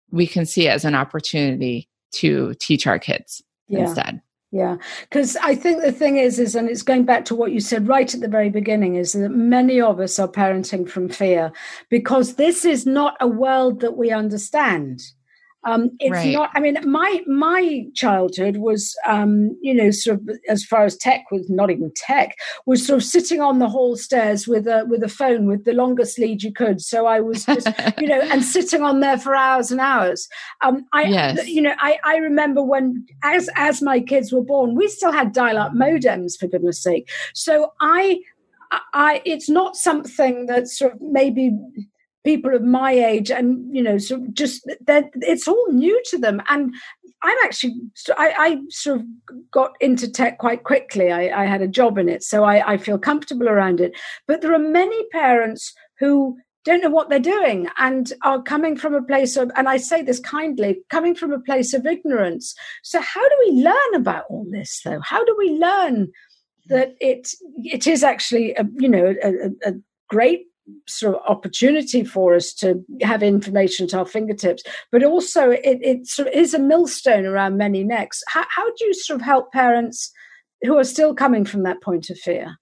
we 0.09 0.25
can 0.25 0.45
see 0.45 0.67
it 0.67 0.71
as 0.71 0.85
an 0.85 0.95
opportunity 0.95 1.89
to 2.13 2.53
teach 2.61 2.87
our 2.87 2.97
kids 2.97 3.41
Yeah. 3.67 3.79
instead. 3.81 4.21
Yeah, 4.55 4.77
because 5.01 5.35
I 5.43 5.53
think 5.53 5.81
the 5.81 5.91
thing 5.91 6.15
is, 6.15 6.39
is, 6.39 6.55
and 6.55 6.69
it's 6.69 6.81
going 6.81 7.03
back 7.03 7.25
to 7.25 7.35
what 7.35 7.51
you 7.51 7.59
said 7.59 7.89
right 7.89 8.13
at 8.13 8.21
the 8.21 8.29
very 8.29 8.49
beginning, 8.49 8.95
is 8.95 9.11
that 9.11 9.27
many 9.27 9.81
of 9.81 9.99
us 9.99 10.17
are 10.17 10.29
parenting 10.29 10.87
from 10.87 11.09
fear 11.09 11.51
because 11.89 12.35
this 12.35 12.63
is 12.63 12.85
not 12.85 13.17
a 13.19 13.27
world 13.27 13.81
that 13.81 13.97
we 13.97 14.11
understand. 14.11 15.01
Um, 15.65 15.91
it's 15.99 16.11
Right. 16.11 16.33
not. 16.33 16.51
I 16.53 16.59
mean, 16.59 16.77
my 16.85 17.21
my 17.27 17.85
childhood 17.95 18.57
was, 18.57 18.95
um, 19.07 19.57
you 19.61 19.73
know, 19.73 19.89
sort 19.91 20.19
of 20.19 20.29
as 20.47 20.63
far 20.63 20.85
as 20.85 20.95
tech 20.95 21.31
was 21.31 21.49
not 21.49 21.71
even 21.71 21.91
tech 21.95 22.35
was 22.65 22.85
sort 22.85 22.97
of 22.97 23.03
sitting 23.03 23.41
on 23.41 23.59
the 23.59 23.67
hall 23.69 23.95
stairs 23.95 24.47
with 24.47 24.67
a 24.67 24.85
with 24.87 25.03
a 25.03 25.09
phone 25.09 25.47
with 25.47 25.65
the 25.65 25.73
longest 25.73 26.19
lead 26.19 26.43
you 26.43 26.53
could. 26.53 26.81
So 26.81 27.07
I 27.07 27.19
was 27.19 27.45
just, 27.45 27.67
you 27.99 28.07
know, 28.07 28.21
and 28.21 28.43
sitting 28.43 28.83
on 28.83 28.99
there 28.99 29.17
for 29.17 29.35
hours 29.35 29.71
and 29.71 29.81
hours. 29.81 30.27
Um, 30.63 30.85
I, 30.93 31.05
Yes. 31.05 31.47
you 31.47 31.61
know, 31.61 31.73
I, 31.79 31.97
I 32.03 32.17
remember 32.17 32.61
when, 32.61 33.05
as 33.23 33.49
as 33.55 33.81
my 33.81 33.99
kids 33.99 34.31
were 34.31 34.43
born, 34.43 34.75
we 34.75 34.87
still 34.87 35.11
had 35.11 35.33
dial-up 35.33 35.73
modems 35.73 36.37
for 36.39 36.47
goodness 36.47 36.81
sake. 36.81 37.09
So 37.33 37.73
I, 37.81 38.19
I, 38.93 39.21
it's 39.25 39.49
not 39.49 39.75
something 39.75 40.45
that 40.47 40.67
sort 40.67 40.93
of 40.93 41.01
maybe 41.01 41.51
people 42.25 42.53
of 42.53 42.63
my 42.63 42.91
age 42.91 43.31
and 43.31 43.73
you 43.73 43.81
know, 43.81 43.95
of 43.95 44.33
just 44.33 44.67
that 44.85 45.05
it's 45.15 45.47
all 45.47 45.71
new 45.71 46.01
to 46.07 46.17
them. 46.17 46.41
And 46.49 46.73
I'm 47.23 47.37
actually, 47.43 47.75
I, 48.17 48.33
I 48.37 48.57
sort 48.69 48.99
of 48.99 49.05
got 49.51 49.71
into 49.79 50.11
tech 50.11 50.37
quite 50.37 50.63
quickly. 50.63 51.11
I, 51.11 51.43
I 51.43 51.45
had 51.45 51.61
a 51.61 51.67
job 51.67 51.97
in 51.97 52.09
it, 52.09 52.23
so 52.23 52.43
I, 52.43 52.73
I 52.73 52.77
feel 52.77 52.99
comfortable 52.99 53.47
around 53.47 53.79
it. 53.79 53.93
But 54.27 54.41
there 54.41 54.53
are 54.53 54.59
many 54.59 55.07
parents 55.11 55.73
who 55.99 56.37
don't 56.65 56.81
know 56.81 56.89
what 56.89 57.09
they're 57.09 57.19
doing 57.19 57.69
and 57.77 58.11
are 58.23 58.41
coming 58.41 58.75
from 58.75 58.95
a 58.95 59.03
place 59.03 59.37
of, 59.37 59.51
and 59.55 59.69
I 59.69 59.77
say 59.77 60.01
this 60.01 60.19
kindly, 60.19 60.79
coming 60.89 61.15
from 61.15 61.31
a 61.31 61.39
place 61.39 61.73
of 61.73 61.85
ignorance. 61.85 62.55
So, 62.83 62.99
how 63.01 63.27
do 63.27 63.35
we 63.47 63.63
learn 63.63 63.95
about 63.95 64.25
all 64.29 64.45
this, 64.51 64.81
though? 64.83 64.99
How 65.01 65.23
do 65.23 65.35
we 65.37 65.51
learn 65.51 66.11
that 66.67 66.95
it 66.99 67.29
it 67.57 67.85
is 67.87 68.03
actually, 68.03 68.53
a, 68.55 68.65
you 68.77 68.89
know, 68.89 69.15
a, 69.23 69.29
a, 69.29 69.69
a 69.69 69.73
great 70.09 70.47
sort 70.87 71.15
of 71.15 71.21
opportunity 71.27 72.03
for 72.03 72.35
us 72.35 72.53
to 72.53 72.83
have 73.01 73.21
information 73.23 73.85
at 73.85 73.93
our 73.93 74.05
fingertips, 74.05 74.63
but 74.91 75.03
also 75.03 75.51
it, 75.51 75.79
it 75.81 76.07
sort 76.07 76.27
of 76.27 76.33
is 76.33 76.53
a 76.53 76.59
millstone 76.59 77.25
around 77.25 77.57
many 77.57 77.83
necks. 77.83 78.23
How, 78.27 78.45
how 78.49 78.65
do 78.65 78.85
you 78.85 78.93
sort 78.93 79.19
of 79.19 79.25
help 79.25 79.51
parents 79.51 80.11
who 80.63 80.77
are 80.77 80.83
still 80.83 81.13
coming 81.13 81.45
from 81.45 81.63
that 81.63 81.81
point 81.81 82.09
of 82.09 82.17
fear? 82.17 82.57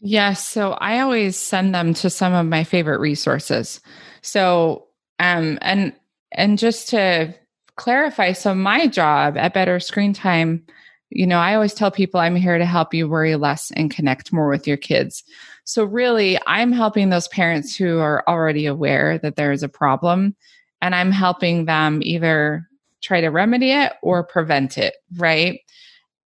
Yes. 0.00 0.46
So 0.46 0.72
I 0.72 1.00
always 1.00 1.36
send 1.36 1.74
them 1.74 1.94
to 1.94 2.10
some 2.10 2.34
of 2.34 2.46
my 2.46 2.64
favorite 2.64 3.00
resources. 3.00 3.80
So, 4.20 4.88
um, 5.18 5.58
and, 5.62 5.94
and 6.32 6.58
just 6.58 6.90
to 6.90 7.34
clarify, 7.76 8.32
so 8.32 8.54
my 8.54 8.86
job 8.86 9.38
at 9.38 9.54
Better 9.54 9.80
Screen 9.80 10.12
Time, 10.12 10.64
you 11.08 11.26
know, 11.26 11.38
I 11.38 11.54
always 11.54 11.72
tell 11.72 11.90
people 11.90 12.20
I'm 12.20 12.36
here 12.36 12.58
to 12.58 12.66
help 12.66 12.92
you 12.92 13.08
worry 13.08 13.36
less 13.36 13.70
and 13.70 13.90
connect 13.90 14.32
more 14.32 14.48
with 14.48 14.66
your 14.66 14.76
kids. 14.76 15.22
So 15.64 15.84
really, 15.84 16.38
I'm 16.46 16.72
helping 16.72 17.08
those 17.08 17.28
parents 17.28 17.74
who 17.74 17.98
are 17.98 18.22
already 18.28 18.66
aware 18.66 19.18
that 19.18 19.36
there 19.36 19.52
is 19.52 19.62
a 19.62 19.68
problem 19.68 20.36
and 20.82 20.94
I'm 20.94 21.10
helping 21.10 21.64
them 21.64 22.00
either 22.02 22.68
try 23.02 23.22
to 23.22 23.28
remedy 23.28 23.70
it 23.70 23.94
or 24.02 24.22
prevent 24.22 24.76
it, 24.76 24.94
right? 25.16 25.60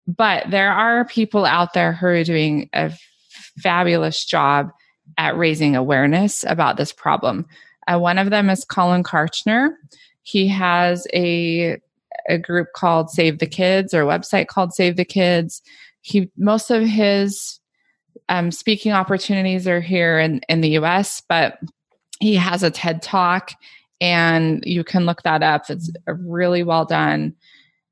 But 0.06 0.50
there 0.50 0.72
are 0.72 1.04
people 1.04 1.44
out 1.44 1.72
there 1.72 1.92
who 1.92 2.06
are 2.06 2.24
doing 2.24 2.68
a 2.72 2.92
fabulous 3.58 4.24
job 4.24 4.70
at 5.18 5.36
raising 5.36 5.76
awareness 5.76 6.44
about 6.48 6.76
this 6.76 6.92
problem. 6.92 7.46
Uh, 7.86 7.98
one 7.98 8.18
of 8.18 8.30
them 8.30 8.50
is 8.50 8.64
Colin 8.64 9.04
Kartchner. 9.04 9.70
He 10.22 10.48
has 10.48 11.06
a 11.14 11.78
a 12.28 12.38
group 12.38 12.68
called 12.74 13.10
Save 13.10 13.38
the 13.38 13.46
Kids 13.46 13.94
or 13.94 14.02
a 14.02 14.06
website 14.06 14.48
called 14.48 14.72
Save 14.72 14.96
the 14.96 15.04
Kids. 15.04 15.62
He 16.00 16.30
most 16.36 16.70
of 16.70 16.82
his 16.82 17.59
um, 18.28 18.50
speaking 18.50 18.92
opportunities 18.92 19.66
are 19.66 19.80
here 19.80 20.18
in, 20.18 20.40
in 20.48 20.60
the 20.60 20.78
US, 20.78 21.22
but 21.28 21.58
he 22.20 22.36
has 22.36 22.62
a 22.62 22.70
TED 22.70 23.02
talk 23.02 23.52
and 24.00 24.62
you 24.64 24.84
can 24.84 25.06
look 25.06 25.22
that 25.22 25.42
up. 25.42 25.68
It's 25.68 25.90
really 26.06 26.62
well 26.62 26.84
done. 26.84 27.34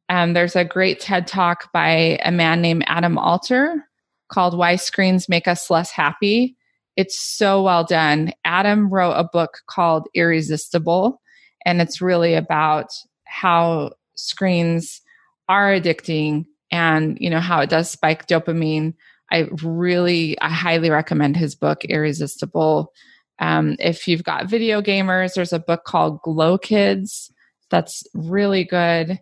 Um, 0.08 0.32
there's 0.32 0.56
a 0.56 0.64
great 0.64 1.00
TED 1.00 1.26
talk 1.26 1.70
by 1.72 2.18
a 2.24 2.32
man 2.32 2.62
named 2.62 2.84
Adam 2.86 3.18
Alter 3.18 3.84
called 4.28 4.56
Why 4.56 4.76
Screens 4.76 5.28
Make 5.28 5.46
Us 5.46 5.70
Less 5.70 5.90
Happy. 5.90 6.56
It's 6.96 7.18
so 7.18 7.62
well 7.62 7.84
done. 7.84 8.32
Adam 8.44 8.90
wrote 8.90 9.12
a 9.12 9.24
book 9.24 9.58
called 9.66 10.08
Irresistible, 10.14 11.20
and 11.64 11.80
it's 11.80 12.00
really 12.00 12.34
about 12.34 12.90
how 13.24 13.92
screens 14.14 15.00
are 15.48 15.72
addicting 15.72 16.46
and 16.70 17.16
you 17.20 17.30
know 17.30 17.40
how 17.40 17.60
it 17.60 17.70
does 17.70 17.90
spike 17.90 18.26
dopamine 18.26 18.94
i 19.30 19.48
really 19.62 20.38
i 20.40 20.48
highly 20.48 20.90
recommend 20.90 21.36
his 21.36 21.54
book 21.54 21.84
irresistible. 21.84 22.92
Um, 23.40 23.76
if 23.78 24.08
you've 24.08 24.24
got 24.24 24.48
video 24.48 24.82
gamers 24.82 25.34
there's 25.34 25.52
a 25.52 25.60
book 25.60 25.84
called 25.84 26.22
glow 26.22 26.58
kids 26.58 27.30
that's 27.70 28.02
really 28.14 28.64
good. 28.64 29.20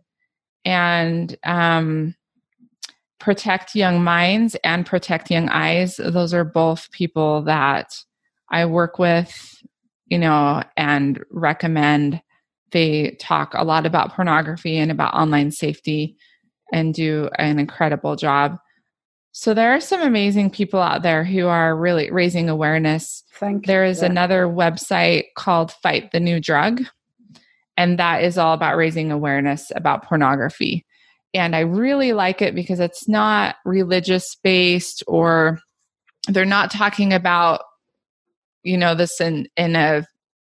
And 0.65 1.37
um, 1.45 2.15
protect 3.19 3.75
young 3.75 4.05
minds 4.05 4.57
and 4.63 4.87
protect 4.87 5.31
young 5.31 5.49
eyes 5.49 5.97
those 5.97 6.35
are 6.35 6.45
both 6.45 6.91
people 6.93 7.43
that 7.43 7.97
i 8.51 8.65
work 8.65 8.99
with 8.99 9.63
you 10.07 10.19
know 10.19 10.63
and 10.77 11.25
recommend 11.31 12.21
they 12.73 13.17
talk 13.19 13.53
a 13.55 13.65
lot 13.65 13.87
about 13.87 14.15
pornography 14.15 14.77
and 14.77 14.91
about 14.91 15.15
online 15.15 15.51
safety 15.51 16.17
and 16.73 16.95
do 16.95 17.29
an 17.39 17.59
incredible 17.59 18.17
job 18.17 18.59
so 19.39 19.53
there 19.53 19.75
are 19.75 19.83
some 19.83 20.01
amazing 20.01 20.49
people 20.49 20.81
out 20.81 21.03
there 21.03 21.23
who 21.23 21.47
are 21.47 21.77
really 21.77 22.11
raising 22.11 22.49
awareness. 22.49 23.23
Thank 23.35 23.67
there 23.67 23.85
is 23.85 24.01
you. 24.01 24.07
another 24.07 24.47
website 24.47 25.25
called 25.37 25.73
fight 25.73 26.11
the 26.11 26.21
new 26.21 26.41
drug 26.41 26.81
and 27.77 27.99
that 27.99 28.25
is 28.25 28.39
all 28.39 28.55
about 28.55 28.79
raising 28.79 29.13
awareness 29.13 29.71
about 29.77 30.05
pornography. 30.05 30.87
And 31.35 31.55
I 31.55 31.61
really 31.61 32.15
like 32.15 32.41
it 32.41 32.55
because 32.55 32.81
it's 32.81 33.09
not 33.09 33.57
religious 33.67 34.37
based 34.43 35.05
or 35.07 35.61
they're 36.29 36.47
not 36.47 36.71
talking 36.71 37.13
about 37.13 37.61
you 38.63 38.79
know 38.79 38.95
this 38.95 39.21
in 39.21 39.49
in 39.59 39.77
a 39.77 40.07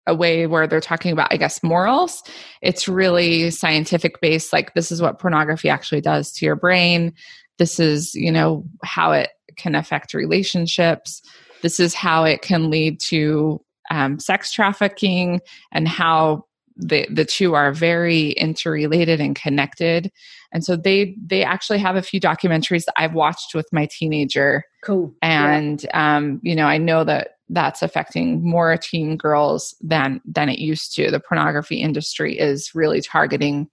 a 0.07 0.15
way 0.15 0.47
where 0.47 0.65
they're 0.65 0.81
talking 0.81 1.11
about 1.11 1.31
i 1.31 1.37
guess 1.37 1.61
morals. 1.61 2.23
It's 2.63 2.87
really 2.87 3.51
scientific 3.51 4.19
based 4.21 4.51
like 4.51 4.73
this 4.73 4.91
is 4.91 5.03
what 5.03 5.19
pornography 5.19 5.69
actually 5.69 6.01
does 6.01 6.31
to 6.33 6.47
your 6.47 6.55
brain 6.55 7.13
this 7.61 7.79
is 7.79 8.15
you 8.15 8.31
know 8.31 8.65
how 8.83 9.11
it 9.11 9.29
can 9.55 9.75
affect 9.75 10.15
relationships. 10.15 11.21
This 11.61 11.79
is 11.79 11.93
how 11.93 12.23
it 12.23 12.41
can 12.41 12.71
lead 12.71 12.99
to 13.01 13.61
um, 13.91 14.17
sex 14.17 14.51
trafficking 14.51 15.41
and 15.71 15.87
how 15.87 16.45
the 16.75 17.05
the 17.11 17.23
two 17.23 17.53
are 17.53 17.71
very 17.71 18.31
interrelated 18.31 19.21
and 19.21 19.35
connected. 19.35 20.11
And 20.51 20.65
so 20.65 20.75
they 20.75 21.15
they 21.23 21.43
actually 21.43 21.77
have 21.77 21.95
a 21.95 22.01
few 22.01 22.19
documentaries 22.19 22.85
that 22.85 22.95
i've 22.97 23.13
watched 23.13 23.53
with 23.53 23.67
my 23.71 23.87
teenager. 23.91 24.63
Cool. 24.83 25.13
And 25.21 25.83
yeah. 25.83 26.15
um 26.15 26.39
you 26.41 26.55
know 26.55 26.65
i 26.65 26.79
know 26.79 27.03
that 27.03 27.35
that's 27.49 27.83
affecting 27.83 28.43
more 28.43 28.75
teen 28.75 29.17
girls 29.17 29.75
than 29.81 30.19
than 30.25 30.49
it 30.49 30.57
used 30.57 30.95
to. 30.95 31.11
The 31.11 31.19
pornography 31.19 31.79
industry 31.79 32.39
is 32.39 32.73
really 32.73 33.01
targeting 33.01 33.67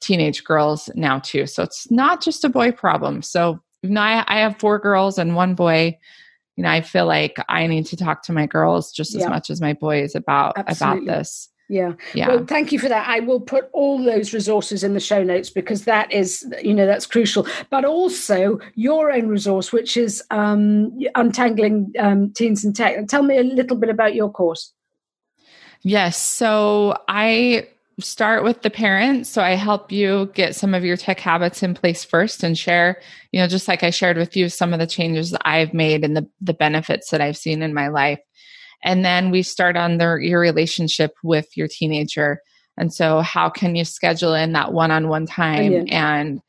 teenage 0.00 0.44
girls 0.44 0.90
now 0.94 1.18
too 1.18 1.46
so 1.46 1.62
it's 1.62 1.90
not 1.90 2.20
just 2.22 2.44
a 2.44 2.48
boy 2.48 2.70
problem 2.70 3.22
so 3.22 3.60
know, 3.82 4.00
I, 4.00 4.24
I 4.26 4.40
have 4.40 4.58
four 4.58 4.78
girls 4.78 5.18
and 5.18 5.36
one 5.36 5.54
boy 5.54 5.96
you 6.56 6.62
know 6.62 6.70
i 6.70 6.80
feel 6.80 7.06
like 7.06 7.36
i 7.48 7.66
need 7.66 7.86
to 7.86 7.96
talk 7.96 8.22
to 8.24 8.32
my 8.32 8.46
girls 8.46 8.92
just 8.92 9.14
as 9.14 9.26
much 9.26 9.50
as 9.50 9.60
my 9.60 9.72
boys 9.72 10.14
about 10.14 10.58
Absolutely. 10.58 11.04
about 11.04 11.18
this 11.18 11.48
yeah. 11.68 11.94
yeah. 12.14 12.28
Well, 12.28 12.44
thank 12.44 12.70
you 12.70 12.78
for 12.78 12.88
that. 12.88 13.08
I 13.08 13.20
will 13.20 13.40
put 13.40 13.68
all 13.72 14.02
those 14.02 14.32
resources 14.32 14.84
in 14.84 14.94
the 14.94 15.00
show 15.00 15.22
notes 15.22 15.50
because 15.50 15.84
that 15.84 16.12
is, 16.12 16.46
you 16.62 16.72
know, 16.72 16.86
that's 16.86 17.06
crucial. 17.06 17.46
But 17.70 17.84
also 17.84 18.60
your 18.74 19.10
own 19.12 19.26
resource, 19.28 19.72
which 19.72 19.96
is 19.96 20.22
um, 20.30 20.96
untangling 21.14 21.92
um, 21.98 22.32
teens 22.32 22.64
and 22.64 22.74
tech. 22.74 23.08
Tell 23.08 23.22
me 23.22 23.38
a 23.38 23.42
little 23.42 23.76
bit 23.76 23.90
about 23.90 24.14
your 24.14 24.30
course. 24.30 24.72
Yes. 25.82 26.16
So 26.16 26.96
I 27.08 27.68
start 27.98 28.44
with 28.44 28.62
the 28.62 28.70
parents. 28.70 29.30
So 29.30 29.42
I 29.42 29.54
help 29.54 29.90
you 29.90 30.30
get 30.34 30.54
some 30.54 30.74
of 30.74 30.84
your 30.84 30.96
tech 30.96 31.18
habits 31.18 31.62
in 31.62 31.74
place 31.74 32.04
first 32.04 32.42
and 32.42 32.56
share, 32.56 33.00
you 33.32 33.40
know, 33.40 33.46
just 33.46 33.68
like 33.68 33.82
I 33.82 33.90
shared 33.90 34.18
with 34.18 34.36
you 34.36 34.48
some 34.48 34.72
of 34.72 34.78
the 34.78 34.86
changes 34.86 35.30
that 35.30 35.42
I've 35.46 35.72
made 35.72 36.04
and 36.04 36.16
the, 36.16 36.28
the 36.40 36.54
benefits 36.54 37.10
that 37.10 37.20
I've 37.20 37.36
seen 37.36 37.62
in 37.62 37.72
my 37.72 37.88
life 37.88 38.20
and 38.82 39.04
then 39.04 39.30
we 39.30 39.42
start 39.42 39.76
on 39.76 39.98
their 39.98 40.18
your 40.18 40.40
relationship 40.40 41.14
with 41.22 41.56
your 41.56 41.68
teenager 41.68 42.40
and 42.78 42.92
so 42.92 43.20
how 43.20 43.48
can 43.48 43.74
you 43.74 43.84
schedule 43.84 44.34
in 44.34 44.52
that 44.52 44.72
one-on-one 44.72 45.26
time 45.26 45.72
oh, 45.72 45.84
yeah. 45.86 46.18
and 46.18 46.40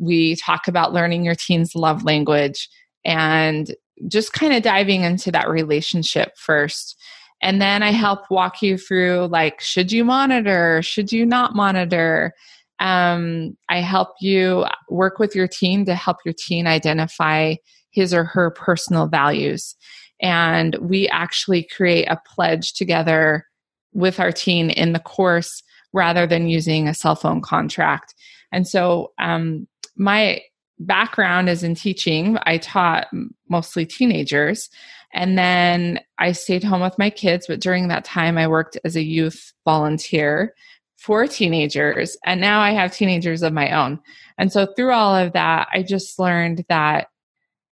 we 0.00 0.36
talk 0.36 0.68
about 0.68 0.92
learning 0.92 1.24
your 1.24 1.34
teen's 1.34 1.74
love 1.74 2.04
language 2.04 2.68
and 3.04 3.74
just 4.06 4.32
kind 4.32 4.52
of 4.54 4.62
diving 4.62 5.02
into 5.02 5.32
that 5.32 5.48
relationship 5.48 6.32
first 6.36 6.96
and 7.42 7.60
then 7.60 7.82
i 7.82 7.90
help 7.90 8.20
walk 8.30 8.62
you 8.62 8.76
through 8.76 9.28
like 9.30 9.60
should 9.60 9.92
you 9.92 10.04
monitor 10.04 10.80
should 10.82 11.12
you 11.12 11.24
not 11.24 11.54
monitor 11.54 12.32
um, 12.80 13.56
i 13.68 13.80
help 13.80 14.10
you 14.20 14.64
work 14.88 15.18
with 15.18 15.34
your 15.34 15.48
teen 15.48 15.84
to 15.84 15.94
help 15.94 16.18
your 16.24 16.34
teen 16.36 16.66
identify 16.66 17.54
his 17.90 18.14
or 18.14 18.24
her 18.24 18.50
personal 18.50 19.06
values 19.06 19.74
and 20.20 20.76
we 20.80 21.08
actually 21.08 21.62
create 21.62 22.06
a 22.06 22.20
pledge 22.26 22.72
together 22.72 23.44
with 23.92 24.20
our 24.20 24.32
teen 24.32 24.70
in 24.70 24.92
the 24.92 24.98
course 24.98 25.62
rather 25.92 26.26
than 26.26 26.48
using 26.48 26.86
a 26.88 26.94
cell 26.94 27.16
phone 27.16 27.40
contract. 27.40 28.14
And 28.52 28.66
so, 28.66 29.12
um, 29.18 29.66
my 29.96 30.40
background 30.78 31.48
is 31.48 31.64
in 31.64 31.74
teaching. 31.74 32.38
I 32.42 32.58
taught 32.58 33.08
mostly 33.48 33.84
teenagers. 33.84 34.68
And 35.12 35.38
then 35.38 36.00
I 36.18 36.32
stayed 36.32 36.64
home 36.64 36.80
with 36.80 36.98
my 36.98 37.10
kids. 37.10 37.46
But 37.46 37.60
during 37.60 37.88
that 37.88 38.04
time, 38.04 38.38
I 38.38 38.46
worked 38.46 38.78
as 38.84 38.96
a 38.96 39.02
youth 39.02 39.52
volunteer 39.64 40.54
for 40.96 41.26
teenagers. 41.26 42.16
And 42.24 42.40
now 42.40 42.60
I 42.60 42.72
have 42.72 42.92
teenagers 42.92 43.42
of 43.42 43.52
my 43.52 43.70
own. 43.70 44.00
And 44.36 44.52
so 44.52 44.66
through 44.74 44.92
all 44.92 45.14
of 45.14 45.32
that, 45.32 45.68
I 45.72 45.82
just 45.82 46.18
learned 46.18 46.64
that 46.68 47.08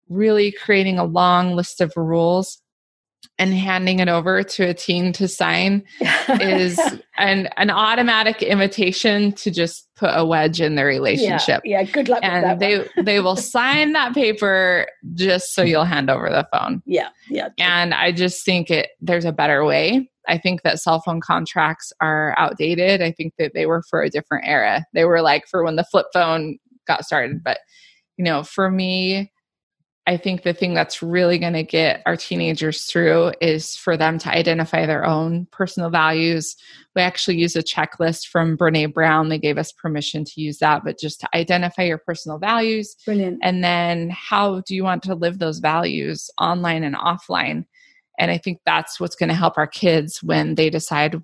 really 0.08 0.52
creating 0.52 1.00
a 1.00 1.04
long 1.04 1.56
list 1.56 1.82
of 1.82 1.92
rules 1.96 2.62
and 3.38 3.54
handing 3.54 4.00
it 4.00 4.08
over 4.08 4.44
to 4.44 4.64
a 4.64 4.74
teen 4.74 5.12
to 5.14 5.28
sign 5.28 5.84
is 6.40 6.80
an 7.18 7.50
an 7.58 7.70
automatic 7.70 8.42
invitation 8.42 9.32
to 9.34 9.52
just 9.52 9.88
put 9.96 10.12
a 10.14 10.26
wedge 10.26 10.62
in 10.62 10.76
the 10.76 10.86
relationship. 10.86 11.62
Yeah, 11.66 11.82
yeah 11.82 11.92
good 11.92 12.08
luck. 12.08 12.20
And 12.24 12.60
they 12.60 12.88
they 13.02 13.20
will 13.20 13.36
sign 13.36 13.94
that 13.94 14.14
paper 14.14 14.88
just 15.14 15.54
so 15.54 15.64
you'll 15.64 15.84
hand 15.84 16.10
over 16.10 16.30
the 16.30 16.48
phone. 16.54 16.82
Yeah, 16.86 17.10
yeah. 17.30 17.50
And 17.58 17.94
I 17.94 18.12
just 18.12 18.46
think 18.46 18.72
it 18.72 18.90
there's 19.02 19.26
a 19.26 19.34
better 19.34 19.66
way. 19.66 20.10
I 20.28 20.38
think 20.38 20.64
that 20.64 20.80
cell 20.80 21.02
phone 21.02 21.22
contracts 21.22 21.94
are 22.02 22.34
outdated. 22.38 23.02
I 23.02 23.12
think 23.12 23.34
that 23.38 23.52
they 23.54 23.66
were 23.66 23.84
for 23.90 24.02
a 24.02 24.10
different 24.10 24.48
era. 24.48 24.84
They 24.94 25.06
were 25.06 25.22
like 25.22 25.48
for 25.48 25.64
when 25.64 25.76
the 25.76 25.84
flip 25.84 26.08
phone 26.14 26.58
got 26.88 27.06
started, 27.06 27.44
but 27.44 27.60
you 28.18 28.24
know, 28.24 28.44
for 28.44 28.72
me 28.72 29.32
I 30.08 30.18
think 30.18 30.44
the 30.44 30.54
thing 30.54 30.76
that's 30.76 31.02
really 31.02 31.40
going 31.40 31.54
to 31.54 31.64
get 31.64 32.04
our 32.06 32.16
teenagers 32.16 32.84
through 32.84 33.32
is 33.42 33.76
for 33.76 33.98
them 33.98 34.20
to 34.20 34.30
identify 34.30 34.86
their 34.86 35.04
own 35.04 35.48
personal 35.52 35.90
values. 35.90 36.56
We 36.96 37.02
actually 37.02 37.38
use 37.38 37.56
a 37.56 37.64
checklist 37.64 38.28
from 38.28 38.56
Brene 38.56 38.94
Brown. 38.94 39.30
They 39.30 39.40
gave 39.40 39.58
us 39.58 39.72
permission 39.72 40.24
to 40.26 40.42
use 40.42 40.60
that, 40.60 40.84
but 40.84 41.00
just 41.00 41.22
to 41.22 41.36
identify 41.36 41.84
your 41.84 41.98
personal 41.98 42.38
values. 42.38 42.96
Brilliant. 43.04 43.40
And 43.42 43.64
then 43.64 44.12
how 44.12 44.62
do 44.62 44.76
you 44.76 44.84
want 44.84 45.02
to 45.04 45.16
live 45.16 45.40
those 45.40 45.58
values 45.58 46.30
online 46.40 46.84
and 46.84 46.96
offline? 46.96 47.66
And 48.20 48.30
I 48.30 48.38
think 48.38 48.60
that's 48.64 49.00
what's 49.00 49.16
going 49.16 49.30
to 49.30 49.36
help 49.36 49.58
our 49.58 49.68
kids 49.68 50.22
when 50.22 50.54
they 50.54 50.70
decide, 50.70 51.20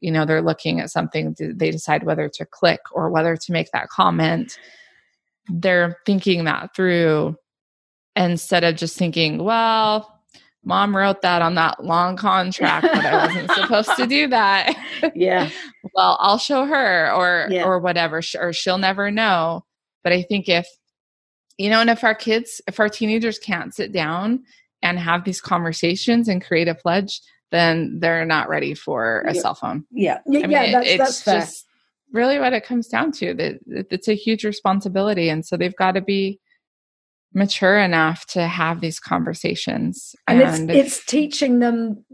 you 0.00 0.10
know, 0.10 0.26
they're 0.26 0.42
looking 0.42 0.80
at 0.80 0.90
something, 0.90 1.36
they 1.38 1.70
decide 1.70 2.02
whether 2.02 2.28
to 2.30 2.44
click 2.44 2.80
or 2.90 3.10
whether 3.10 3.36
to 3.36 3.52
make 3.52 3.70
that 3.72 3.90
comment. 3.90 4.58
They're 5.48 5.98
thinking 6.04 6.44
that 6.44 6.74
through 6.74 7.36
instead 8.16 8.64
of 8.64 8.76
just 8.76 8.96
thinking, 8.96 9.42
well, 9.42 10.20
mom 10.64 10.96
wrote 10.96 11.22
that 11.22 11.42
on 11.42 11.54
that 11.54 11.84
long 11.84 12.16
contract, 12.16 12.86
but 12.92 13.04
I 13.04 13.26
wasn't 13.26 13.50
supposed 13.54 13.90
to 13.96 14.06
do 14.06 14.28
that. 14.28 14.74
Yeah. 15.14 15.50
well, 15.94 16.16
I'll 16.20 16.38
show 16.38 16.64
her 16.64 17.12
or 17.12 17.48
yeah. 17.50 17.64
or 17.64 17.78
whatever, 17.78 18.20
or 18.38 18.52
she'll 18.52 18.78
never 18.78 19.10
know. 19.10 19.64
But 20.02 20.12
I 20.12 20.22
think 20.22 20.48
if 20.48 20.66
you 21.58 21.70
know, 21.70 21.80
and 21.80 21.90
if 21.90 22.02
our 22.02 22.14
kids, 22.14 22.60
if 22.66 22.80
our 22.80 22.88
teenagers 22.88 23.38
can't 23.38 23.74
sit 23.74 23.92
down 23.92 24.44
and 24.82 24.98
have 24.98 25.24
these 25.24 25.40
conversations 25.40 26.28
and 26.28 26.44
create 26.44 26.68
a 26.68 26.74
pledge, 26.74 27.20
then 27.52 28.00
they're 28.00 28.26
not 28.26 28.48
ready 28.48 28.74
for 28.74 29.20
a 29.20 29.34
yeah. 29.34 29.40
cell 29.40 29.54
phone. 29.54 29.84
Yeah, 29.90 30.18
yeah, 30.26 30.40
I 30.40 30.42
mean, 30.42 30.50
yeah 30.50 30.72
that's, 30.72 30.88
it, 30.88 30.98
that's 30.98 31.22
fair. 31.22 31.40
just 31.40 31.66
really 32.12 32.38
what 32.38 32.52
it 32.52 32.64
comes 32.64 32.88
down 32.88 33.12
to. 33.12 33.34
That 33.34 33.60
it's 33.66 34.08
a 34.08 34.14
huge 34.14 34.44
responsibility, 34.44 35.28
and 35.28 35.46
so 35.46 35.56
they've 35.56 35.76
got 35.76 35.92
to 35.92 36.00
be 36.00 36.40
mature 37.34 37.78
enough 37.78 38.26
to 38.26 38.46
have 38.46 38.80
these 38.80 39.00
conversations. 39.00 40.14
And, 40.26 40.40
and 40.40 40.70
it's, 40.70 40.98
it's 40.98 41.06
teaching 41.06 41.58
them 41.58 42.04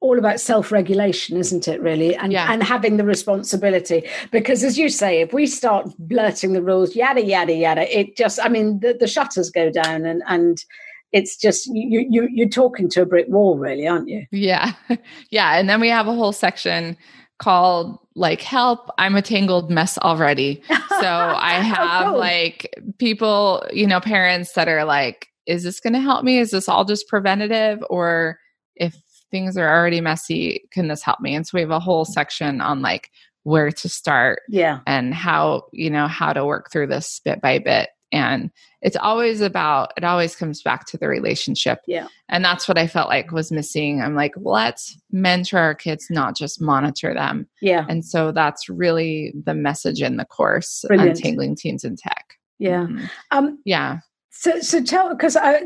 all 0.00 0.18
about 0.18 0.40
self-regulation 0.40 1.36
isn't 1.36 1.66
it 1.66 1.80
really? 1.80 2.14
And 2.14 2.32
yeah. 2.32 2.52
and 2.52 2.62
having 2.62 2.96
the 2.96 3.04
responsibility. 3.04 4.08
Because 4.30 4.62
as 4.62 4.78
you 4.78 4.88
say 4.88 5.20
if 5.20 5.32
we 5.32 5.46
start 5.46 5.88
blurting 5.98 6.52
the 6.52 6.62
rules 6.62 6.94
yada 6.94 7.24
yada 7.24 7.54
yada 7.54 7.98
it 7.98 8.16
just 8.16 8.38
i 8.42 8.48
mean 8.48 8.80
the, 8.80 8.96
the 8.98 9.06
shutters 9.06 9.50
go 9.50 9.70
down 9.70 10.04
and 10.04 10.22
and 10.26 10.64
it's 11.12 11.36
just 11.36 11.66
you 11.72 12.06
you 12.08 12.28
you're 12.30 12.48
talking 12.48 12.88
to 12.90 13.02
a 13.02 13.06
brick 13.06 13.26
wall 13.28 13.58
really 13.58 13.86
aren't 13.86 14.08
you? 14.08 14.26
Yeah. 14.30 14.72
Yeah. 15.30 15.58
And 15.58 15.68
then 15.68 15.80
we 15.80 15.88
have 15.88 16.06
a 16.06 16.14
whole 16.14 16.32
section 16.32 16.96
called 17.38 17.98
like 18.14 18.40
help 18.40 18.88
i'm 18.98 19.14
a 19.14 19.22
tangled 19.22 19.70
mess 19.70 19.98
already. 19.98 20.62
So 20.96 21.06
i 21.06 21.58
oh, 21.58 21.60
have 21.60 22.06
oh, 22.14 22.16
like 22.16 22.74
people 22.98 23.62
you 23.70 23.86
know 23.86 24.00
parents 24.00 24.54
that 24.54 24.66
are 24.66 24.84
like 24.84 25.28
is 25.46 25.62
this 25.62 25.80
going 25.80 25.92
to 25.92 26.00
help 26.00 26.24
me? 26.24 26.38
Is 26.38 26.50
this 26.50 26.68
all 26.68 26.84
just 26.84 27.08
preventative? 27.08 27.82
Or 27.88 28.38
if 28.74 28.96
things 29.30 29.56
are 29.56 29.68
already 29.68 30.00
messy 30.00 30.64
can 30.72 30.88
this 30.88 31.02
help 31.02 31.20
me? 31.20 31.34
And 31.34 31.46
so 31.46 31.52
we 31.54 31.60
have 31.60 31.70
a 31.70 31.80
whole 31.80 32.04
section 32.04 32.60
on 32.60 32.82
like 32.82 33.10
where 33.44 33.70
to 33.70 33.88
start 33.88 34.40
yeah. 34.48 34.80
and 34.86 35.14
how 35.14 35.62
you 35.72 35.88
know 35.88 36.08
how 36.08 36.32
to 36.32 36.44
work 36.44 36.70
through 36.70 36.88
this 36.88 37.20
bit 37.24 37.40
by 37.40 37.58
bit 37.60 37.90
And 38.12 38.50
it's 38.82 38.96
always 38.96 39.40
about, 39.40 39.92
it 39.96 40.04
always 40.04 40.36
comes 40.36 40.62
back 40.62 40.86
to 40.86 40.96
the 40.96 41.08
relationship. 41.08 41.80
Yeah. 41.86 42.06
And 42.28 42.44
that's 42.44 42.68
what 42.68 42.78
I 42.78 42.86
felt 42.86 43.08
like 43.08 43.32
was 43.32 43.50
missing. 43.50 44.00
I'm 44.00 44.14
like, 44.14 44.34
let's 44.36 44.96
mentor 45.10 45.58
our 45.58 45.74
kids, 45.74 46.06
not 46.08 46.36
just 46.36 46.60
monitor 46.60 47.12
them. 47.12 47.48
Yeah. 47.60 47.84
And 47.88 48.04
so 48.04 48.32
that's 48.32 48.68
really 48.68 49.34
the 49.44 49.54
message 49.54 50.02
in 50.02 50.16
the 50.16 50.24
course, 50.24 50.84
Brilliant. 50.86 51.16
Untangling 51.16 51.56
Teens 51.56 51.84
in 51.84 51.96
Tech. 51.96 52.34
Yeah. 52.58 52.86
Mhm. 52.86 53.10
Um, 53.32 53.58
Yeah. 53.64 53.98
So, 54.30 54.60
so 54.60 54.82
tell 54.82 55.08
because 55.08 55.34
I, 55.34 55.62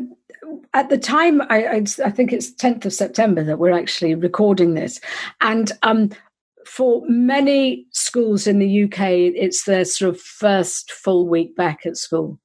at 0.74 0.88
the 0.88 0.98
time, 0.98 1.42
I, 1.42 1.64
I, 1.64 1.84
I 2.04 2.10
think 2.10 2.32
it's 2.32 2.52
tenth 2.52 2.86
of 2.86 2.92
September 2.92 3.42
that 3.44 3.58
we're 3.58 3.76
actually 3.76 4.14
recording 4.14 4.74
this, 4.74 5.00
and 5.40 5.72
um, 5.82 6.10
for 6.70 7.02
many 7.08 7.84
schools 7.90 8.46
in 8.46 8.60
the 8.60 8.84
UK, 8.84 9.00
it's 9.34 9.64
their 9.64 9.84
sort 9.84 10.14
of 10.14 10.20
first 10.20 10.92
full 10.92 11.26
week 11.26 11.56
back 11.56 11.84
at 11.84 11.96
school. 11.96 12.38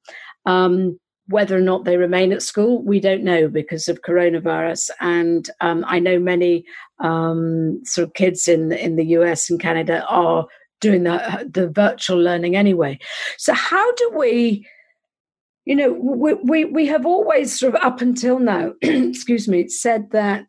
Um, 0.47 0.99
whether 1.27 1.55
or 1.55 1.61
not 1.61 1.85
they 1.85 1.97
remain 1.97 2.31
at 2.31 2.41
school, 2.41 2.81
we 2.81 2.99
don't 2.99 3.23
know 3.23 3.47
because 3.47 3.87
of 3.87 4.01
coronavirus. 4.01 4.89
And 4.99 5.47
um, 5.61 5.85
I 5.87 5.99
know 5.99 6.17
many 6.17 6.65
um, 6.99 7.81
sort 7.85 8.07
of 8.07 8.15
kids 8.15 8.47
in 8.47 8.71
in 8.71 8.95
the 8.95 9.05
US 9.17 9.47
and 9.47 9.59
Canada 9.59 10.03
are 10.07 10.47
doing 10.81 11.03
the 11.03 11.47
the 11.51 11.69
virtual 11.69 12.17
learning 12.17 12.55
anyway. 12.55 12.97
So 13.37 13.53
how 13.53 13.91
do 13.93 14.11
we? 14.15 14.67
you 15.67 15.75
know 15.75 15.91
we, 15.93 16.33
we 16.43 16.65
we 16.65 16.85
have 16.85 17.07
always 17.07 17.59
sort 17.59 17.73
of 17.73 17.81
up 17.81 17.99
until 17.99 18.37
now 18.37 18.71
excuse 18.83 19.47
me 19.47 19.67
said 19.67 20.11
that 20.11 20.45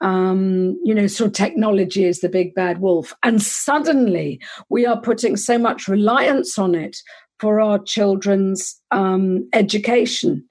um 0.00 0.78
you 0.82 0.94
know 0.94 1.06
sort 1.06 1.28
of 1.28 1.34
technology 1.34 2.04
is 2.04 2.20
the 2.20 2.28
big 2.28 2.54
bad 2.54 2.80
wolf. 2.80 3.14
And 3.22 3.42
suddenly 3.42 4.40
we 4.68 4.86
are 4.86 5.00
putting 5.00 5.36
so 5.36 5.58
much 5.58 5.88
reliance 5.88 6.58
on 6.58 6.74
it 6.74 6.96
for 7.38 7.60
our 7.60 7.78
children's 7.78 8.80
um 8.90 9.48
education. 9.52 10.44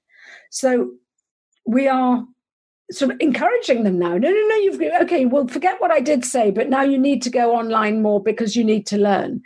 So 0.50 0.90
we 1.66 1.88
are 1.88 2.24
sort 2.92 3.12
of 3.12 3.16
encouraging 3.20 3.84
them 3.84 3.98
now. 3.98 4.16
No 4.16 4.30
no 4.30 4.48
no 4.48 4.56
you've 4.56 4.80
okay 5.02 5.24
well 5.24 5.46
forget 5.46 5.80
what 5.80 5.92
i 5.92 6.00
did 6.00 6.24
say 6.24 6.50
but 6.50 6.68
now 6.68 6.82
you 6.82 6.98
need 6.98 7.22
to 7.22 7.30
go 7.30 7.54
online 7.54 8.02
more 8.02 8.20
because 8.22 8.56
you 8.56 8.64
need 8.64 8.86
to 8.86 8.98
learn. 8.98 9.42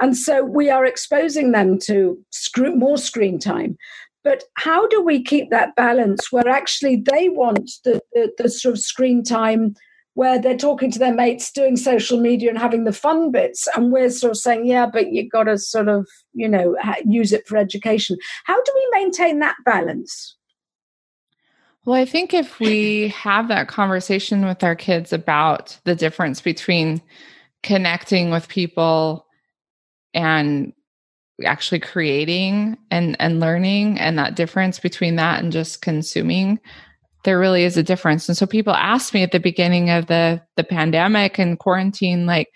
And 0.00 0.16
so 0.16 0.44
we 0.44 0.70
are 0.70 0.84
exposing 0.84 1.52
them 1.52 1.78
to 1.80 2.18
scr- 2.30 2.70
more 2.70 2.98
screen 2.98 3.38
time 3.38 3.76
but 4.28 4.44
how 4.58 4.86
do 4.88 5.02
we 5.02 5.24
keep 5.24 5.48
that 5.48 5.74
balance 5.74 6.30
where 6.30 6.46
actually 6.46 6.96
they 6.96 7.30
want 7.30 7.70
the, 7.84 7.98
the, 8.12 8.30
the, 8.36 8.50
sort 8.50 8.74
of 8.74 8.78
screen 8.78 9.24
time 9.24 9.74
where 10.12 10.38
they're 10.38 10.54
talking 10.54 10.90
to 10.90 10.98
their 10.98 11.14
mates, 11.14 11.50
doing 11.50 11.78
social 11.78 12.20
media 12.20 12.50
and 12.50 12.58
having 12.58 12.84
the 12.84 12.92
fun 12.92 13.30
bits, 13.30 13.66
and 13.74 13.90
we're 13.90 14.10
sort 14.10 14.32
of 14.32 14.36
saying, 14.36 14.66
yeah, 14.66 14.84
but 14.84 15.12
you've 15.12 15.32
got 15.32 15.44
to 15.44 15.56
sort 15.56 15.88
of, 15.88 16.06
you 16.34 16.46
know, 16.46 16.76
use 17.06 17.32
it 17.32 17.48
for 17.48 17.56
education. 17.56 18.18
How 18.44 18.62
do 18.62 18.70
we 18.74 19.00
maintain 19.00 19.38
that 19.38 19.56
balance? 19.64 20.36
Well, 21.86 21.98
I 21.98 22.04
think 22.04 22.34
if 22.34 22.60
we 22.60 23.08
have 23.08 23.48
that 23.48 23.68
conversation 23.68 24.44
with 24.44 24.62
our 24.62 24.76
kids 24.76 25.10
about 25.10 25.78
the 25.84 25.94
difference 25.94 26.42
between 26.42 27.00
connecting 27.62 28.30
with 28.30 28.48
people 28.48 29.24
and 30.12 30.74
actually 31.44 31.80
creating 31.80 32.76
and 32.90 33.16
and 33.20 33.40
learning 33.40 33.98
and 33.98 34.18
that 34.18 34.34
difference 34.34 34.78
between 34.78 35.16
that 35.16 35.42
and 35.42 35.52
just 35.52 35.82
consuming 35.82 36.58
there 37.24 37.38
really 37.38 37.64
is 37.64 37.76
a 37.76 37.82
difference. 37.82 38.28
And 38.28 38.38
so 38.38 38.46
people 38.46 38.72
asked 38.72 39.12
me 39.12 39.22
at 39.22 39.32
the 39.32 39.40
beginning 39.40 39.90
of 39.90 40.06
the 40.06 40.40
the 40.56 40.64
pandemic 40.64 41.38
and 41.38 41.58
quarantine 41.58 42.26
like 42.26 42.48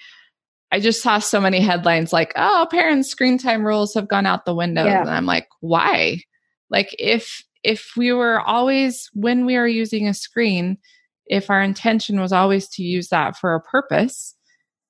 i 0.71 0.81
just 0.81 1.03
saw 1.03 1.19
so 1.19 1.41
many 1.41 1.61
headlines 1.61 2.13
like 2.13 2.33
oh 2.37 2.67
parents 2.71 3.09
screen 3.09 3.37
time 3.37 3.65
rules 3.65 3.95
have 3.95 4.09
gone 4.09 4.27
out 4.27 4.45
the 4.45 4.55
window. 4.55 4.85
Yeah. 4.85 5.03
and 5.03 5.11
i'm 5.11 5.27
like 5.27 5.49
why? 5.61 6.23
Like 6.71 6.95
if 6.99 7.43
if 7.63 7.93
we 7.97 8.13
were 8.13 8.41
always 8.41 9.11
when 9.13 9.45
we 9.45 9.57
are 9.57 9.69
using 9.69 10.09
a 10.09 10.15
screen 10.15 10.79
if 11.27 11.51
our 11.51 11.63
intention 11.63 12.21
was 12.21 12.33
always 12.33 12.69
to 12.69 12.83
use 12.83 13.09
that 13.09 13.37
for 13.37 13.55
a 13.55 13.61
purpose 13.61 14.35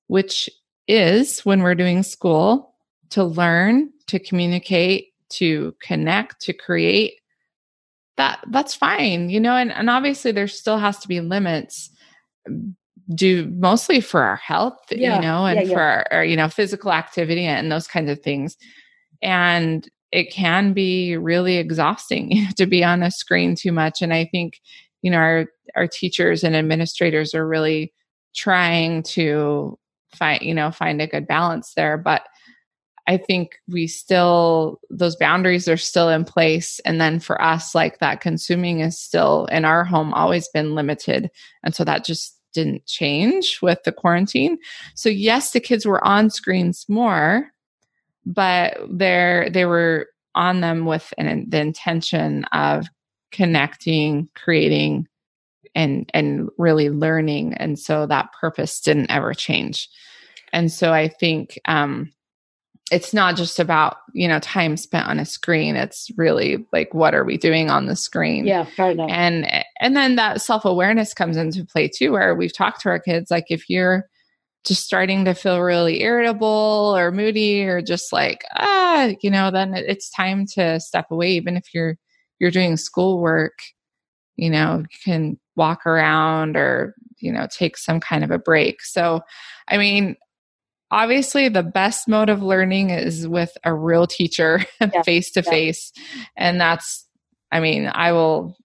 which 0.07 0.49
is 0.87 1.41
when 1.41 1.61
we're 1.61 1.75
doing 1.75 2.03
school 2.03 2.72
to 3.13 3.23
learn, 3.23 3.91
to 4.07 4.19
communicate, 4.19 5.13
to 5.29 5.75
connect, 5.81 6.41
to 6.41 6.53
create, 6.53 7.13
that 8.17 8.43
that's 8.51 8.75
fine, 8.75 9.29
you 9.29 9.39
know, 9.39 9.55
and, 9.55 9.71
and 9.71 9.89
obviously 9.89 10.31
there 10.31 10.47
still 10.47 10.77
has 10.77 10.99
to 10.99 11.07
be 11.07 11.19
limits 11.19 11.89
do 13.13 13.51
mostly 13.57 13.99
for 13.99 14.21
our 14.21 14.37
health, 14.37 14.77
Yeah, 14.89 15.15
you 15.15 15.21
know, 15.21 15.45
and 15.45 15.59
yeah, 15.59 15.65
yeah. 15.65 15.73
for 15.73 15.81
our, 15.81 16.07
our, 16.11 16.25
you 16.25 16.37
know, 16.37 16.47
physical 16.47 16.91
activity 16.91 17.45
and 17.45 17.71
those 17.71 17.87
kinds 17.87 18.09
of 18.09 18.21
things. 18.21 18.57
And 19.21 19.87
it 20.11 20.31
can 20.31 20.73
be 20.73 21.17
really 21.17 21.57
exhausting 21.57 22.47
to 22.57 22.65
be 22.65 22.83
on 22.83 23.03
a 23.03 23.11
screen 23.11 23.55
too 23.55 23.71
much. 23.71 24.01
And 24.01 24.13
I 24.13 24.25
think, 24.25 24.59
you 25.01 25.11
know, 25.11 25.17
our 25.17 25.47
our 25.75 25.87
teachers 25.87 26.43
and 26.43 26.55
administrators 26.55 27.33
are 27.33 27.47
really 27.47 27.93
trying 28.35 29.03
to 29.03 29.77
find, 30.15 30.41
you 30.41 30.53
know, 30.53 30.71
find 30.71 31.01
a 31.01 31.07
good 31.07 31.27
balance 31.27 31.73
there. 31.75 31.97
But 31.97 32.23
I 33.07 33.17
think 33.17 33.59
we 33.67 33.87
still, 33.87 34.79
those 34.89 35.15
boundaries 35.15 35.67
are 35.67 35.77
still 35.77 36.09
in 36.09 36.23
place. 36.23 36.79
And 36.85 37.01
then 37.01 37.19
for 37.19 37.41
us, 37.41 37.75
like 37.75 37.99
that 37.99 38.21
consuming 38.21 38.79
is 38.79 38.97
still 38.97 39.45
in 39.47 39.65
our 39.65 39.83
home 39.83 40.13
always 40.13 40.47
been 40.49 40.75
limited. 40.75 41.29
And 41.63 41.75
so 41.75 41.83
that 41.83 42.05
just 42.05 42.39
didn't 42.53 42.85
change 42.85 43.59
with 43.61 43.83
the 43.83 43.91
quarantine. 43.91 44.57
So 44.95 45.09
yes, 45.09 45.51
the 45.51 45.59
kids 45.59 45.85
were 45.85 46.05
on 46.05 46.29
screens 46.29 46.85
more, 46.87 47.51
but 48.25 48.77
they're, 48.89 49.49
they 49.49 49.65
were 49.65 50.07
on 50.35 50.61
them 50.61 50.85
with 50.85 51.13
an, 51.17 51.49
the 51.49 51.59
intention 51.59 52.45
of 52.45 52.87
connecting, 53.31 54.29
creating, 54.35 55.07
and 55.75 56.09
and 56.13 56.49
really 56.57 56.89
learning. 56.89 57.55
And 57.55 57.79
so 57.79 58.05
that 58.05 58.31
purpose 58.39 58.79
didn't 58.79 59.09
ever 59.09 59.33
change. 59.33 59.89
And 60.51 60.71
so 60.71 60.93
I 60.93 61.07
think 61.07 61.59
um 61.65 62.11
it's 62.93 63.13
not 63.13 63.35
just 63.35 63.59
about 63.59 63.97
you 64.13 64.27
know 64.27 64.39
time 64.39 64.77
spent 64.77 65.07
on 65.07 65.19
a 65.19 65.25
screen. 65.25 65.75
It's 65.75 66.11
really 66.15 66.65
like 66.71 66.93
what 66.93 67.15
are 67.15 67.23
we 67.25 67.37
doing 67.37 67.71
on 67.71 67.87
the 67.87 67.95
screen? 67.95 68.45
Yeah, 68.45 68.65
fair 68.65 68.91
enough. 68.91 69.09
and 69.11 69.47
and 69.79 69.95
then 69.95 70.15
that 70.15 70.41
self-awareness 70.41 71.13
comes 71.15 71.35
into 71.35 71.65
play 71.65 71.87
too 71.87 72.11
where 72.11 72.35
we've 72.35 72.53
talked 72.53 72.81
to 72.81 72.89
our 72.89 72.99
kids 72.99 73.31
like 73.31 73.45
if 73.49 73.69
you're 73.69 74.07
just 74.63 74.83
starting 74.83 75.25
to 75.25 75.33
feel 75.33 75.59
really 75.59 76.01
irritable 76.01 76.93
or 76.95 77.11
moody 77.11 77.63
or 77.63 77.81
just 77.81 78.13
like 78.13 78.45
ah 78.57 79.09
you 79.21 79.31
know 79.31 79.49
then 79.49 79.73
it's 79.73 80.09
time 80.11 80.45
to 80.45 80.79
step 80.79 81.07
away. 81.09 81.31
Even 81.31 81.57
if 81.57 81.73
you're 81.73 81.97
you're 82.39 82.51
doing 82.51 82.77
schoolwork 82.77 83.57
you 84.35 84.49
know 84.51 84.79
you 84.79 84.97
can 85.03 85.39
walk 85.55 85.85
around 85.87 86.55
or 86.55 86.93
you 87.19 87.31
know 87.31 87.47
take 87.49 87.75
some 87.75 87.99
kind 87.99 88.23
of 88.23 88.29
a 88.29 88.37
break. 88.39 88.83
So 88.83 89.21
i 89.69 89.77
mean 89.77 90.15
obviously 90.93 91.49
the 91.49 91.63
best 91.63 92.07
mode 92.07 92.29
of 92.29 92.43
learning 92.43 92.89
is 92.91 93.27
with 93.27 93.51
a 93.63 93.73
real 93.73 94.07
teacher 94.07 94.63
face 95.03 95.31
to 95.31 95.41
face 95.41 95.91
and 96.37 96.61
that's 96.61 97.07
i 97.51 97.59
mean 97.59 97.89
i 97.93 98.11
will 98.11 98.55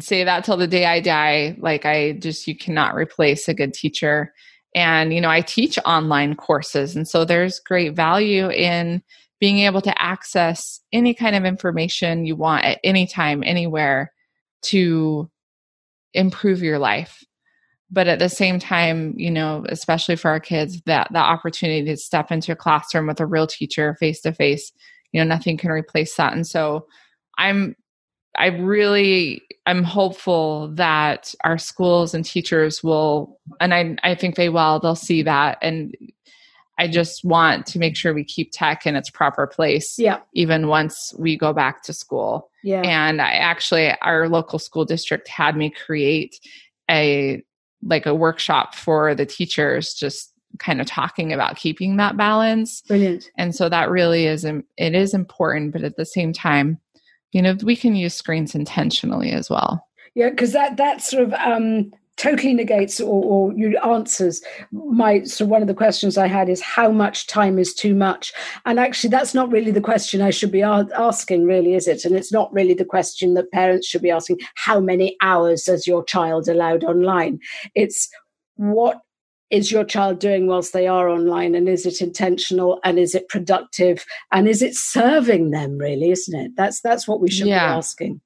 say 0.00 0.24
that 0.24 0.44
till 0.44 0.56
the 0.56 0.66
day 0.66 0.86
i 0.86 1.00
die. 1.00 1.56
Like 1.58 1.84
i 1.86 2.12
just 2.12 2.46
you 2.46 2.56
cannot 2.56 2.94
replace 2.94 3.48
a 3.48 3.54
good 3.54 3.74
teacher. 3.74 4.32
And 4.74 5.14
you 5.14 5.20
know 5.20 5.30
i 5.30 5.40
teach 5.40 5.78
online 5.84 6.34
courses. 6.34 6.96
And 6.96 7.06
so 7.06 7.24
there's 7.24 7.60
great 7.60 7.94
value 7.94 8.50
in 8.50 9.02
being 9.40 9.58
able 9.60 9.80
to 9.82 10.02
access 10.02 10.80
any 10.92 11.14
kind 11.14 11.36
of 11.36 11.44
information 11.44 12.24
you 12.24 12.36
want 12.36 12.64
at 12.64 12.78
any 12.82 13.06
time 13.06 13.42
anywhere 13.44 14.12
to 14.62 15.30
improve 16.14 16.62
your 16.62 16.78
life 16.78 17.22
but 17.94 18.08
at 18.08 18.18
the 18.18 18.28
same 18.28 18.58
time 18.58 19.14
you 19.16 19.30
know 19.30 19.64
especially 19.68 20.16
for 20.16 20.30
our 20.30 20.40
kids 20.40 20.82
that 20.84 21.08
the 21.12 21.18
opportunity 21.18 21.84
to 21.84 21.96
step 21.96 22.30
into 22.30 22.52
a 22.52 22.56
classroom 22.56 23.06
with 23.06 23.20
a 23.20 23.26
real 23.26 23.46
teacher 23.46 23.96
face 24.00 24.20
to 24.20 24.32
face 24.32 24.72
you 25.14 25.20
know 25.20 25.26
nothing 25.26 25.56
can 25.56 25.70
replace 25.70 26.14
that. 26.16 26.34
And 26.34 26.46
so 26.46 26.86
i'm 27.38 27.74
i 28.36 28.46
really 28.46 29.40
i'm 29.66 29.84
hopeful 29.84 30.68
that 30.74 31.34
our 31.44 31.56
schools 31.56 32.14
and 32.14 32.24
teachers 32.24 32.82
will 32.82 33.38
and 33.60 33.72
i 33.72 33.96
i 34.02 34.14
think 34.14 34.34
they 34.34 34.48
will 34.48 34.80
they'll 34.80 34.96
see 34.96 35.22
that. 35.22 35.56
And 35.62 35.96
i 36.78 36.88
just 36.88 37.24
want 37.24 37.66
to 37.66 37.78
make 37.78 37.96
sure 37.96 38.12
we 38.12 38.24
keep 38.24 38.50
tech 38.52 38.86
in 38.86 38.96
its 38.96 39.08
proper 39.08 39.46
place 39.46 39.96
yeah, 39.98 40.18
even 40.34 40.66
once 40.66 41.14
we 41.18 41.38
go 41.38 41.52
back 41.52 41.82
to 41.84 41.92
school. 41.92 42.50
Yeah. 42.64 42.80
and 42.80 43.22
I 43.22 43.32
actually 43.34 43.92
our 44.00 44.28
local 44.28 44.58
school 44.58 44.84
district 44.84 45.28
had 45.28 45.56
me 45.56 45.70
create 45.70 46.40
a 46.90 47.44
like 47.84 48.06
a 48.06 48.14
workshop 48.14 48.74
for 48.74 49.14
the 49.14 49.26
teachers 49.26 49.94
just 49.94 50.32
kind 50.58 50.80
of 50.80 50.86
talking 50.86 51.32
about 51.32 51.56
keeping 51.56 51.96
that 51.96 52.16
balance 52.16 52.80
Brilliant. 52.82 53.28
and 53.36 53.54
so 53.54 53.68
that 53.68 53.90
really 53.90 54.26
is 54.26 54.44
it 54.44 54.94
is 54.94 55.12
important 55.14 55.72
but 55.72 55.82
at 55.82 55.96
the 55.96 56.04
same 56.06 56.32
time 56.32 56.78
you 57.32 57.42
know 57.42 57.56
we 57.64 57.74
can 57.74 57.96
use 57.96 58.14
screens 58.14 58.54
intentionally 58.54 59.32
as 59.32 59.50
well 59.50 59.84
Yeah, 60.14 60.30
because 60.30 60.52
that 60.52 60.76
that 60.76 61.02
sort 61.02 61.24
of 61.24 61.32
um, 61.34 61.90
totally 62.16 62.54
negates 62.54 63.00
or, 63.00 63.24
or 63.24 63.52
you 63.54 63.76
answers 63.78 64.42
my 64.72 65.22
so 65.24 65.44
one 65.44 65.62
of 65.62 65.68
the 65.68 65.74
questions 65.74 66.16
i 66.16 66.26
had 66.26 66.48
is 66.48 66.60
how 66.60 66.90
much 66.90 67.26
time 67.26 67.58
is 67.58 67.74
too 67.74 67.94
much? 67.94 68.32
And 68.64 68.78
actually 68.78 69.10
that's 69.10 69.34
not 69.34 69.50
really 69.50 69.70
the 69.70 69.80
question 69.80 70.22
i 70.22 70.30
should 70.30 70.52
be 70.52 70.62
asking 70.62 71.44
really 71.44 71.74
is 71.74 71.88
it? 71.88 72.04
And 72.04 72.14
it's 72.14 72.32
not 72.32 72.52
really 72.52 72.74
the 72.74 72.84
question 72.84 73.34
that 73.34 73.50
parents 73.52 73.86
should 73.86 74.02
be 74.02 74.10
asking 74.10 74.38
how 74.54 74.80
many 74.80 75.16
hours 75.20 75.68
is 75.68 75.86
your 75.86 76.04
child 76.04 76.48
allowed 76.48 76.84
online? 76.84 77.40
It's 77.74 78.08
what 78.56 79.00
is 79.50 79.70
your 79.70 79.84
child 79.84 80.18
doing 80.18 80.46
whilst 80.46 80.72
they 80.72 80.86
are 80.86 81.08
online? 81.08 81.54
And 81.54 81.68
is 81.68 81.86
it 81.86 82.00
intentional? 82.00 82.80
And 82.84 82.98
is 82.98 83.14
it 83.14 83.28
productive? 83.28 84.04
And 84.32 84.48
is 84.48 84.62
it 84.62 84.74
serving 84.74 85.50
them 85.50 85.78
really 85.78 86.10
isn't 86.10 86.38
it? 86.38 86.52
That's 86.56 86.80
that's 86.80 87.06
what 87.08 87.20
we 87.20 87.30
should 87.30 87.46
yeah. 87.46 87.72
be 87.72 87.76
asking 87.76 88.20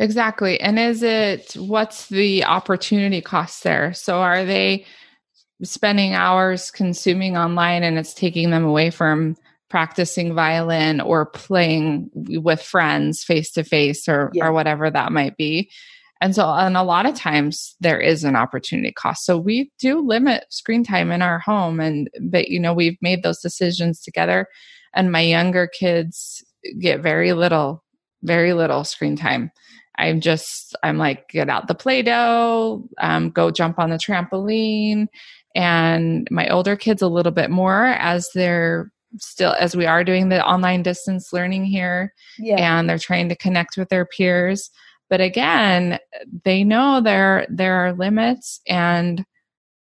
Exactly. 0.00 0.60
And 0.60 0.78
is 0.78 1.02
it 1.02 1.54
what's 1.54 2.08
the 2.08 2.44
opportunity 2.44 3.20
cost 3.20 3.62
there? 3.62 3.92
So 3.94 4.20
are 4.20 4.44
they 4.44 4.86
spending 5.62 6.14
hours 6.14 6.70
consuming 6.70 7.36
online 7.36 7.82
and 7.84 7.98
it's 7.98 8.14
taking 8.14 8.50
them 8.50 8.64
away 8.64 8.90
from 8.90 9.36
practicing 9.70 10.34
violin 10.34 11.00
or 11.00 11.26
playing 11.26 12.10
with 12.14 12.62
friends 12.62 13.24
face 13.24 13.50
to 13.52 13.64
face 13.64 14.08
or 14.08 14.32
or 14.40 14.52
whatever 14.52 14.90
that 14.90 15.12
might 15.12 15.36
be? 15.36 15.70
And 16.20 16.34
so 16.34 16.48
and 16.48 16.76
a 16.76 16.82
lot 16.82 17.06
of 17.06 17.14
times 17.14 17.76
there 17.80 18.00
is 18.00 18.24
an 18.24 18.36
opportunity 18.36 18.92
cost. 18.92 19.24
So 19.24 19.38
we 19.38 19.70
do 19.78 20.00
limit 20.00 20.44
screen 20.50 20.82
time 20.84 21.12
in 21.12 21.22
our 21.22 21.38
home 21.38 21.78
and 21.80 22.10
but 22.20 22.48
you 22.48 22.58
know 22.58 22.74
we've 22.74 22.98
made 23.00 23.22
those 23.22 23.40
decisions 23.40 24.00
together 24.00 24.48
and 24.94 25.12
my 25.12 25.20
younger 25.20 25.68
kids 25.68 26.42
get 26.80 27.00
very 27.00 27.32
little 27.32 27.84
very 28.22 28.54
little 28.54 28.84
screen 28.84 29.16
time 29.16 29.50
I'm 29.96 30.20
just, 30.20 30.74
I'm 30.82 30.98
like, 30.98 31.28
get 31.28 31.48
out 31.48 31.68
the 31.68 31.74
Play 31.74 32.02
Doh, 32.02 32.88
um, 32.98 33.30
go 33.30 33.50
jump 33.50 33.78
on 33.78 33.90
the 33.90 33.96
trampoline. 33.96 35.06
And 35.54 36.26
my 36.30 36.48
older 36.48 36.74
kids, 36.76 37.00
a 37.00 37.08
little 37.08 37.32
bit 37.32 37.50
more 37.50 37.86
as 37.86 38.28
they're 38.34 38.90
still, 39.18 39.54
as 39.58 39.76
we 39.76 39.86
are 39.86 40.02
doing 40.02 40.28
the 40.28 40.44
online 40.44 40.82
distance 40.82 41.32
learning 41.32 41.64
here 41.64 42.12
yeah. 42.38 42.56
and 42.56 42.88
they're 42.88 42.98
trying 42.98 43.28
to 43.28 43.36
connect 43.36 43.76
with 43.76 43.88
their 43.88 44.04
peers. 44.04 44.70
But 45.08 45.20
again, 45.20 46.00
they 46.44 46.64
know 46.64 47.00
there, 47.00 47.46
there 47.48 47.74
are 47.86 47.92
limits 47.92 48.60
and 48.66 49.24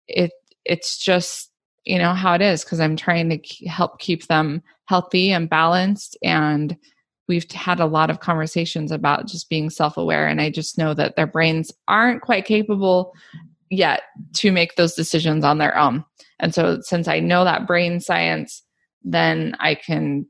it, 0.08 0.30
it's 0.64 0.98
just, 0.98 1.50
you 1.84 1.98
know, 1.98 2.14
how 2.14 2.34
it 2.34 2.40
is 2.40 2.64
because 2.64 2.80
I'm 2.80 2.96
trying 2.96 3.28
to 3.28 3.68
help 3.68 3.98
keep 3.98 4.28
them 4.28 4.62
healthy 4.86 5.32
and 5.32 5.50
balanced 5.50 6.16
and, 6.22 6.76
we've 7.30 7.48
had 7.52 7.78
a 7.78 7.86
lot 7.86 8.10
of 8.10 8.18
conversations 8.18 8.90
about 8.90 9.28
just 9.28 9.48
being 9.48 9.70
self 9.70 9.96
aware. 9.96 10.26
And 10.26 10.40
I 10.40 10.50
just 10.50 10.76
know 10.76 10.94
that 10.94 11.14
their 11.14 11.28
brains 11.28 11.70
aren't 11.86 12.22
quite 12.22 12.44
capable 12.44 13.14
yet 13.70 14.02
to 14.34 14.50
make 14.50 14.74
those 14.74 14.94
decisions 14.94 15.44
on 15.44 15.58
their 15.58 15.78
own. 15.78 16.04
And 16.40 16.52
so, 16.52 16.80
since 16.82 17.06
I 17.06 17.20
know 17.20 17.44
that 17.44 17.68
brain 17.68 18.00
science, 18.00 18.64
then 19.04 19.54
I 19.60 19.76
can 19.76 20.26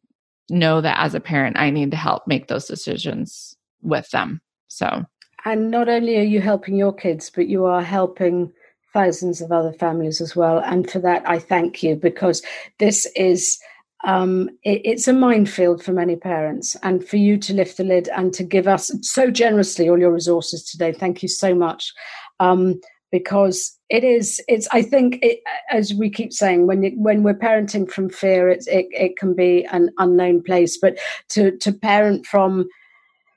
know 0.50 0.82
that 0.82 0.98
as 1.00 1.14
a 1.14 1.20
parent, 1.20 1.58
I 1.58 1.70
need 1.70 1.90
to 1.92 1.96
help 1.96 2.26
make 2.26 2.48
those 2.48 2.66
decisions 2.66 3.56
with 3.80 4.10
them. 4.10 4.42
So, 4.68 5.06
and 5.46 5.70
not 5.70 5.88
only 5.88 6.18
are 6.18 6.22
you 6.34 6.42
helping 6.42 6.76
your 6.76 6.92
kids, 6.92 7.30
but 7.34 7.48
you 7.48 7.64
are 7.64 7.82
helping 7.82 8.52
thousands 8.92 9.40
of 9.40 9.50
other 9.50 9.72
families 9.72 10.20
as 10.20 10.36
well. 10.36 10.58
And 10.58 10.90
for 10.90 10.98
that, 10.98 11.22
I 11.26 11.38
thank 11.38 11.82
you 11.82 11.96
because 11.96 12.42
this 12.78 13.06
is 13.16 13.58
um, 14.04 14.48
it, 14.62 14.80
it's 14.84 15.08
a 15.08 15.12
minefield 15.12 15.82
for 15.82 15.92
many 15.92 16.16
parents. 16.16 16.76
And 16.82 17.06
for 17.06 17.16
you 17.16 17.36
to 17.38 17.54
lift 17.54 17.76
the 17.76 17.84
lid 17.84 18.08
and 18.08 18.32
to 18.34 18.44
give 18.44 18.66
us 18.66 18.90
so 19.02 19.30
generously 19.30 19.88
all 19.88 19.98
your 19.98 20.12
resources 20.12 20.64
today, 20.64 20.92
thank 20.92 21.22
you 21.22 21.28
so 21.28 21.54
much. 21.54 21.92
Um, 22.38 22.80
because 23.12 23.76
it 23.88 24.04
is, 24.04 24.40
it's. 24.46 24.68
I 24.70 24.82
think, 24.82 25.18
it, 25.20 25.40
as 25.68 25.92
we 25.92 26.08
keep 26.10 26.32
saying, 26.32 26.68
when 26.68 26.84
you, 26.84 26.92
when 26.94 27.24
we're 27.24 27.34
parenting 27.34 27.90
from 27.90 28.08
fear, 28.08 28.48
it's, 28.48 28.68
it 28.68 28.86
it 28.92 29.16
can 29.18 29.34
be 29.34 29.64
an 29.72 29.90
unknown 29.98 30.44
place. 30.44 30.78
But 30.78 30.96
to 31.30 31.56
to 31.58 31.72
parent 31.72 32.24
from 32.24 32.68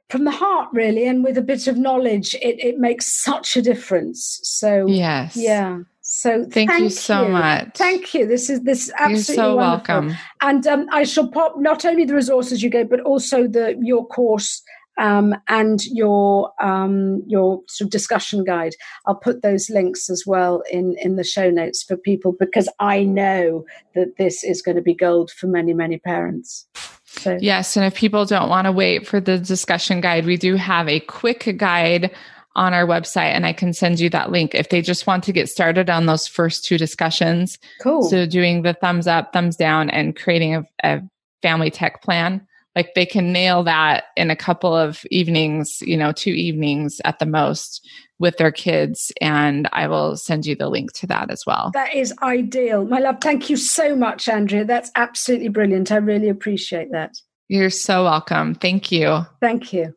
from 0.10 0.26
the 0.26 0.32
heart 0.32 0.70
really 0.74 1.08
and 1.08 1.24
with 1.24 1.40
a 1.40 1.42
bit 1.42 1.66
of 1.66 1.76
knowledge 1.76 2.36
it, 2.36 2.64
it 2.64 2.78
makes 2.78 3.24
such 3.24 3.58
a 3.58 3.64
difference 3.64 4.40
so 4.44 4.86
yes 4.86 5.36
yeah 5.36 5.80
so 6.16 6.46
thank, 6.46 6.70
thank 6.70 6.84
you 6.84 6.90
so 6.92 7.28
much. 7.28 7.76
Thank 7.76 8.14
you. 8.14 8.28
This 8.28 8.48
is 8.48 8.62
this 8.62 8.84
is 8.84 8.94
absolutely 9.00 9.16
You're 9.16 9.34
so 9.34 9.56
wonderful. 9.56 9.96
welcome. 9.96 10.18
And 10.42 10.68
um, 10.68 10.88
I 10.92 11.06
shall 11.06 11.28
pop 11.28 11.56
not 11.58 11.86
only 11.86 12.06
the 12.06 12.14
resources 12.14 12.62
you 12.62 12.70
gave, 12.70 12.88
but 12.88 13.02
also 13.02 13.48
the 13.48 13.76
your 13.82 14.06
course 14.06 14.62
um, 15.00 15.34
and 15.48 15.84
your 15.86 16.52
um, 16.62 17.24
your 17.26 17.64
sort 17.68 17.88
of 17.88 17.92
discussion 17.92 18.44
guide. 18.44 18.74
I'll 19.08 19.16
put 19.16 19.42
those 19.42 19.72
links 19.72 20.08
as 20.08 20.24
well 20.28 20.62
in 20.72 20.96
in 21.02 21.16
the 21.16 21.24
show 21.24 21.50
notes 21.50 21.82
for 21.82 21.98
people 21.98 22.36
because 22.40 22.70
I 22.80 23.02
know 23.04 23.66
that 23.96 24.18
this 24.20 24.44
is 24.44 24.62
going 24.62 24.76
to 24.76 24.84
be 24.84 24.94
gold 24.94 25.32
for 25.32 25.48
many 25.48 25.74
many 25.74 25.98
parents. 25.98 26.68
So. 27.06 27.40
Yes, 27.42 27.76
and 27.76 27.88
if 27.88 27.96
people 27.96 28.26
don't 28.26 28.50
want 28.50 28.66
to 28.66 28.72
wait 28.72 29.08
for 29.08 29.20
the 29.20 29.40
discussion 29.40 30.00
guide, 30.00 30.28
we 30.28 30.38
do 30.38 30.58
have 30.58 30.88
a 30.88 31.00
quick 31.00 31.56
guide 31.58 32.12
on 32.56 32.74
our 32.74 32.86
website 32.86 33.32
and 33.34 33.46
I 33.46 33.54
can 33.54 33.74
send 33.74 34.00
you 34.00 34.10
that 34.12 34.32
link 34.32 34.54
if 34.54 34.70
they 34.70 34.82
just 34.82 35.08
want 35.08 35.24
to 35.24 35.32
get 35.32 35.50
started 35.50 35.90
on 35.90 36.06
those 36.06 36.28
first 36.28 36.66
two 36.66 36.78
discussions. 36.78 37.58
Cool. 37.82 38.04
So 38.04 38.26
doing 38.26 38.62
the 38.62 38.74
thumbs 38.74 39.08
up, 39.08 39.34
thumbs 39.34 39.56
down 39.56 39.90
and 39.90 40.16
creating 40.16 40.56
a, 40.56 40.64
a 40.84 41.02
family 41.42 41.72
tech 41.72 42.02
plan. 42.04 42.46
Like 42.76 42.96
they 42.96 43.06
can 43.06 43.32
nail 43.32 43.64
that 43.64 44.06
in 44.18 44.32
a 44.32 44.36
couple 44.36 44.76
of 44.76 45.06
evenings, 45.12 45.82
you 45.82 45.96
know, 45.96 46.12
two 46.12 46.32
evenings 46.32 47.00
at 47.06 47.20
the 47.20 47.26
most 47.26 47.88
with 48.18 48.38
their 48.38 48.52
kids. 48.52 49.12
And 49.22 49.68
I 49.74 49.88
will 49.88 50.18
send 50.18 50.46
you 50.46 50.56
the 50.56 50.70
link 50.70 50.92
to 50.94 51.08
that 51.08 51.30
as 51.30 51.46
well. 51.46 51.72
That 51.74 51.94
is 51.94 52.14
ideal. 52.24 52.86
My 52.86 53.00
love, 53.00 53.18
thank 53.22 53.50
you 53.50 53.58
so 53.58 53.96
much, 53.96 54.28
Andrea. 54.28 54.66
That's 54.66 54.92
absolutely 54.96 55.50
brilliant. 55.50 55.92
I 55.92 55.98
really 55.98 56.30
appreciate 56.30 56.92
that. 56.92 57.16
You're 57.48 57.70
so 57.70 58.06
welcome. 58.06 58.56
Thank 58.56 58.92
you. 58.92 59.26
Thank 59.40 59.74
you. 59.74 59.94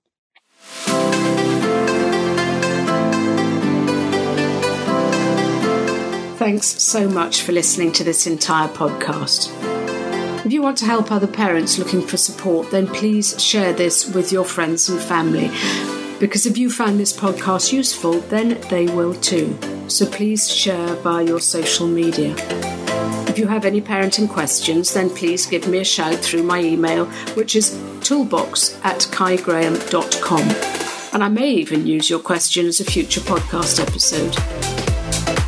Thanks 6.46 6.80
so 6.80 7.08
much 7.08 7.42
for 7.42 7.50
listening 7.50 7.90
to 7.94 8.04
this 8.04 8.28
entire 8.28 8.68
podcast. 8.68 9.50
If 10.46 10.52
you 10.52 10.62
want 10.62 10.78
to 10.78 10.84
help 10.84 11.10
other 11.10 11.26
parents 11.26 11.76
looking 11.76 12.00
for 12.00 12.16
support, 12.16 12.70
then 12.70 12.86
please 12.86 13.42
share 13.42 13.72
this 13.72 14.14
with 14.14 14.30
your 14.30 14.44
friends 14.44 14.88
and 14.88 15.00
family. 15.00 15.50
Because 16.20 16.46
if 16.46 16.56
you 16.56 16.70
found 16.70 17.00
this 17.00 17.12
podcast 17.12 17.72
useful, 17.72 18.20
then 18.20 18.60
they 18.70 18.86
will 18.86 19.14
too. 19.14 19.58
So 19.88 20.06
please 20.06 20.48
share 20.48 20.94
via 20.94 21.24
your 21.24 21.40
social 21.40 21.88
media. 21.88 22.36
If 23.28 23.40
you 23.40 23.48
have 23.48 23.64
any 23.64 23.80
parenting 23.80 24.28
questions, 24.28 24.94
then 24.94 25.10
please 25.10 25.46
give 25.46 25.66
me 25.66 25.78
a 25.78 25.84
shout 25.84 26.20
through 26.20 26.44
my 26.44 26.60
email, 26.60 27.06
which 27.34 27.56
is 27.56 27.76
toolbox 28.02 28.78
at 28.84 29.00
kaigraham.com. 29.00 31.12
And 31.12 31.24
I 31.24 31.28
may 31.28 31.50
even 31.50 31.88
use 31.88 32.08
your 32.08 32.20
question 32.20 32.66
as 32.66 32.78
a 32.78 32.84
future 32.84 33.22
podcast 33.22 33.84
episode. 33.84 34.85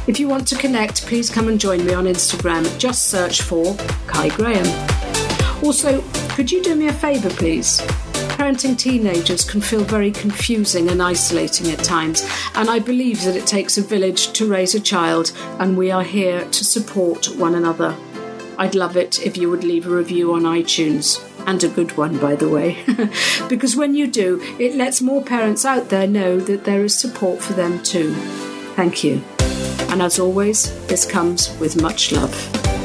If 0.09 0.19
you 0.19 0.27
want 0.27 0.49
to 0.49 0.57
connect, 0.57 1.07
please 1.07 1.29
come 1.29 1.49
and 1.49 1.61
join 1.61 1.85
me 1.85 1.93
on 1.93 2.07
Instagram. 2.07 2.79
Just 2.79 3.09
search 3.09 3.43
for 3.43 3.77
Kai 4.07 4.31
Graham. 4.31 4.67
Also, 5.63 6.03
could 6.31 6.51
you 6.51 6.63
do 6.63 6.75
me 6.75 6.89
a 6.89 6.95
favour, 6.95 7.29
please? 7.29 7.83
Parenting 8.39 8.79
teenagers 8.79 9.45
can 9.45 9.61
feel 9.61 9.85
very 9.85 10.11
confusing 10.11 10.89
and 10.89 11.03
isolating 11.03 11.71
at 11.71 11.85
times, 11.85 12.27
and 12.55 12.71
I 12.71 12.79
believe 12.79 13.23
that 13.25 13.37
it 13.37 13.47
takes 13.47 13.77
a 13.77 13.83
village 13.83 14.33
to 14.33 14.49
raise 14.49 14.75
a 14.75 14.81
child, 14.81 15.33
and 15.59 15.77
we 15.77 15.91
are 15.91 16.05
here 16.05 16.43
to 16.43 16.65
support 16.65 17.37
one 17.37 17.55
another. 17.55 17.95
I'd 18.57 18.75
love 18.75 18.97
it 18.97 19.21
if 19.27 19.37
you 19.37 19.51
would 19.51 19.63
leave 19.63 19.87
a 19.87 19.95
review 19.95 20.33
on 20.33 20.45
iTunes, 20.45 21.23
and 21.47 21.63
a 21.63 21.69
good 21.69 21.99
one, 21.99 22.17
by 22.19 22.35
the 22.35 22.49
way, 22.49 22.79
because 23.51 23.77
when 23.77 23.95
you 23.95 24.07
do, 24.07 24.41
it 24.59 24.75
lets 24.75 25.03
more 25.03 25.23
parents 25.23 25.67
out 25.67 25.91
there 25.91 26.07
know 26.07 26.41
that 26.41 26.65
there 26.65 26.83
is 26.83 26.99
support 26.99 27.43
for 27.43 27.53
them 27.53 27.83
too. 27.83 28.15
Thank 28.75 29.05
you. 29.05 29.23
And 29.91 30.03
as 30.03 30.19
always, 30.19 30.71
this 30.87 31.05
comes 31.05 31.59
with 31.59 31.81
much 31.81 32.13
love. 32.13 32.78